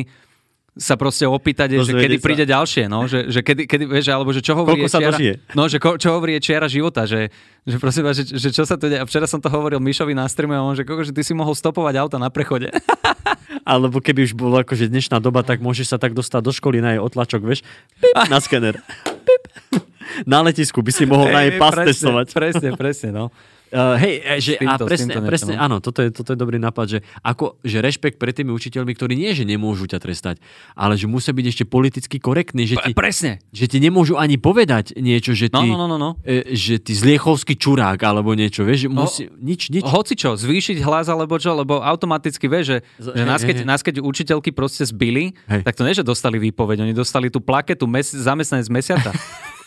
[0.79, 2.24] sa proste opýtať, že kedy sa.
[2.24, 5.18] príde ďalšie, no, že, že kedy, kedy, vieš, alebo že čo hovorí Koľko čiara,
[5.59, 7.35] no, že ko, čo hovorí čiara života, že,
[7.66, 9.03] že prosím vás, že, že, čo sa tu deje.
[9.03, 11.35] A včera som to hovoril Mišovi na streame a on, že koko, že ty si
[11.35, 12.70] mohol stopovať auta na prechode.
[13.68, 16.97] Alebo keby už bolo akože dnešná doba, tak môžeš sa tak dostať do školy na
[16.97, 17.66] jej otlačok, vieš,
[17.99, 18.79] pip, na skener.
[19.26, 19.43] Pip.
[20.24, 22.26] Na letisku by si mohol na jej pas presne, testovať.
[22.33, 23.29] Presne, presne, no.
[23.68, 25.64] Uh, hej, eh, že, týmto- a presne, presne no.
[25.68, 29.12] áno, toto je, toto je dobrý nápad, že, ako, že rešpekt pred tými učiteľmi, ktorí
[29.12, 30.40] nie, že nemôžu ťa trestať,
[30.72, 33.44] ale že musia byť ešte politicky korektní, že ti, Presne.
[33.52, 36.10] že ti nemôžu ani povedať niečo, že No, ty, no, no, no, no.
[36.24, 39.84] e, že ty zliechovský čurák alebo niečo, vieš, že musí, nič, nič.
[39.84, 44.00] Hoci čo, zvýšiť hlas alebo čo, lebo automaticky vieš, že, že nás, keď, nás keď
[44.04, 45.64] učiteľky proste zbili, Hej.
[45.64, 49.12] tak to nie, že dostali výpoveď, oni dostali tú plaketu mes, zamestnanec mesiaca.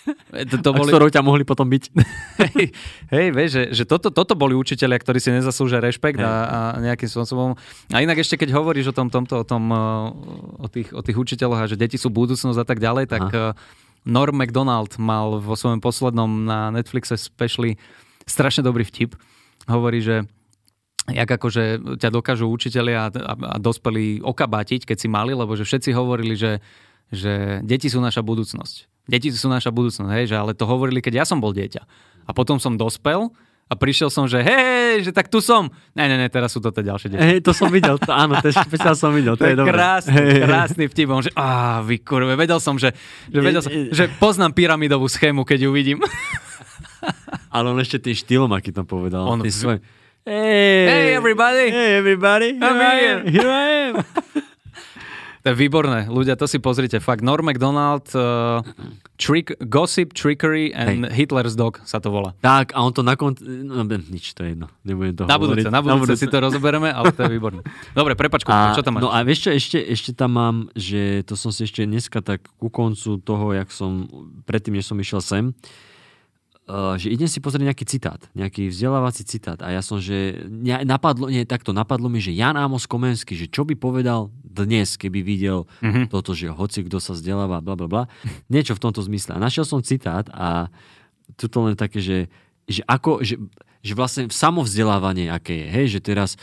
[0.51, 1.83] to, to boli, ktorou ťa mohli potom byť.
[2.43, 2.73] hej,
[3.13, 7.09] hej, vieš, že, že toto, toto boli učiteľia, ktorí si nezaslúžia rešpekt a, a nejakým
[7.09, 7.53] spôsobom.
[7.93, 9.63] A inak ešte, keď hovoríš o tom, tomto, o, tom,
[10.57, 13.53] o, tých, o tých učiteľoch a že deti sú budúcnosť a tak ďalej, tak uh,
[14.05, 17.77] Norm MacDonald mal vo svojom poslednom na Netflixe speciali
[18.25, 19.13] strašne dobrý vtip.
[19.69, 20.25] Hovorí, že
[21.09, 25.65] jak akože ťa dokážu učitelia a, a, a dospelí okabátiť, keď si mali, lebo že
[25.65, 26.61] všetci hovorili, že,
[27.09, 28.90] že deti sú naša budúcnosť.
[29.12, 31.84] Deti sú naša budúcnosť, hej, že ale to hovorili, keď ja som bol dieťa.
[32.24, 33.28] A potom som dospel
[33.68, 35.68] a prišiel som, že hej, že tak tu som.
[35.91, 37.20] Ne, ne, ne, teraz sú to tie ďalšie deti.
[37.20, 39.76] Hej, to som videl, to, áno, to špeciál som videl, to, To je je dobré.
[39.76, 40.41] krásny, hej.
[40.41, 41.07] krásny vtip.
[41.07, 41.47] On, že á,
[41.82, 42.95] vy kurve, vedel som, že,
[43.28, 45.99] že, vedel som, že poznám pyramidovú schému, keď ju vidím.
[47.51, 49.24] Ale on ešte tým štýlom, aký tam povedal.
[49.24, 49.84] On- tým svojím,
[50.22, 51.68] Hey, Hey, everybody.
[51.68, 53.93] Hey everybody, here I'm I am, here I am.
[55.41, 56.05] To je výborné.
[56.05, 57.01] Ľudia, to si pozrite.
[57.01, 58.61] Fakt, Norm MacDonald, uh,
[59.17, 62.37] trick, Gossip, Trickery and Hitler's Dog sa to volá.
[62.45, 63.41] Tak, a on to na konci...
[63.65, 64.69] No, nič, to je jedno.
[64.85, 65.73] Nebudem to Na budúce, hovoriť.
[65.73, 67.61] na budúce si to rozoberieme, ale to je výborné.
[67.97, 69.01] Dobre, prepač, A, čo tam máš?
[69.05, 72.45] no a vieš čo, ešte, ešte tam mám, že to som si ešte dneska tak
[72.61, 74.05] ku koncu toho, jak som,
[74.45, 75.90] predtým, než som išiel sem, uh,
[76.70, 80.45] že idem si pozrieť nejaký citát, nejaký vzdelávací citát a ja som, že
[80.86, 85.20] napadlo, nie takto, napadlo mi, že Jan Amos Komenský, že čo by povedal dnes, keby
[85.26, 85.84] videl Mhm.
[85.84, 86.05] mm-hmm.
[86.07, 88.03] toto, že hoci kto sa vzdeláva, bla bla bla,
[88.47, 89.36] niečo v tomto zmysle.
[89.36, 90.72] A našiel som citát a
[91.36, 92.28] tuto len také, že,
[92.68, 93.36] že ako, že,
[93.82, 96.38] že vlastne samovzdelávanie, aké je, hej, že teraz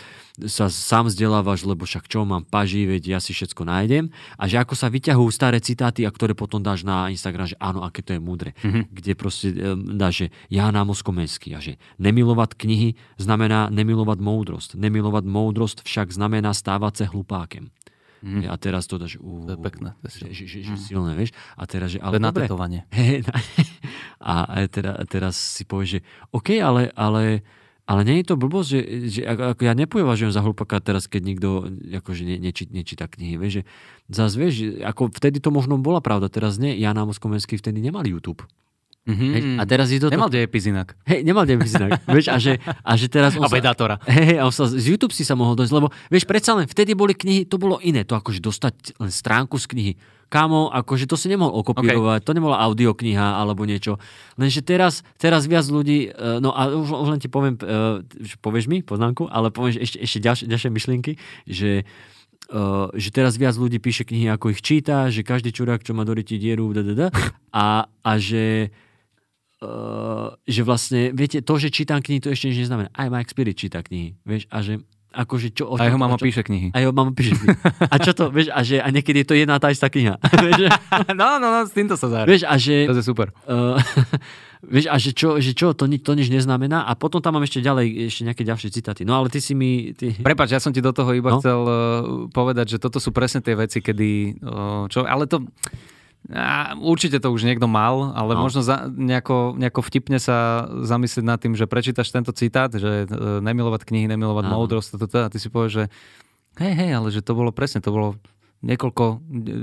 [0.47, 4.63] sa sám vzdelávaš, lebo však čo mám paží, veď ja si všetko nájdem a že
[4.63, 8.15] ako sa vyťahujú staré citáty a ktoré potom dáš na Instagram, že áno, aké to
[8.15, 8.55] je múdre.
[8.63, 8.83] Mm-hmm.
[8.95, 14.71] Kde proste um, dáš, že Ján Amos Komenský a že nemilovať knihy znamená nemilovať moudrosť.
[14.79, 17.75] Nemilovať moudrosť však znamená stávať sa hlupákem.
[18.19, 18.51] Mm.
[18.51, 20.33] A teraz to dáš, ú, To je pekné, to je že, silné.
[20.35, 21.31] že, že, že silné, vieš.
[21.55, 22.81] A teraz, že, To je ale dobre, tetovanie.
[22.99, 23.23] Hej,
[24.23, 26.01] a teda, teraz si povieš, že
[26.35, 27.47] OK, ale, ale,
[27.87, 31.49] ale nie je to blbosť, že, že ako, ja nepovažujem za hlupaka teraz, keď nikto
[32.03, 33.39] akože ne, neči, nečíta knihy.
[33.39, 33.63] Vieš, že
[34.11, 36.75] zás vieš, ako vtedy to možno bola pravda, teraz nie.
[36.77, 38.43] Jan Amos Komenský vtedy nemal YouTube.
[39.09, 39.29] Mhm.
[39.33, 40.13] Hej, a teraz je to...
[40.13, 40.93] Nemal dejepis inak.
[41.09, 42.05] Hej, nemal dejepis inak.
[42.17, 43.97] vieš, a že, a že teraz on A sa, vedátora.
[44.05, 46.93] Hej, a on sa, z YouTube si sa mohol dojsť, lebo vieš, predsa len vtedy
[46.93, 49.93] boli knihy, to bolo iné, to akože dostať len stránku z knihy.
[50.29, 52.27] Kámo, akože to si nemohol okopírovať, okay.
[52.29, 53.97] to nebola audiokniha alebo niečo.
[54.37, 58.37] Lenže teraz, teraz viac ľudí, e, no a už, už len ti poviem, e, že
[58.37, 61.13] povieš mi poznámku, ale povieš ešte, ešte ďalšie, ďalšie myšlienky,
[61.49, 61.89] že
[62.49, 66.09] Uh, že teraz viac ľudí píše knihy, ako ich číta, že každý čurák, čo má
[66.09, 67.09] do ryti dieru, da, da, da,
[67.53, 68.73] a, a že
[69.61, 72.89] uh, že vlastne, viete, to, že čítam knihy, to ešte nič neznamená.
[72.93, 74.79] Aj Mike Spirit číta knihy, vieš, a že
[75.09, 75.65] akože čo...
[75.67, 76.69] O A jeho mama čo, píše knihy.
[76.71, 77.57] A jeho mama píše knihy.
[77.91, 80.21] A čo to, vieš, a že a niekedy je to jedna tá istá kniha.
[81.19, 82.29] no, no, no, s týmto sa zahrá.
[82.29, 82.85] vieš, a že...
[82.87, 83.33] To je super.
[83.49, 83.81] Uh,
[84.75, 86.85] vieš, a že čo, že čo to, ni- to nič neznamená.
[86.85, 89.03] A potom tam mám ešte ďalej, ešte nejaké ďalšie citáty.
[89.09, 89.97] No ale ty si mi...
[89.97, 90.13] Ty...
[90.23, 91.41] Prepač, ja som ti do toho iba No.
[91.41, 91.73] chcel uh,
[92.29, 94.39] povedať, že toto sú presne tie veci, kedy...
[94.45, 95.41] Uh, čo, ale to...
[96.29, 98.45] A určite to už niekto mal, ale No.
[98.45, 103.41] možno za, nejako, nejako vtipne sa zamyslieť nad tým, že prečítaš tento citát, že e,
[103.41, 104.53] nemilovať knihy, nemilovať Áno.
[104.61, 105.85] moudrosť, toto, a ty si povieš, že
[106.61, 108.21] hej, hej, ale že to bolo presne, to bolo
[108.61, 109.05] niekoľko,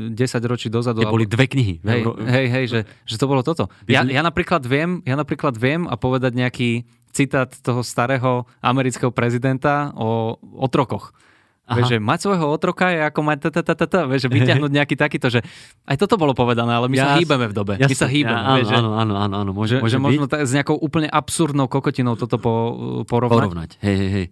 [0.09, 1.05] e, 10 ročí dozadu.
[1.05, 1.85] Tie boli dve knihy.
[1.85, 3.69] Hej, hej, hej, že, že to bolo toto.
[3.85, 6.69] Ja, ja, napríklad viem, ja napríklad viem a povedať nejaký
[7.13, 11.13] citát toho starého amerického prezidenta o otrokoch.
[11.67, 15.41] Vieš, že mať svojho otroka je ako mať tata, vieš, že vyťahnuť nejaký takýto, že
[15.83, 17.73] aj toto bolo povedané, ale my sa Jas- hýbeme v dobe.
[17.75, 20.05] my sa hýbeme, Ja, vieš, že, áno, áno, áno, áno, môže, že, môže že byť.
[20.05, 22.53] možno s nejakou úplne absurdnou kokotinou toto po,
[23.03, 23.33] porovnať.
[23.35, 23.69] porovnať.
[23.81, 24.27] Hej, hej, hej.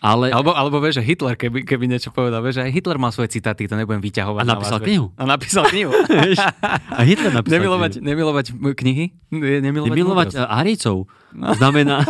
[0.00, 3.12] Ale Alebo, alebo vieš, že Hitler, keby, keby niečo povedal, vieš, že aj Hitler má
[3.12, 4.40] svoje citáty, to nebudem vyťahovať.
[4.40, 5.06] A na napísal vás, knihu.
[5.06, 5.20] Vieš.
[5.20, 5.90] A napísal knihu.
[6.24, 6.40] Vieš,
[6.88, 8.06] a Hitler napísal nemilovať, knihu.
[8.08, 9.04] nemilovať knihy?
[9.30, 10.48] Nemilovať, Nemilovať múdrosť.
[10.50, 10.96] Arícov
[11.54, 11.96] znamená...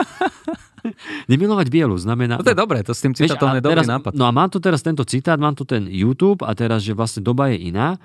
[1.31, 2.39] Nemilovať bielu znamená...
[2.39, 4.13] No to je dobré, to s tým citátom je dobrý teraz, nápad.
[4.17, 7.21] No a mám tu teraz tento citát, mám tu ten YouTube a teraz, že vlastne
[7.21, 8.01] doba je iná.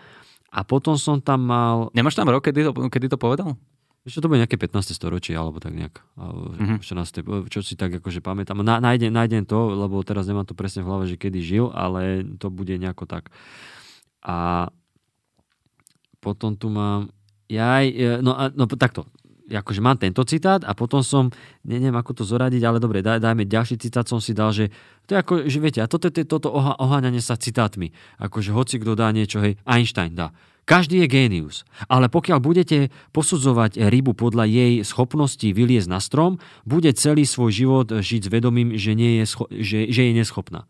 [0.56, 1.92] A potom som tam mal...
[1.92, 3.60] Nemáš tam rok, kedy to, kedy to povedal?
[4.06, 4.94] Ešte to bude nejaké 15.
[4.94, 5.98] storočie, alebo tak nejak.
[6.14, 6.78] Alebo Mhm.
[6.80, 7.26] 14.
[7.50, 8.62] Čo si tak akože pamätám.
[8.62, 12.54] Nájdem, nájdem to, lebo teraz nemám to presne v hlave, že kedy žil, ale to
[12.54, 13.34] bude nejako tak.
[14.22, 14.70] A
[16.22, 17.10] potom tu mám...
[17.46, 19.06] Jaj, e, no, no takto.
[19.46, 21.30] Akože mám tento citát a potom som,
[21.62, 24.74] ne, neviem ako to zoradiť, ale dobre, daj, dajme ďalší citát, som si dal, že
[25.06, 27.94] to je ako, že viete, a toto toto oha, oháňanie sa citátmi.
[28.18, 30.34] Akože hoci kto dá niečo, hej, Einstein dá.
[30.66, 36.90] Každý je génius, ale pokiaľ budete posudzovať rybu podľa jej schopnosti vyliezť na strom, bude
[36.98, 39.30] celý svoj život žiť s vedomím, že, nie je,
[39.62, 40.66] že, že je neschopná.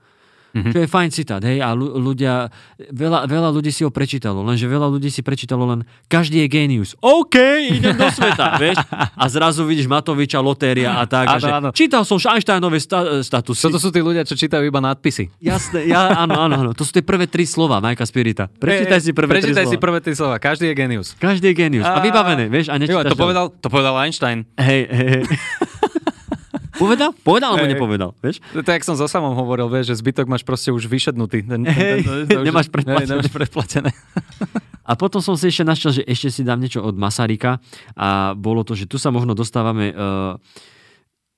[0.55, 0.71] Mm-hmm.
[0.71, 2.47] Čo je fajn citát, hej, a ľu- ľudia,
[2.87, 6.95] veľa, veľa ľudí si ho prečítalo, lenže veľa ľudí si prečítalo len každý je génius.
[6.97, 7.35] OK,
[7.69, 8.79] idem do sveta, vieš?
[9.11, 11.27] A zrazu vidíš Matoviča, Lotéria a tak.
[11.27, 11.69] a Áno, že, áno.
[11.69, 13.67] Čítal som Einsteinové sta- statusy.
[13.67, 15.27] Toto sú tí ľudia, čo čítajú iba nadpisy.
[15.37, 16.71] Jasné, ja, áno, áno, áno.
[16.71, 18.47] To sú tie prvé tri slova Majka Spirita.
[18.47, 19.83] Prečítaj si prvé Prečítaj tri si slova.
[19.83, 20.35] prvé tri slova.
[20.39, 21.07] Každý je genius.
[21.15, 21.83] Každý je génius.
[21.83, 22.69] A vybavené, vieš?
[22.69, 24.47] A Jo, to, povedal, to povedal Einstein.
[24.55, 25.23] Hej, hej, hej.
[26.75, 27.09] Povedal?
[27.23, 28.43] Povedal alebo nepovedal, vieš?
[28.51, 31.47] To je, jak som so samom hovoril, vieš, že zbytok máš proste už vyšednutý.
[31.47, 33.07] Ten, ten, Hej, ten, to už- nemáš predplatené.
[33.07, 33.91] Hej, nemáš predplatené.
[34.85, 37.57] A potom som si ešte našiel, že ešte si dám niečo od Masarika
[37.97, 40.37] a bolo to, že tu sa možno dostávame uh,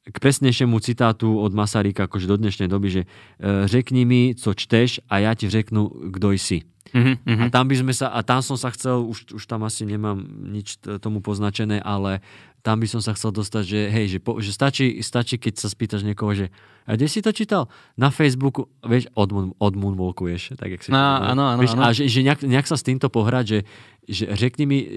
[0.03, 4.99] k presnejšiemu citátu od Masarika, akože do dnešnej doby, že uh, řekni mi, co čteš
[5.07, 6.67] a ja ti řeknu, kdo jsi.
[6.91, 7.43] Mhm, mhm.
[7.43, 10.23] A tam by sme sa, a tam som sa chcel, už, už tam asi nemám
[10.51, 12.19] nič tomu poznačené, ale
[12.67, 15.71] tam by som sa chcel dostať, že hej, že, po, že stačí, stačí, keď sa
[15.71, 16.51] spýtaš niekoho, že
[16.83, 17.71] a kde si to čítal?
[17.95, 21.87] Na Facebooku, vieš, od, od moonwalkuješ, tak jak si No, áno, áno, vieš, áno.
[21.87, 23.59] A že, že nejak, nejak, sa s týmto pohrať, že,
[24.03, 24.87] že řekni mi, e,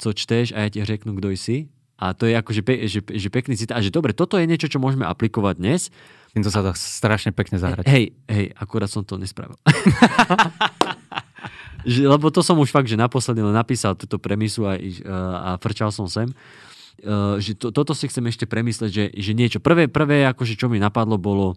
[0.00, 1.68] co čteš a ja ti řeknu, kto si.
[2.00, 3.76] A to je akože pe, že, že pekný citát.
[3.76, 5.92] A že dobre, toto je niečo, čo môžeme aplikovať dnes.
[6.32, 7.84] Týmto sa dá strašne pekne zahrať.
[7.84, 9.60] Hej, hej, akurát som to nespravil.
[11.84, 14.80] že, lebo to som už fakt, že naposledy napísal túto premisu a,
[15.44, 16.28] a frčal som sem.
[17.00, 19.56] Uh, že to, toto si chcem ešte premysleť, že, že niečo.
[19.56, 21.56] Prvé, prvé, akože čo mi napadlo, bolo,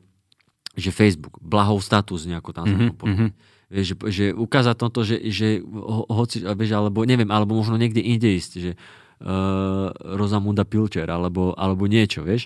[0.80, 3.30] že Facebook, blahov status nejako tam Mhm, mm-hmm, mhm.
[3.74, 8.06] Vieš, že, že ukázať toto, že, že ho, hoci, vieš, alebo neviem, alebo možno niekde
[8.06, 12.45] inde ísť, že uh, Rosamunda Pilcher, alebo, alebo niečo, vieš.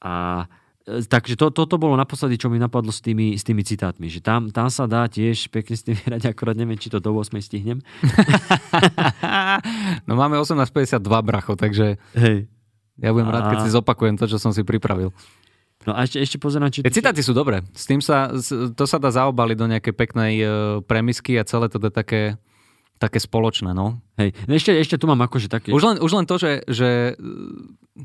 [0.00, 0.59] A e,
[1.06, 4.50] takže to, toto bolo naposledy, čo mi napadlo s tými, s tými citátmi, že tam,
[4.50, 7.78] tam sa dá tiež pekne s tým hrať, akorát neviem, či to do 8 stihnem.
[10.08, 12.48] No máme 18.52 bracho, takže Hej.
[12.98, 15.12] ja budem rád, keď A- si zopakujem to, čo som si pripravil.
[15.88, 16.84] No a ešte, ešte pozerám, či...
[16.84, 17.64] Tie citáty sú dobré.
[17.72, 18.28] S tým sa,
[18.76, 20.44] to sa dá zaobaliť do nejakej peknej e,
[20.84, 22.36] premisky a celé to je také,
[23.00, 23.96] také spoločné, no.
[24.20, 24.36] Hej.
[24.44, 25.72] No ešte, ešte tu mám akože také...
[25.72, 28.04] Už len, už len to, že, že e,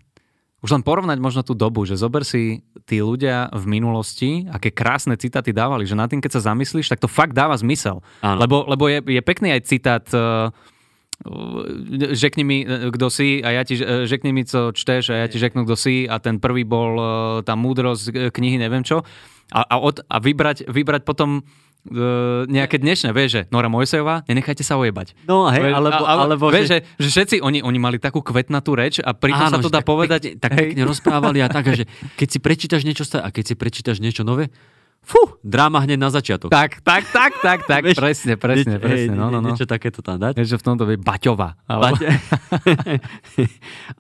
[0.66, 5.14] už len porovnať možno tú dobu, že zober si tí ľudia v minulosti, aké krásne
[5.14, 8.02] citáty dávali, že na tým, keď sa zamyslíš, tak to fakt dáva zmysel.
[8.26, 8.42] Áno.
[8.42, 10.50] Lebo, lebo je, je pekný aj citát uh,
[12.42, 13.78] mi, e, kto si a ja ti,
[14.10, 16.98] řekni mi, co čteš a ja ti řeknu, kto si a ten prvý bol
[17.46, 19.06] tá múdrosť knihy, neviem čo.
[19.54, 21.46] A, a, od, a vybrať, vybrať potom
[21.86, 22.04] e,
[22.46, 25.14] nejaké dnešné, vieš, že Nora Mojsejová, nenechajte sa ojebať.
[25.26, 28.20] No hej, Vieš, alebo, a- a- alebo vieš, že, že všetci, oni, oni mali takú
[28.20, 30.22] kvetnatú reč a pritom sa to dá tak povedať...
[30.34, 30.60] Pekne, tak hej.
[30.74, 31.86] pekne rozprávali a tak, že
[32.16, 34.50] keď si prečítaš niečo staré a keď si prečítaš niečo nové,
[35.06, 36.50] fú, dráma hneď na začiatok.
[36.50, 39.54] Tak, tak, tak, tak, tak, Vieš, presne, presne, Nie- presne, hej, no, no, no.
[39.54, 40.42] Niečo takéto tam dať.
[40.42, 41.54] Že v tomto je Baťová.
[41.70, 42.02] Alebo...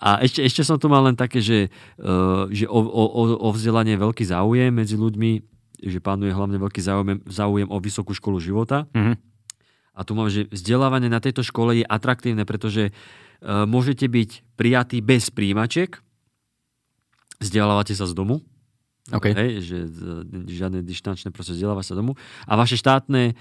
[0.02, 1.70] a ešte, ešte som tu mal len také, že,
[2.02, 5.55] uh, že o, o, o, o vzdelanie je veľký záujem medzi ľuďmi,
[5.86, 8.90] že panuje hlavne veľký záujem, záujem o vysokú školu života.
[8.91, 9.16] Mhm.
[9.95, 14.99] A tu mám, že vzdelávanie na tejto škole je atraktívne, pretože uh, môžete byť prijatí
[14.99, 16.03] bez príjimačiek,
[17.40, 18.44] vzdelávate sa z domu,
[19.14, 19.38] OK.
[19.38, 22.18] Hej, že z- žiadne dištančné proste vzdeláva sa domu.
[22.49, 23.38] A vaše štátne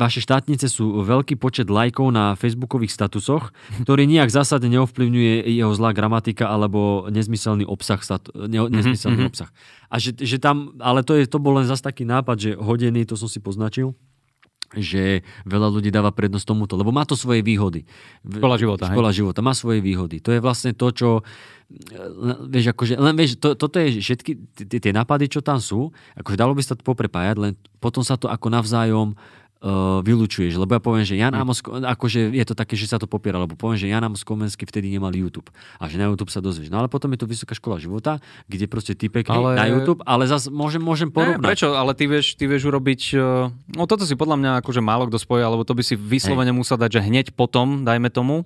[0.00, 3.52] vaše štátnice sú veľký počet lajkov na facebookových statusoch,
[3.84, 8.00] ktorý nijak zásadne neovplyvňuje jeho zlá gramatika alebo nezmyselný obsah.
[8.00, 9.30] Statu, ne, nezmyselný mm-hmm.
[9.30, 9.50] obsah.
[9.92, 13.06] A že, že tam, ale to, je, to bol len zase taký nápad, že hodený,
[13.06, 13.92] to som si poznačil
[14.78, 17.86] že veľa ľudí dáva prednosť tomuto, lebo má to svoje výhody.
[18.26, 18.90] Škola života.
[18.90, 19.18] Škola hej?
[19.22, 20.18] života má svoje výhody.
[20.22, 21.08] To je vlastne to, čo
[22.44, 24.32] vieš, akože, len vieš, to, toto je všetky
[24.68, 28.28] tie nápady, čo tam sú, akože dalo by sa to poprepájať, len potom sa to
[28.28, 29.16] ako navzájom
[29.64, 30.60] uh, vylučuješ.
[30.60, 31.40] Lebo ja poviem, že Jan hm.
[31.40, 34.68] Amos, akože je to také, že sa to popiera, lebo poviem, že Jan Amos Komenský
[34.68, 35.48] vtedy nemal YouTube.
[35.80, 36.68] A že na YouTube sa dozvieš.
[36.68, 39.50] No ale potom je to Vysoká škola života, kde proste ty pekne ale...
[39.56, 41.40] na YouTube, ale zase môžem, môžem porovnať.
[41.40, 41.72] Ne, prečo?
[41.72, 43.16] Ale ty vieš, ty vieš urobiť...
[43.72, 46.76] No toto si podľa mňa akože málo kto spojí, alebo to by si vyslovene musel
[46.76, 48.44] dať, že hneď potom, dajme tomu,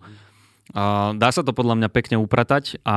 [1.16, 2.96] Dá sa to podľa mňa pekne upratať a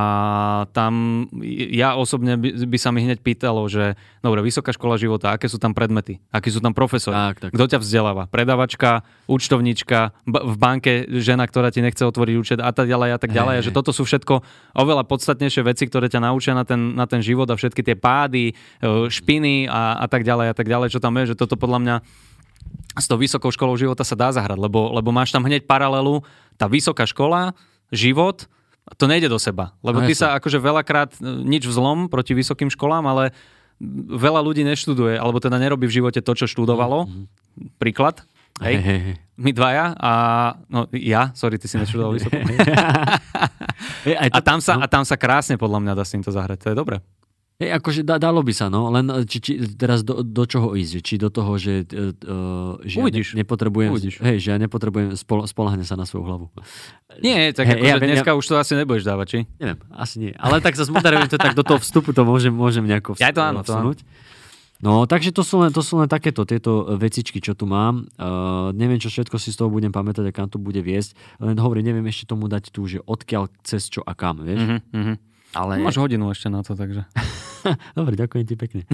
[0.76, 1.24] tam
[1.72, 5.56] ja osobne by, by sa mi hneď pýtalo, že dobre, vysoká škola života, aké sú
[5.56, 7.52] tam predmety, akí sú tam profesori, tak, tak.
[7.56, 12.76] kto ťa vzdeláva, predavačka, účtovníčka, b- v banke žena, ktorá ti nechce otvoriť účet a
[12.76, 13.66] tak ďalej a tak ďalej, hey.
[13.66, 14.44] že toto sú všetko
[14.76, 18.52] oveľa podstatnejšie veci, ktoré ťa naučia na ten, na ten život a všetky tie pády,
[18.52, 18.54] e,
[19.08, 21.96] špiny a, a tak ďalej a tak ďalej, čo tam je, že toto podľa mňa
[22.96, 26.24] s tou vysokou školou života sa dá zahrať, lebo, lebo máš tam hneď paralelu
[26.60, 27.56] tá vysoká škola,
[27.92, 28.48] život,
[29.00, 29.72] to nejde do seba.
[29.80, 33.24] Lebo no, ty sa akože veľakrát e, nič vzlom proti vysokým školám, ale
[34.12, 37.08] veľa ľudí neštuduje, alebo teda nerobí v živote to, čo študovalo.
[37.08, 37.26] Mm-hmm.
[37.80, 38.26] Príklad.
[38.62, 39.16] Hej, hey, hey, hey.
[39.42, 40.12] My dvaja a
[40.70, 42.36] no ja, sorry, ty si neštudoval vysoko.
[44.06, 44.84] hey, a, tam sa, no.
[44.84, 47.00] a tam sa krásne podľa mňa dá s týmto zahrať, to je dobré.
[47.62, 50.94] Hej, akože da, dalo by sa, no, len či, či teraz do, do čoho ísť,
[51.06, 53.38] či do toho, že, uh, že Uvidíš.
[53.38, 54.18] ja ne, nepotrebujem, Uvidíš.
[54.18, 56.46] hej, že ja nepotrebujem spol, spolahne sa na svoju hlavu.
[57.22, 59.40] Nie, tak hej, akože ja, dneska ja, už to asi nebudeš dávať, či?
[59.62, 62.82] Neviem, asi nie, ale tak sa moderujem to tak do toho vstupu, to môžem, môžem
[62.82, 64.02] nejako vstup, ja to áno, vsunúť.
[64.02, 64.30] To áno.
[64.82, 68.10] No, takže to sú, len, to sú len takéto, tieto vecičky, čo tu mám.
[68.18, 71.14] Uh, neviem, čo všetko si z toho budem pamätať a kam to bude viesť.
[71.38, 74.82] Len hovorím, neviem ešte tomu dať tu, že odkiaľ, cez čo a kam, vieš.
[74.82, 75.22] Uh-huh,
[75.52, 75.84] Ale...
[75.84, 77.04] Máš hodinu ešte na to, takže.
[77.98, 78.84] Dobre, ďakujem ti pekne.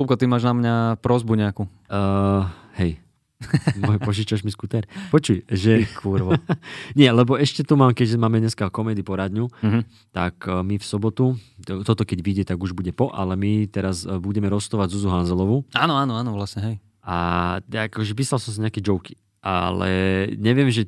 [0.00, 0.74] Kúbko, ty máš na mňa
[1.04, 1.68] prozbu nejakú?
[1.86, 2.48] Uh,
[2.80, 2.98] hej,
[3.84, 4.88] môj požičaš mi skuter.
[5.12, 5.84] Počuj, že...
[6.00, 6.32] kurvo.
[6.98, 9.82] Nie, lebo ešte tu mám, keďže máme dneska komedy poradňu, uh-huh.
[10.12, 13.68] tak uh, my v sobotu, to, toto keď vyjde, tak už bude po, ale my
[13.68, 15.68] teraz uh, budeme rostovať Zuzu Hanzelovu.
[15.76, 16.76] Áno, áno, áno, vlastne, hej.
[17.00, 20.84] A akože písal som si nejaké joky, ale neviem, že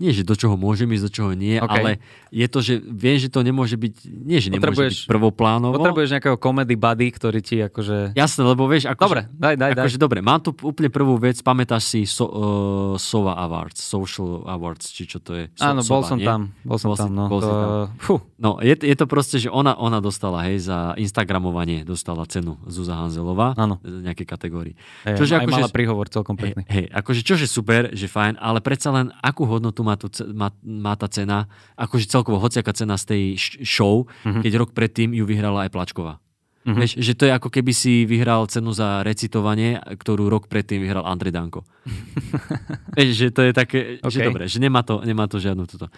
[0.00, 1.68] nie, že do čoho môžem ísť, do čoho nie, okay.
[1.68, 1.90] ale
[2.32, 5.76] je to, že viem, že to nemôže byť, nie, že nemôže byť prvoplánovo.
[5.76, 8.16] Potrebuješ nejakého comedy buddy, ktorý ti akože...
[8.16, 10.04] Jasné, lebo vieš, ako dobre, daj, daj, akože, daj.
[10.08, 15.04] dobre, mám tu úplne prvú vec, pamätáš si so, uh, SOVA Awards, Social Awards, či
[15.04, 15.52] čo to je?
[15.52, 16.24] So, Áno, bol som nie?
[16.24, 17.24] tam, bol som bol tam, no.
[17.28, 17.50] Bol to...
[17.52, 17.60] tam.
[18.00, 18.14] Fú.
[18.40, 22.96] No, je, je to proste, že ona, ona dostala, hej, za Instagramovanie dostala cenu Zuza
[22.96, 23.52] Hanzelová.
[23.60, 23.76] Áno.
[23.84, 24.74] Z nejakej kategórii.
[25.04, 26.64] Hey, čože, aj akože, mala príhovor celkom pekný.
[26.64, 30.54] Hej, hej, akože čože super, že fajn, ale predsa len akú hodnotu má, tu, má,
[30.62, 33.22] má tá cena, akože celkovo hociaká cena z tej
[33.66, 34.42] show, mm-hmm.
[34.46, 36.22] keď rok predtým ju vyhrala aj Plačková.
[36.60, 36.76] Mm-hmm.
[36.76, 41.08] Vieš, že to je ako keby si vyhral cenu za recitovanie, ktorú rok predtým vyhral
[41.08, 41.64] Andrej Danko.
[43.00, 44.12] Vieš, že to je také, okay.
[44.12, 45.88] že dobre, že nemá to, nemá to žiadnu toto.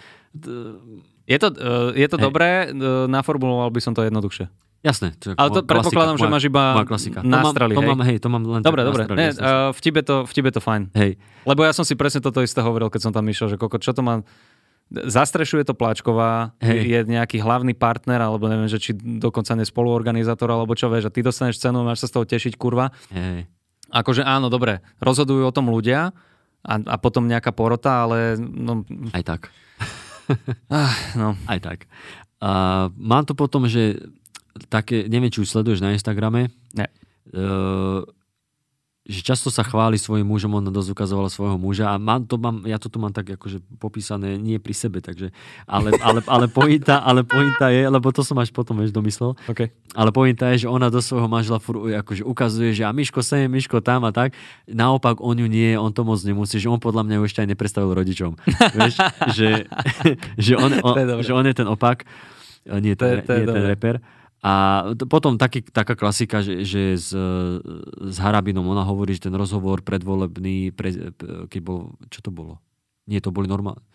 [1.27, 4.47] Je to, uh, je to dobré, uh, naformuloval by som to jednoduchšie.
[4.83, 5.15] Jasné.
[5.23, 6.63] To Ale to klasika, predpokladám, moja, že máš iba
[7.23, 9.03] nástrely, to mám, to mám, hej, to mám len Dobre, dobre.
[9.15, 10.91] Ne, uh, v, tebe to, v tebe to fajn.
[10.99, 11.23] Hej.
[11.47, 13.95] Lebo ja som si presne toto isté hovoril, keď som tam išiel, že koko, čo
[13.95, 14.27] to má
[14.93, 16.85] zastrešuje to Pláčková, Hej.
[16.85, 21.15] je nejaký hlavný partner, alebo neviem, že či dokonca nie spoluorganizátor, alebo čo vieš, a
[21.15, 22.93] ty dostaneš cenu, máš sa z toho tešiť, kurva.
[23.09, 23.49] Hej.
[23.89, 26.13] Akože áno, dobre, rozhodujú o tom ľudia
[26.61, 28.37] a, a potom nejaká porota, ale...
[28.37, 28.85] No...
[29.17, 29.49] Aj tak.
[30.69, 31.41] ah, no.
[31.49, 31.89] Aj tak.
[32.43, 34.03] Uh, mám to potom, že
[34.69, 36.53] také, neviem, či už sleduješ na Instagrame.
[36.77, 36.87] Ne.
[37.33, 38.05] Uh,
[39.03, 42.63] že často sa chváli svojim mužom, ona dosť ukazovala svojho muža a mám to mám,
[42.63, 45.35] ja to tu mám tak akože popísané nie pri sebe, takže,
[45.67, 49.75] ale, ale, ale, pointa, ale pointa je, lebo to som až potom ešte domyslel, okay.
[49.99, 53.51] ale pointa je, že ona do svojho manžela fur, akože ukazuje, že a Miško sem,
[53.51, 54.39] Miško tam a tak,
[54.71, 57.49] naopak on ju nie, on to moc nemusí, že on podľa mňa ju ešte aj
[57.51, 58.39] neprestavil rodičom.
[58.79, 58.95] Vieš,
[59.35, 59.67] že,
[60.47, 60.95] že, on, on,
[61.27, 62.07] že on je ten opak,
[62.71, 63.97] nie ten, to je, to je nie ten reper.
[64.43, 67.15] A potom taký, taká klasika, že, že s,
[67.95, 71.15] s Harabinom ona hovorí, že ten rozhovor predvolebný, pre,
[71.47, 72.59] keď bol, čo to bolo?
[73.07, 73.87] Nie, to boli normálne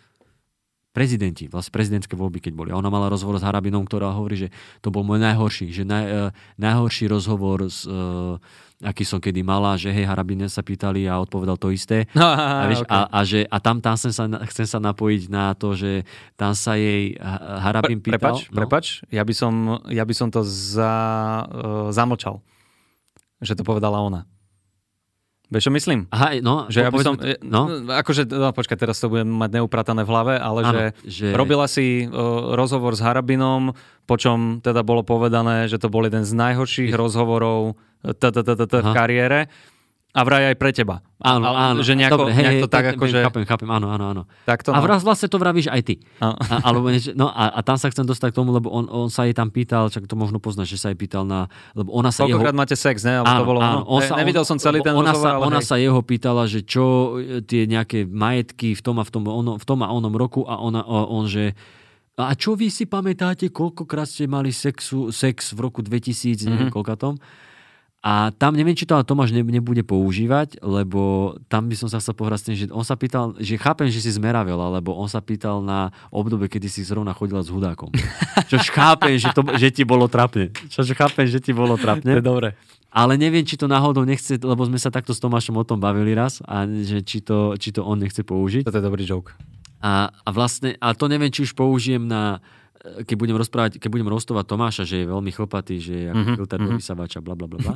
[0.98, 2.70] prezidenti, vlastne prezidentské voľby, keď boli.
[2.74, 4.50] A ona mala rozhovor s Harabinom, ktorá hovorí, že
[4.82, 8.42] to bol môj najhorší, že naj, uh, najhorší rozhovor, s, uh,
[8.82, 12.10] aký som kedy mala, že hej, Harabine sa pýtali a odpovedal to isté.
[12.18, 12.98] No, a, vieš, okay.
[12.98, 16.02] a, a, že, a tam, tam chcem, sa, chcem sa napojiť na to, že
[16.34, 17.14] tam sa jej
[17.62, 18.18] Harabin pýtal.
[18.18, 18.58] Prepač, no?
[18.58, 19.54] prepač, ja by som,
[19.94, 20.94] ja by som to za,
[21.46, 22.42] uh, zamlčal,
[23.38, 24.26] že to povedala ona.
[25.48, 26.00] Vieš, čo myslím?
[26.12, 27.62] Aha, no, Že ja by som, no?
[27.72, 31.32] no, akože, no počkaj, teraz to budem mať neupratané v hlave, ale Áno, že, že-
[31.32, 32.12] robila si uh,
[32.52, 33.72] rozhovor s Harabinom,
[34.04, 39.48] po čom teda bolo povedané, že to bol jeden z najhorších rozhovorov v kariére
[40.18, 41.06] a vraj aj pre teba.
[41.20, 41.80] áno, Ale áno.
[41.80, 43.18] Že nejako, Dobre, hej, nejak hej, to tak akože...
[43.22, 44.24] Chápem, chápem, áno, áno, áno.
[44.44, 44.84] Takto, A no.
[44.84, 45.96] vraz vlastne to vravíš aj ty.
[46.18, 48.86] A- A, alebo niečo, no a, a tam sa chcem dostať k tomu, lebo on,
[48.88, 51.94] on sa jej tam pýtal, čak to možno poznáš, že sa jej pýtal na, lebo
[51.94, 52.42] ona sa jeho...
[52.50, 53.20] Máte sex, ne?
[53.20, 55.68] Alebo to bolo, no, on ne, nevidel som celý ten ona rozhovor, sa, ona hej.
[55.68, 56.84] sa jeho pýtala, že čo
[57.16, 60.42] e, tie nejaké majetky v tom a v tom, ono, v tom a onom roku
[60.44, 61.54] a ona, a on, že
[62.16, 66.50] a čo vy si pamätáte, koľkokrát ste mali sexu, sex v roku 2000, Mhm.
[66.50, 67.14] neviem koľka tom?
[68.08, 72.00] A tam neviem, či to ale Tomáš ne, nebude používať, lebo tam by som sa
[72.00, 75.12] chcel pohrať s tým, že on sa pýtal, že chápem, že si zmeravela, lebo on
[75.12, 77.92] sa pýtal na obdobie, kedy si zrovna chodila s hudákom.
[78.50, 80.56] Čož chápem, že, to, že ti bolo trapne.
[80.72, 82.24] Čož chápem, že ti bolo To je trapne.
[82.24, 82.56] dobre.
[82.88, 86.16] Ale neviem, či to náhodou nechce, lebo sme sa takto s Tomášom o tom bavili
[86.16, 88.64] raz a že či to, či to on nechce použiť.
[88.64, 89.36] Toto je dobrý joke.
[89.84, 92.40] A, a vlastne, a to neviem, či už použijem na,
[93.04, 96.36] keď budem rozprávať, keď budem rostovať Tomáša, že je veľmi chlpatý, že je ako Mhm,
[96.38, 97.76] filter do vysavača, bla, bla, bla, bla.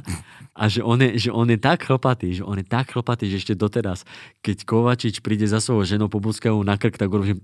[0.55, 3.43] A že on, je, že on je tak chlpatý, že on je tak chlpatý, že
[3.43, 4.07] ešte doteraz,
[4.39, 7.43] keď Kovačič príde za svojou ženou po Buckému na krk, tak urobím,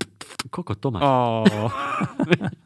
[0.50, 1.04] koko Tomáš.
[1.04, 1.70] Oh.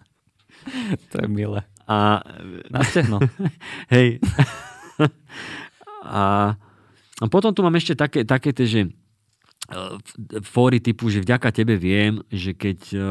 [1.12, 1.66] to je milé.
[1.90, 2.22] A
[2.70, 3.20] Na stehno.
[3.94, 4.22] Hej.
[6.06, 6.56] a,
[7.20, 8.82] a potom tu mám ešte také, také tie, že
[10.44, 13.02] fóry typu, že vďaka tebe viem, že keď uh,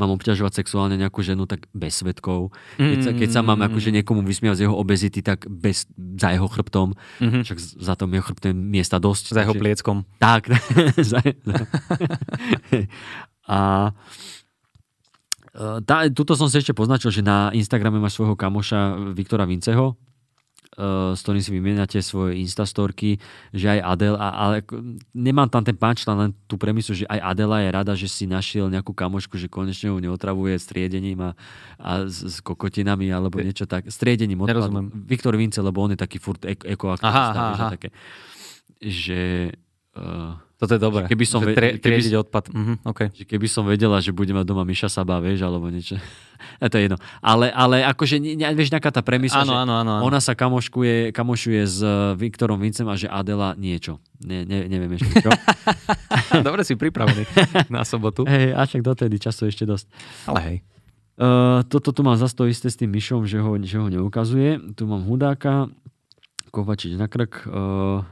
[0.00, 2.56] mám obťažovať sexuálne nejakú ženu, tak bez svetkov.
[2.80, 5.84] Keď sa, keď sa mám akože niekomu vysmiať z jeho obezity, tak bez,
[6.16, 6.96] za jeho chrbtom.
[7.20, 7.44] Mhm.
[7.44, 9.36] Však za tom jeho chrbtom miesta dosť.
[9.36, 9.96] Za jeho takže- plieckom.
[10.16, 10.48] tak.
[11.10, 11.64] za, za.
[13.46, 13.94] A
[15.54, 19.94] e, tá, tuto som si ešte poznačil, že na Instagrame máš svojho kamoša Viktora Vinceho,
[20.76, 23.16] s ktorým si vymieňate svoje instastorky,
[23.50, 24.56] že aj Adel, a, ale
[25.16, 28.68] nemám tam ten punchline, len tú premisu, že aj Adela je rada, že si našiel
[28.68, 31.30] nejakú kamošku, že konečne ju neotravuje striedením a,
[31.80, 33.88] a s, s kokotinami alebo niečo tak.
[33.88, 34.68] Striedením odpadu.
[34.68, 34.86] Nerozumiem.
[34.92, 37.40] Viktor Vince, lebo on je taký furt ek- ekoaktivista.
[37.56, 37.72] Aha.
[37.72, 37.88] Také,
[38.76, 39.56] že
[39.96, 41.04] uh, Toto je dobré.
[41.04, 42.48] Keby som Že trie, keby triediť odpad.
[42.48, 43.12] Mhm, okay.
[43.12, 46.00] že keby som vedela, že bude mať doma Miša Saba, vieš, alebo niečo.
[46.64, 46.96] A to je jedno.
[47.20, 50.04] Ale, ale akože, ne, vieš, nejaká tá premisa, Áno, že áno, áno, áno.
[50.04, 54.00] ona sa kamoškuje, kamošuje s eh, Viktorom Vincem a že Adela niečo.
[54.20, 55.32] Ne, ne, neviem ešte čo.
[56.46, 57.24] Dobre si pripravený
[57.74, 58.24] na sobotu.
[58.24, 59.88] Hej, a však dotedy času ešte dosť.
[60.28, 60.56] Ale hej.
[61.16, 64.60] Uh, toto tu mám zase to isté s tým Myšom, že ho, že ho neukazuje.
[64.76, 65.72] Tu mám Hudáka,
[66.52, 67.48] Kovačič na krk.
[67.48, 68.04] Uh,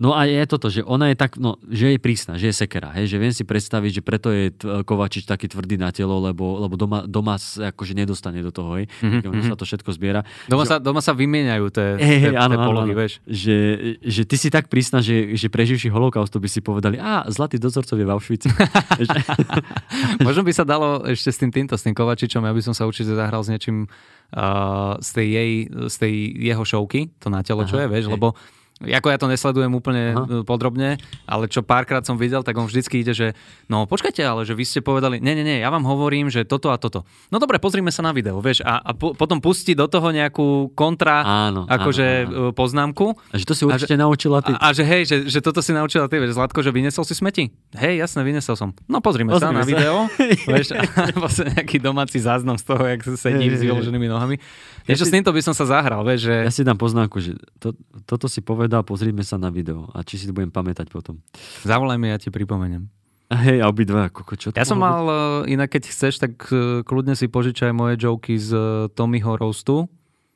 [0.00, 2.90] no a je toto, že ona je tak, no, že je prísna, že je sekera.
[2.96, 6.74] Hej, že viem si predstaviť, že preto je Kovačič taký tvrdý na telo, lebo, lebo
[6.74, 8.80] doma, doma sa akože nedostane do toho.
[8.80, 8.88] Hej.
[9.04, 9.36] Mhm, Mm-hmm.
[9.36, 10.20] Ono sa to všetko zbiera.
[10.48, 13.00] Doma sa, doma sa vymieňajú tie, Hej, tie, áno, tie polohy, áno.
[13.04, 13.12] vieš.
[13.28, 13.56] Že,
[14.00, 18.00] že ty si tak prísna, že, že preživší holokaustu by si povedali, a zlatý dozorcov
[18.00, 18.48] je v Auschwitz.
[20.26, 22.88] Možno by sa dalo ešte s tým týmto, s tým Kovačičom, ja by som sa
[22.88, 25.50] určite zahral s niečím uh, z, tej jej,
[25.90, 28.14] z tej jeho šovky, to na telo, čo Aha, je, vieš, hej.
[28.16, 28.34] lebo
[28.80, 30.24] ako ja to nesledujem úplne Aha.
[30.24, 30.42] Aha.
[30.48, 30.96] podrobne,
[31.28, 33.36] ale čo párkrát som videl, tak on vždycky ide, že
[33.68, 36.72] no počkajte, ale že vy ste povedali, nie, nie, nie, ja vám hovorím, že toto
[36.72, 37.04] a toto.
[37.28, 40.72] No dobre, pozrime sa na video, vieš, a, a po, potom pustí do toho nejakú
[40.72, 43.12] kontra, Áno, akože áno, áno, poznámku.
[43.28, 44.56] A že to si určite naučila ty.
[44.56, 47.12] A, a že hej, že, že toto si naučila ty, vieš, Zlatko, že vynesol si
[47.12, 47.52] smeti?
[47.76, 48.72] Hej, jasne, vynesol som.
[48.88, 49.68] No pozrime, sa Pozrime na sa.
[49.68, 49.96] video,
[50.56, 54.40] vieš, alebo sa nejaký domáci záznam z toho, jak sedí s vyloženými nohami.
[54.86, 56.34] Niečo s týmto by som sa zahral, vieš, že...
[56.46, 57.76] Ja si dám poznámku, že to,
[58.08, 61.18] toto si povedal, pozrime sa na video a či si to budem pamätať potom.
[61.66, 62.86] Zavolaj mi, ja ti pripomeniem.
[63.30, 65.06] Hej, a obidva, koko, čo Ja som mal,
[65.46, 68.62] eh, inak keď chceš, tak eh, kľudne si požičaj moje joky z eh,
[68.94, 69.90] Tommyho roastu,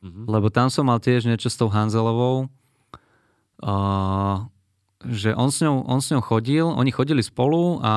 [0.05, 0.29] Mhm.
[0.29, 2.53] lebo tam som mal tiež niečo s tou Hanzelovou,
[3.65, 4.37] uh,
[5.09, 7.93] že on s, ňou, on s ňou chodil, oni chodili spolu a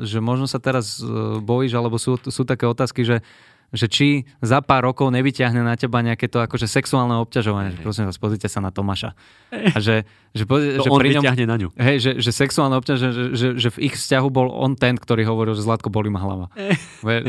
[0.00, 1.04] že možno sa teraz
[1.44, 3.20] bojíš, alebo sú, sú také otázky, že
[3.70, 7.78] že či za pár rokov nevyťahne na teba nejaké to akože sexuálne obťažovanie.
[7.78, 9.14] Že prosím vás, pozrite sa na Tomáša.
[9.50, 10.02] A že,
[10.34, 11.68] že, poz- To že on pri ňom, na ňu.
[11.78, 15.22] Hej, že, že sexuálne obťaženie, že, že, že v ich vzťahu bol on ten, ktorý
[15.26, 16.46] hovoril, že Zlatko bolí ma hlava.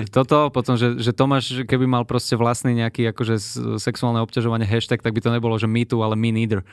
[0.09, 3.37] Toto, potom, že, že Tomáš, keby mal proste vlastný nejaký akože
[3.77, 6.65] sexuálne obťažovanie hashtag, tak by to nebolo, že me too, ale me neither.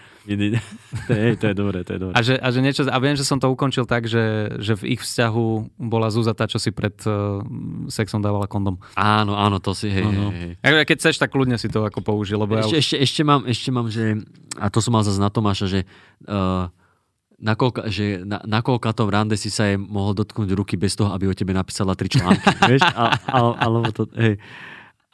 [1.09, 2.15] to, je, to je dobré, to je dobré.
[2.17, 4.97] A že, a že niečo, a viem, že som to ukončil tak, že, že v
[4.97, 7.41] ich vzťahu bola Zúza tá, čo si pred uh,
[7.93, 8.81] sexom dávala kondom.
[8.97, 10.29] Áno, áno, to si, hej, No, no.
[10.31, 10.85] hej, hej.
[10.85, 12.81] Keď chceš, tak kľudne si to ako použij, lebo ja Ešte, už...
[12.81, 14.19] ešte, ešte, mám, ešte mám, že,
[14.55, 15.81] a to som mal zase na Tomáša, že
[16.25, 16.67] uh,
[17.37, 21.11] na, koľka, že na, na koľkatom rande si sa jej mohol dotknúť ruky bez toho,
[21.11, 22.43] aby o tebe napísala tri články.
[22.71, 22.83] vieš?
[22.83, 24.39] A, a, alebo to, hej.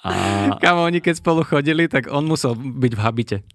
[0.01, 0.13] A,
[0.61, 3.37] Kamo, oni keď spolu chodili, tak on musel byť v habite.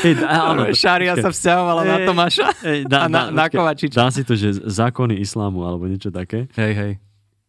[0.00, 3.44] Hej, dá- áno, Šária sa vzťahovala na Ej, Tomáša Ej, dá, a na, dá- na
[3.48, 4.00] Kovačiča.
[4.00, 6.48] Dá si to, že zákony islámu alebo niečo také.
[6.56, 6.92] Hej, hej.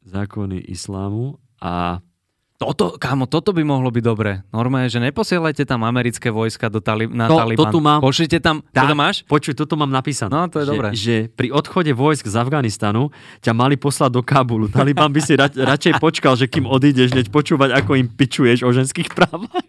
[0.10, 2.02] Zákony islámu a
[2.60, 4.44] Toto, kámo, toto by mohlo byť dobre.
[4.52, 7.72] Normálne, že neposielajte tam americké vojska do tali- na To- Taliban.
[7.72, 8.04] to tu mám.
[8.04, 9.24] Pošlite tam, to Tak, máš?
[9.24, 10.28] Počuj, toto mám napísané.
[10.28, 10.88] No, to je že, dobré.
[10.92, 14.68] Že pri odchode vojsk z Afganistanu ťa mali poslať do Kábulu.
[14.68, 18.76] Taliban by si ra- radšej počkal, že kým odídeš, neď počúvať, ako im pičuješ o
[18.76, 19.64] ženských právach.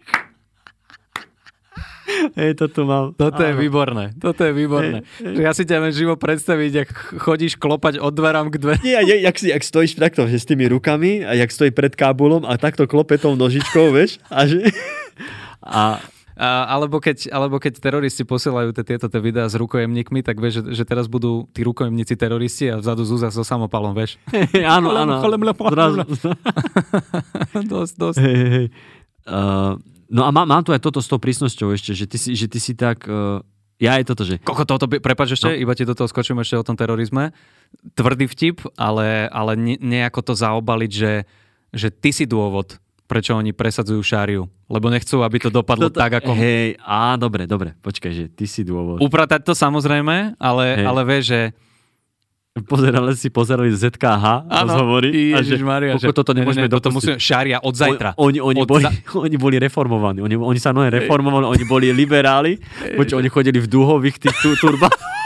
[2.39, 3.13] Hej, toto mám.
[3.15, 3.61] Toto je Áno.
[3.61, 4.15] výborné.
[4.17, 5.03] Toto je výborné.
[5.19, 6.89] Že ja si ťa viem živo predstaviť, ak
[7.19, 8.83] chodíš klopať od dverám k dverám.
[8.83, 11.93] Nie, je, jak, si, jak stojíš takto, že s tými rukami a jak stojí pred
[11.93, 14.21] Kábulom a takto klope tou nožičkou, vieš?
[14.31, 14.71] A že...
[15.61, 16.01] A,
[16.41, 20.65] A, alebo, keď, alebo keď teroristi posielajú te, tieto te videá s rukojemníkmi, tak vieš,
[20.65, 24.17] že, že teraz budú tí rukojemníci teroristi a vzadu Zúza so samopalom, vieš.
[24.65, 25.21] áno, áno.
[25.21, 26.01] Cholem, Zrazu,
[27.77, 28.17] dosť, dosť.
[28.25, 28.67] hej, hej, hej.
[29.29, 29.77] Uh,
[30.11, 32.45] no a má, mám tu aj toto s tou prísnosťou ešte, že ty si, že
[32.45, 33.07] ty si tak...
[33.07, 33.39] Uh,
[33.81, 34.37] ja je toto, že...
[34.37, 35.57] Koko, toto, prepáč ešte, No.
[35.57, 37.33] iba ti do toho skočím ešte o tom terorizme.
[37.97, 41.25] Tvrdý vtip, ale, ale ne, nejako to zaobaliť, že,
[41.73, 42.77] že ty si dôvod,
[43.09, 44.45] prečo oni presadzujú šáriu.
[44.69, 46.37] Lebo nechcú, aby to dopadlo Toto- tak, ako...
[46.37, 49.01] Hej, á, dobre, dobre, počkaj, že ty si dôvod.
[49.01, 50.85] Upratať to samozrejme, ale, Hej.
[50.85, 51.41] ale vieš, že...
[52.51, 57.15] Pozerali si, pozerali ZKH rozhovory a že Ježišmaria, koľko toto nemôžeme toto dopustiť.
[57.15, 58.11] musíme, šária od zajtra.
[58.19, 58.91] Oni, oni, Od boli, za-
[59.23, 60.19] oni boli reformovaní.
[60.19, 62.59] Oni, oni sa nové reformovali, oni boli liberáli.
[62.99, 64.99] Počuť, oni chodili v duhových tých tu, turbánoch.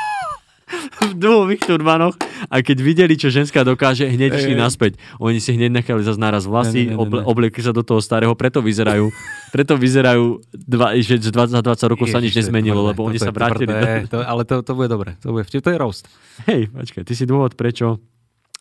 [1.12, 2.18] v duhových turbánoch
[2.50, 4.98] a keď videli, čo ženská dokáže, hneď išli naspäť.
[5.22, 7.86] Oni si hneď nechali zase naraz vlasy, Ne, ne, ne, ne, oble, obliekli sa do
[7.86, 9.14] toho starého, preto vyzerajú,
[9.54, 13.30] preto vyzerajú dva, že za 20, za 20 rokov sa nič nezmenilo, lebo oni sa
[13.30, 13.70] vrátili.
[13.70, 14.18] tvrdé, Do...
[14.18, 15.18] To, ale to, to bude dobre.
[15.22, 16.06] To bude vtip, to je roast.
[16.50, 18.02] Hej, počkaj, ty si dôvod, prečo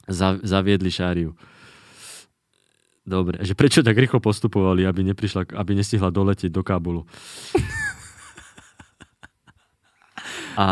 [0.08, 1.32] za, zaviedli šáriu.
[3.04, 7.04] Dobre, že prečo tak rýchlo postupovali, aby, neprišla, aby nestihla doletieť do Kábulu.
[10.54, 10.66] A,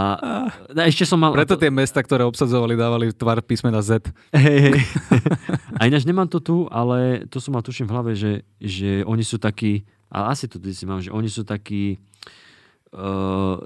[0.71, 1.35] a ešte som mal...
[1.35, 4.11] Preto tie mesta, ktoré obsadzovali, dávali tvar písmena Z.
[4.31, 4.77] Hej, hej.
[5.81, 9.27] A ináč nemám to tu, ale to som mal tuším v hlave, že, že oni
[9.27, 11.99] sú takí, a asi to si mám, že oni sú takí
[12.95, 13.59] uh,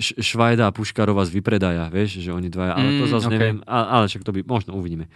[0.00, 3.32] Švajda a Puškarova z vypredaja, vieš, že oni dvaja, ale to Mm, zase ok.
[3.32, 5.06] neviem, a, ale však to by, možno uvidíme.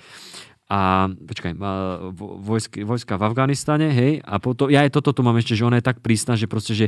[0.68, 1.56] A počkaj,
[2.44, 5.80] vojsk, vojska v Afganistane, hej, a potom, ja aj toto tu mám ešte, že ona
[5.80, 6.86] je tak prísna, že proste, že,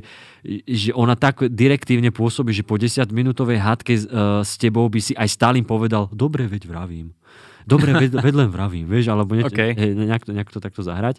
[0.69, 5.17] že ona tak direktívne pôsobí, že po 10 minútovej hádke uh, s tebou by si
[5.17, 7.17] aj Stalin povedal, dobre, veď vravím.
[7.65, 9.73] Dobre, ved, ved len vravím, vieš, alebo niečo, OK.
[9.73, 11.17] hej, nejak, to, nejak to takto zahrať.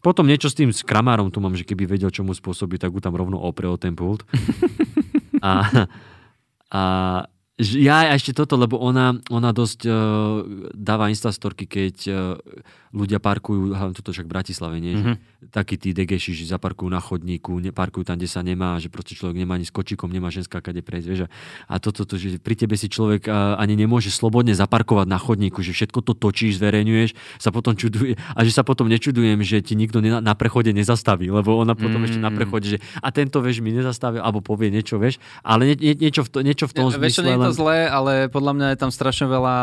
[0.00, 2.88] Potom niečo s tým s kramárom tu mám, že keby vedel, čo mu spôsobí, tak
[2.88, 4.24] ho tam rovno opre o ten pult.
[5.44, 5.84] a,
[6.72, 6.82] a
[7.58, 9.94] ja ešte toto, lebo ona, ona dosť uh,
[10.78, 12.16] dáva instastorky, keď uh,
[12.94, 14.94] ľudia parkujú, hlavne toto však v Bratislave, nie?
[14.96, 15.16] Mm-hmm.
[15.42, 19.18] Že takí tí degeši, že zaparkujú na chodníku, neparkujú tam, kde sa nemá, že proste
[19.18, 21.20] človek nemá ani s kočikom, nemá ženská kade prejsť, vieš.
[21.68, 25.60] A toto, to, že pri tebe si človek uh, ani nemôže slobodne zaparkovať na chodníku,
[25.60, 29.74] že všetko to točíš, zverejňuješ, sa potom čuduje, a že sa potom nečudujem, že ti
[29.74, 32.06] nikto ne, na prechode nezastaví, lebo ona potom mm.
[32.06, 35.76] ešte na prechode, že a tento, vieš, mi nezastavil, alebo povie niečo, vieš, ale nie,
[35.76, 37.47] nie, niečo, v to, niečo v tom čo, zmysle.
[37.48, 39.54] To zlé, ale podľa mňa je tam strašne veľa...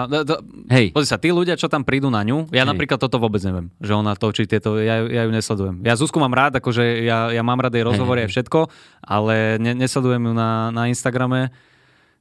[0.73, 0.91] Hej.
[0.91, 2.73] Pozri sa, tí ľudia, čo tam prídu na ňu, ja Hej.
[2.73, 5.85] napríklad toto vôbec neviem, že ona točí tieto, ja, ja ju nesledujem.
[5.85, 8.67] Ja Zuzku mám rád, akože ja, ja mám rád jej rozhovory a všetko,
[9.05, 11.53] ale ne, nesledujem ju na, na Instagrame.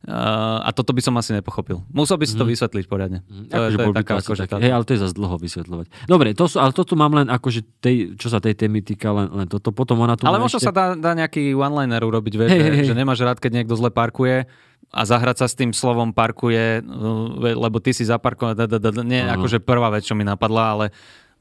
[0.04, 1.80] Uh, a toto by som asi nepochopil.
[1.88, 3.24] Musel by si to vysvetliť poriadne.
[3.24, 4.56] To, je, Akože to je taká, to akože taký- tá...
[4.60, 5.86] Hej, ale to je zase dlho vysvetľovať.
[6.04, 9.08] Dobre, to sú, ale to tu mám len akože tej, čo sa tej témy týka,
[9.16, 9.72] len, len toto.
[9.72, 10.68] Potom ona tu Ale možno ešte...
[10.68, 12.86] sa dá, dá nejaký one-liner urobiť, vieš, Hej, že, hej.
[12.92, 14.44] že nemáš rád, keď niekto zle parkuje
[14.94, 18.54] a zahrať sa s tým slovom parkuje, uh, lebo ty si zaparkoval,
[19.02, 19.42] nie, Áno.
[19.42, 20.86] akože prvá vec, čo mi napadla, ale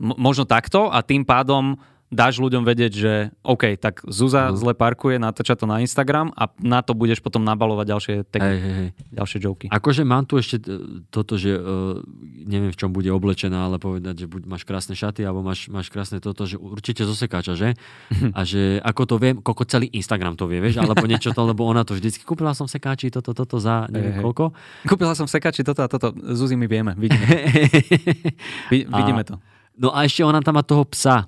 [0.02, 1.78] možno takto a tým pádom
[2.14, 4.56] dáš ľuďom vedieť, že OK, tak Zuza Mhm.
[4.56, 8.46] zle parkuje, natáča to na Instagram a na to budeš potom nabalovať ďalšie Hej, tagy,
[8.56, 8.90] hej, hej.
[9.12, 9.66] ďalšie joky.
[9.68, 10.78] Akože mám tu ešte e,
[11.08, 11.98] toto, že uh,
[12.44, 15.90] neviem, v čom bude oblečená, ale povedať, že buď máš krásne šaty, alebo máš, máš
[15.90, 17.74] krásne toto, že určite zo sekáča, že?
[18.32, 20.78] A že ako to viem, koľko celý Instagram to vie, vieš?
[20.78, 24.20] Alebo niečo to, lebo ona to vždycky, kúpila som sekáči, toto, toto za neviem Hej,
[24.20, 24.24] hej.
[24.24, 24.46] koľko.
[24.86, 27.26] Kúpila som sekači toto a toto, Zuzi my vieme, vidíme,
[28.72, 29.40] Vi- vidíme to.
[29.74, 31.26] No a ešte ona tam má toho psa.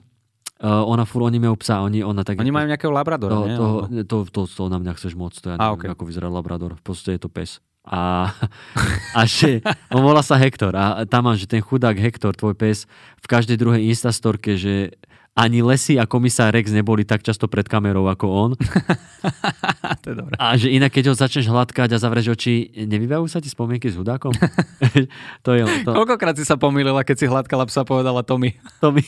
[0.56, 2.40] Uh, ona furt, oni majú psa, oni, ona tak...
[2.40, 3.58] Oni majú nejakého labradora, to, nie?
[3.60, 3.68] to,
[4.08, 6.00] to, to, to, na mňa chceš moc, to ja A, neviem, ok.
[6.00, 6.80] ako vyzerá Labrador.
[6.80, 7.60] V podstate je to pes.
[7.84, 8.32] A,
[9.20, 9.60] a že,
[9.92, 12.88] on volá sa Hektor a tam mám, že ten chudák Hektor, tvoj pes,
[13.20, 14.96] v každej druhej instastorke, že
[15.36, 18.52] ani Lesy a komisár Rex neboli tak často pred kamerou ako on.
[20.02, 20.34] to je dobré.
[20.40, 24.00] A že inak, keď ho začneš hladkať a zavrieš oči, nevybavujú sa ti spomienky s
[24.00, 24.32] hudákom?
[25.46, 25.64] to je.
[25.84, 28.56] To, Koľkokrát si sa pomýlila, keď si hladkala psa, povedala Tommy.
[28.80, 29.04] to mi...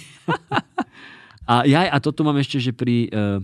[1.47, 3.07] a ja, a toto mám ešte, že pri...
[3.09, 3.39] Uh,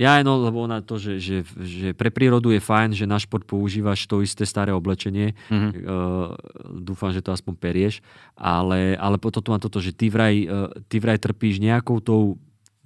[0.00, 3.44] Ja no, lebo ona to, že, že, že pre prírodu je fajn, že na šport
[3.44, 5.36] používaš to isté staré oblečenie.
[5.52, 5.68] Mhm.
[5.84, 6.32] Uh,
[6.80, 7.94] dúfam, že to aspoň perieš.
[8.32, 12.40] Ale, ale tu mám toto, že ty vraj, uh, ty vraj trpíš nejakou tou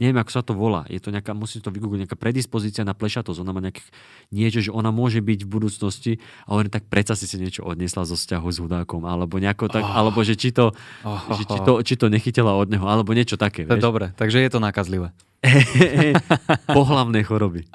[0.04, 0.80] neviem, ako sa to volá.
[0.86, 3.38] Je to nejaká, musím to vygoogliť, nejaká predispozícia na plešatosť.
[3.38, 3.80] Ona má nejaké
[4.28, 6.10] niečo, že ona môže byť v budúcnosti
[6.42, 9.82] a hovorím, tak predsa si si niečo odnesla zo vzťahu s hudákom, alebo nejako tak,
[9.82, 9.98] Oh.
[9.98, 10.70] alebo že či to,
[11.00, 13.62] Oh, že či to, či to nechytila od neho, alebo niečo také.
[13.62, 13.82] To je vieš.
[13.82, 15.10] dobre, takže je to nákazlivé.
[16.70, 17.62] Pohlavné choroby.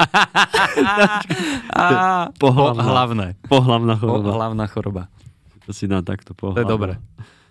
[2.35, 2.84] Pohlavná.
[2.84, 3.27] hlavné.
[3.43, 4.30] Pohlavná Po, choroba.
[4.34, 5.01] hlavná choroba.
[5.64, 6.31] To si dám takto.
[6.31, 6.60] To Pohlavná.
[6.60, 6.91] je dobre.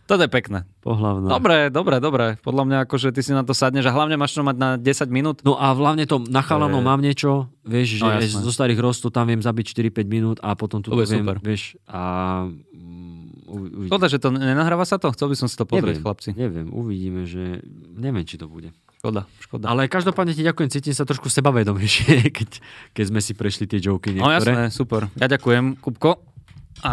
[0.09, 0.65] Toto je pekné.
[0.81, 1.29] Pohlavná.
[1.29, 2.27] Dobre, dobre, dobre.
[2.41, 4.89] Podľa mňa akože ty si na to sadneš a hlavne máš to mať na 10
[5.09, 5.45] minút.
[5.45, 8.41] No a hlavne to na chalanov mám niečo, vieš, že No, jasné.
[8.41, 11.37] zo starých rostov tam viem zabiť 4-5 minút a potom tu viem, super.
[11.39, 12.01] vieš, a
[12.49, 13.89] mm.
[13.89, 15.09] Škoda, že to nenahráva sa to?
[15.13, 16.29] Chcel by som si to pozrieť, neviem, chlapci.
[16.33, 17.65] Neviem, uvidíme, že
[17.95, 18.73] neviem, či to bude.
[18.99, 19.69] Škoda, škoda.
[19.69, 22.51] Ale každopádne ti ďakujem, cítim sa trošku sebavedomejšie, keď,
[22.93, 24.53] keď sme si prešli tie joky No niektoré.
[24.53, 25.09] jasné, super.
[25.17, 26.21] Ja ďakujem, Kupko.
[26.81, 26.93] A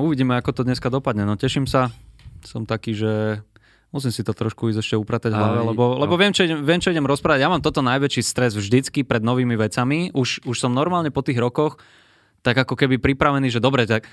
[0.00, 1.22] uvidíme, ako to dneska dopadne.
[1.22, 1.90] No teším sa.
[2.44, 3.42] Som taký, že
[3.90, 6.02] musím si to trošku ísť ešte upratať v hlave, Aj, lebo, no.
[6.06, 7.42] lebo viem, čo idem, viem, čo idem rozprávať.
[7.42, 10.14] Ja mám toto najväčší stres vždycky pred novými vecami.
[10.14, 11.78] Už, už som normálne po tých rokoch
[12.40, 14.08] tak ako keby pripravený, že dobre, tak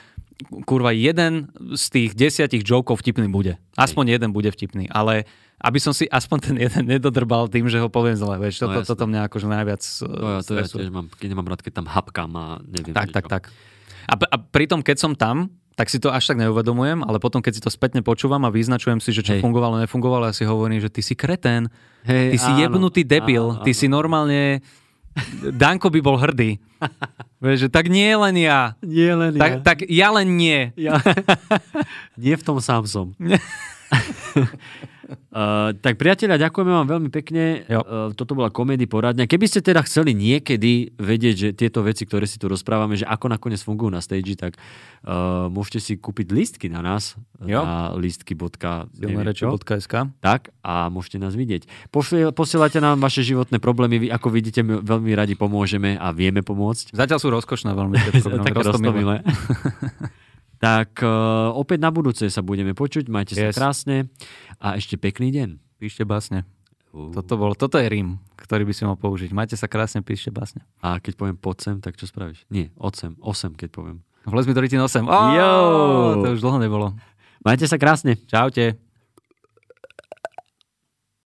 [0.67, 1.47] kurva, jeden
[1.79, 3.55] z tých desiatich jokov vtipný bude.
[3.79, 5.23] Aspoň jeden bude vtipný, ale
[5.63, 8.79] aby som si aspoň ten jeden nedodrbal tým, že ho poviem zle, vieš, No toto,
[8.83, 8.89] jasné.
[8.93, 11.87] toto mňa akože najviac To ja, to ja tiež mám, keď nemám rád, keď tam
[11.87, 12.93] hapkám a neviem.
[12.93, 13.31] Tak, tak, čo.
[13.31, 13.43] tak.
[14.11, 15.47] A, a pritom, keď som tam,
[15.77, 18.97] tak si to až tak neuvedomujem, ale potom, keď si to spätne počúvam a vyznačujem
[18.97, 19.45] si, že čo Hej.
[19.45, 21.69] fungovalo, nefungovalo, ja si hovorím, že ty si kretén,
[22.01, 23.79] Hej, ty si áno, jebnutý debil, áno, ty áno.
[23.79, 24.65] si normálne...
[25.41, 26.61] Danko by bol hrdý.
[27.41, 28.77] Vieš, že tak nie len ja.
[28.85, 29.61] Nie len Tak, ja.
[29.61, 30.73] tak ja len nie.
[30.77, 31.01] Ja.
[32.21, 33.13] Nie v tom sám som.
[35.07, 37.63] Uh, tak priatelia, ďakujeme vám veľmi pekne.
[37.65, 37.81] Jo.
[37.81, 39.25] Uh, toto bola komédy poradňa.
[39.25, 43.31] Keby ste teda chceli niekedy vedieť, že tieto veci, ktoré si tu rozprávame, že ako
[43.31, 47.15] nakoniec fungujú na stage, tak uh, môžete si kúpiť lístky na nás
[47.45, 47.63] Jo.
[47.63, 47.93] na
[48.97, 51.69] Silnereči.sk tak a môžete nás vidieť.
[51.93, 56.41] Pošli- Posielate nám vaše životné problémy, vy, ako vidíte, my veľmi radi pomôžeme a vieme
[56.41, 56.91] pomôcť.
[56.93, 58.51] Zatiaľ sú rozkošné veľmi Také roztomilé.
[58.61, 59.15] roztomilé.
[60.57, 63.07] tak uh, opäť na budúce sa budeme počuť.
[63.07, 63.57] Majte sa Yes.
[63.57, 64.09] krásne
[64.57, 65.49] a ešte pekný deň.
[65.77, 66.43] Píšte básne.
[66.89, 69.29] Toto, bol, toto je rím, ktorý by si mal použiť.
[69.29, 70.65] Majte sa krásne, píšte básne.
[70.81, 72.49] A keď poviem pod sem, tak čo spravíš?
[72.49, 73.97] Nie, od sem, 8 keď poviem.
[74.25, 75.05] Vlez mi do rytin 8.
[75.05, 75.51] Jo!
[76.25, 76.97] To už dlho nebolo.
[77.45, 78.17] Majte sa krásne.
[78.25, 78.81] Čaute.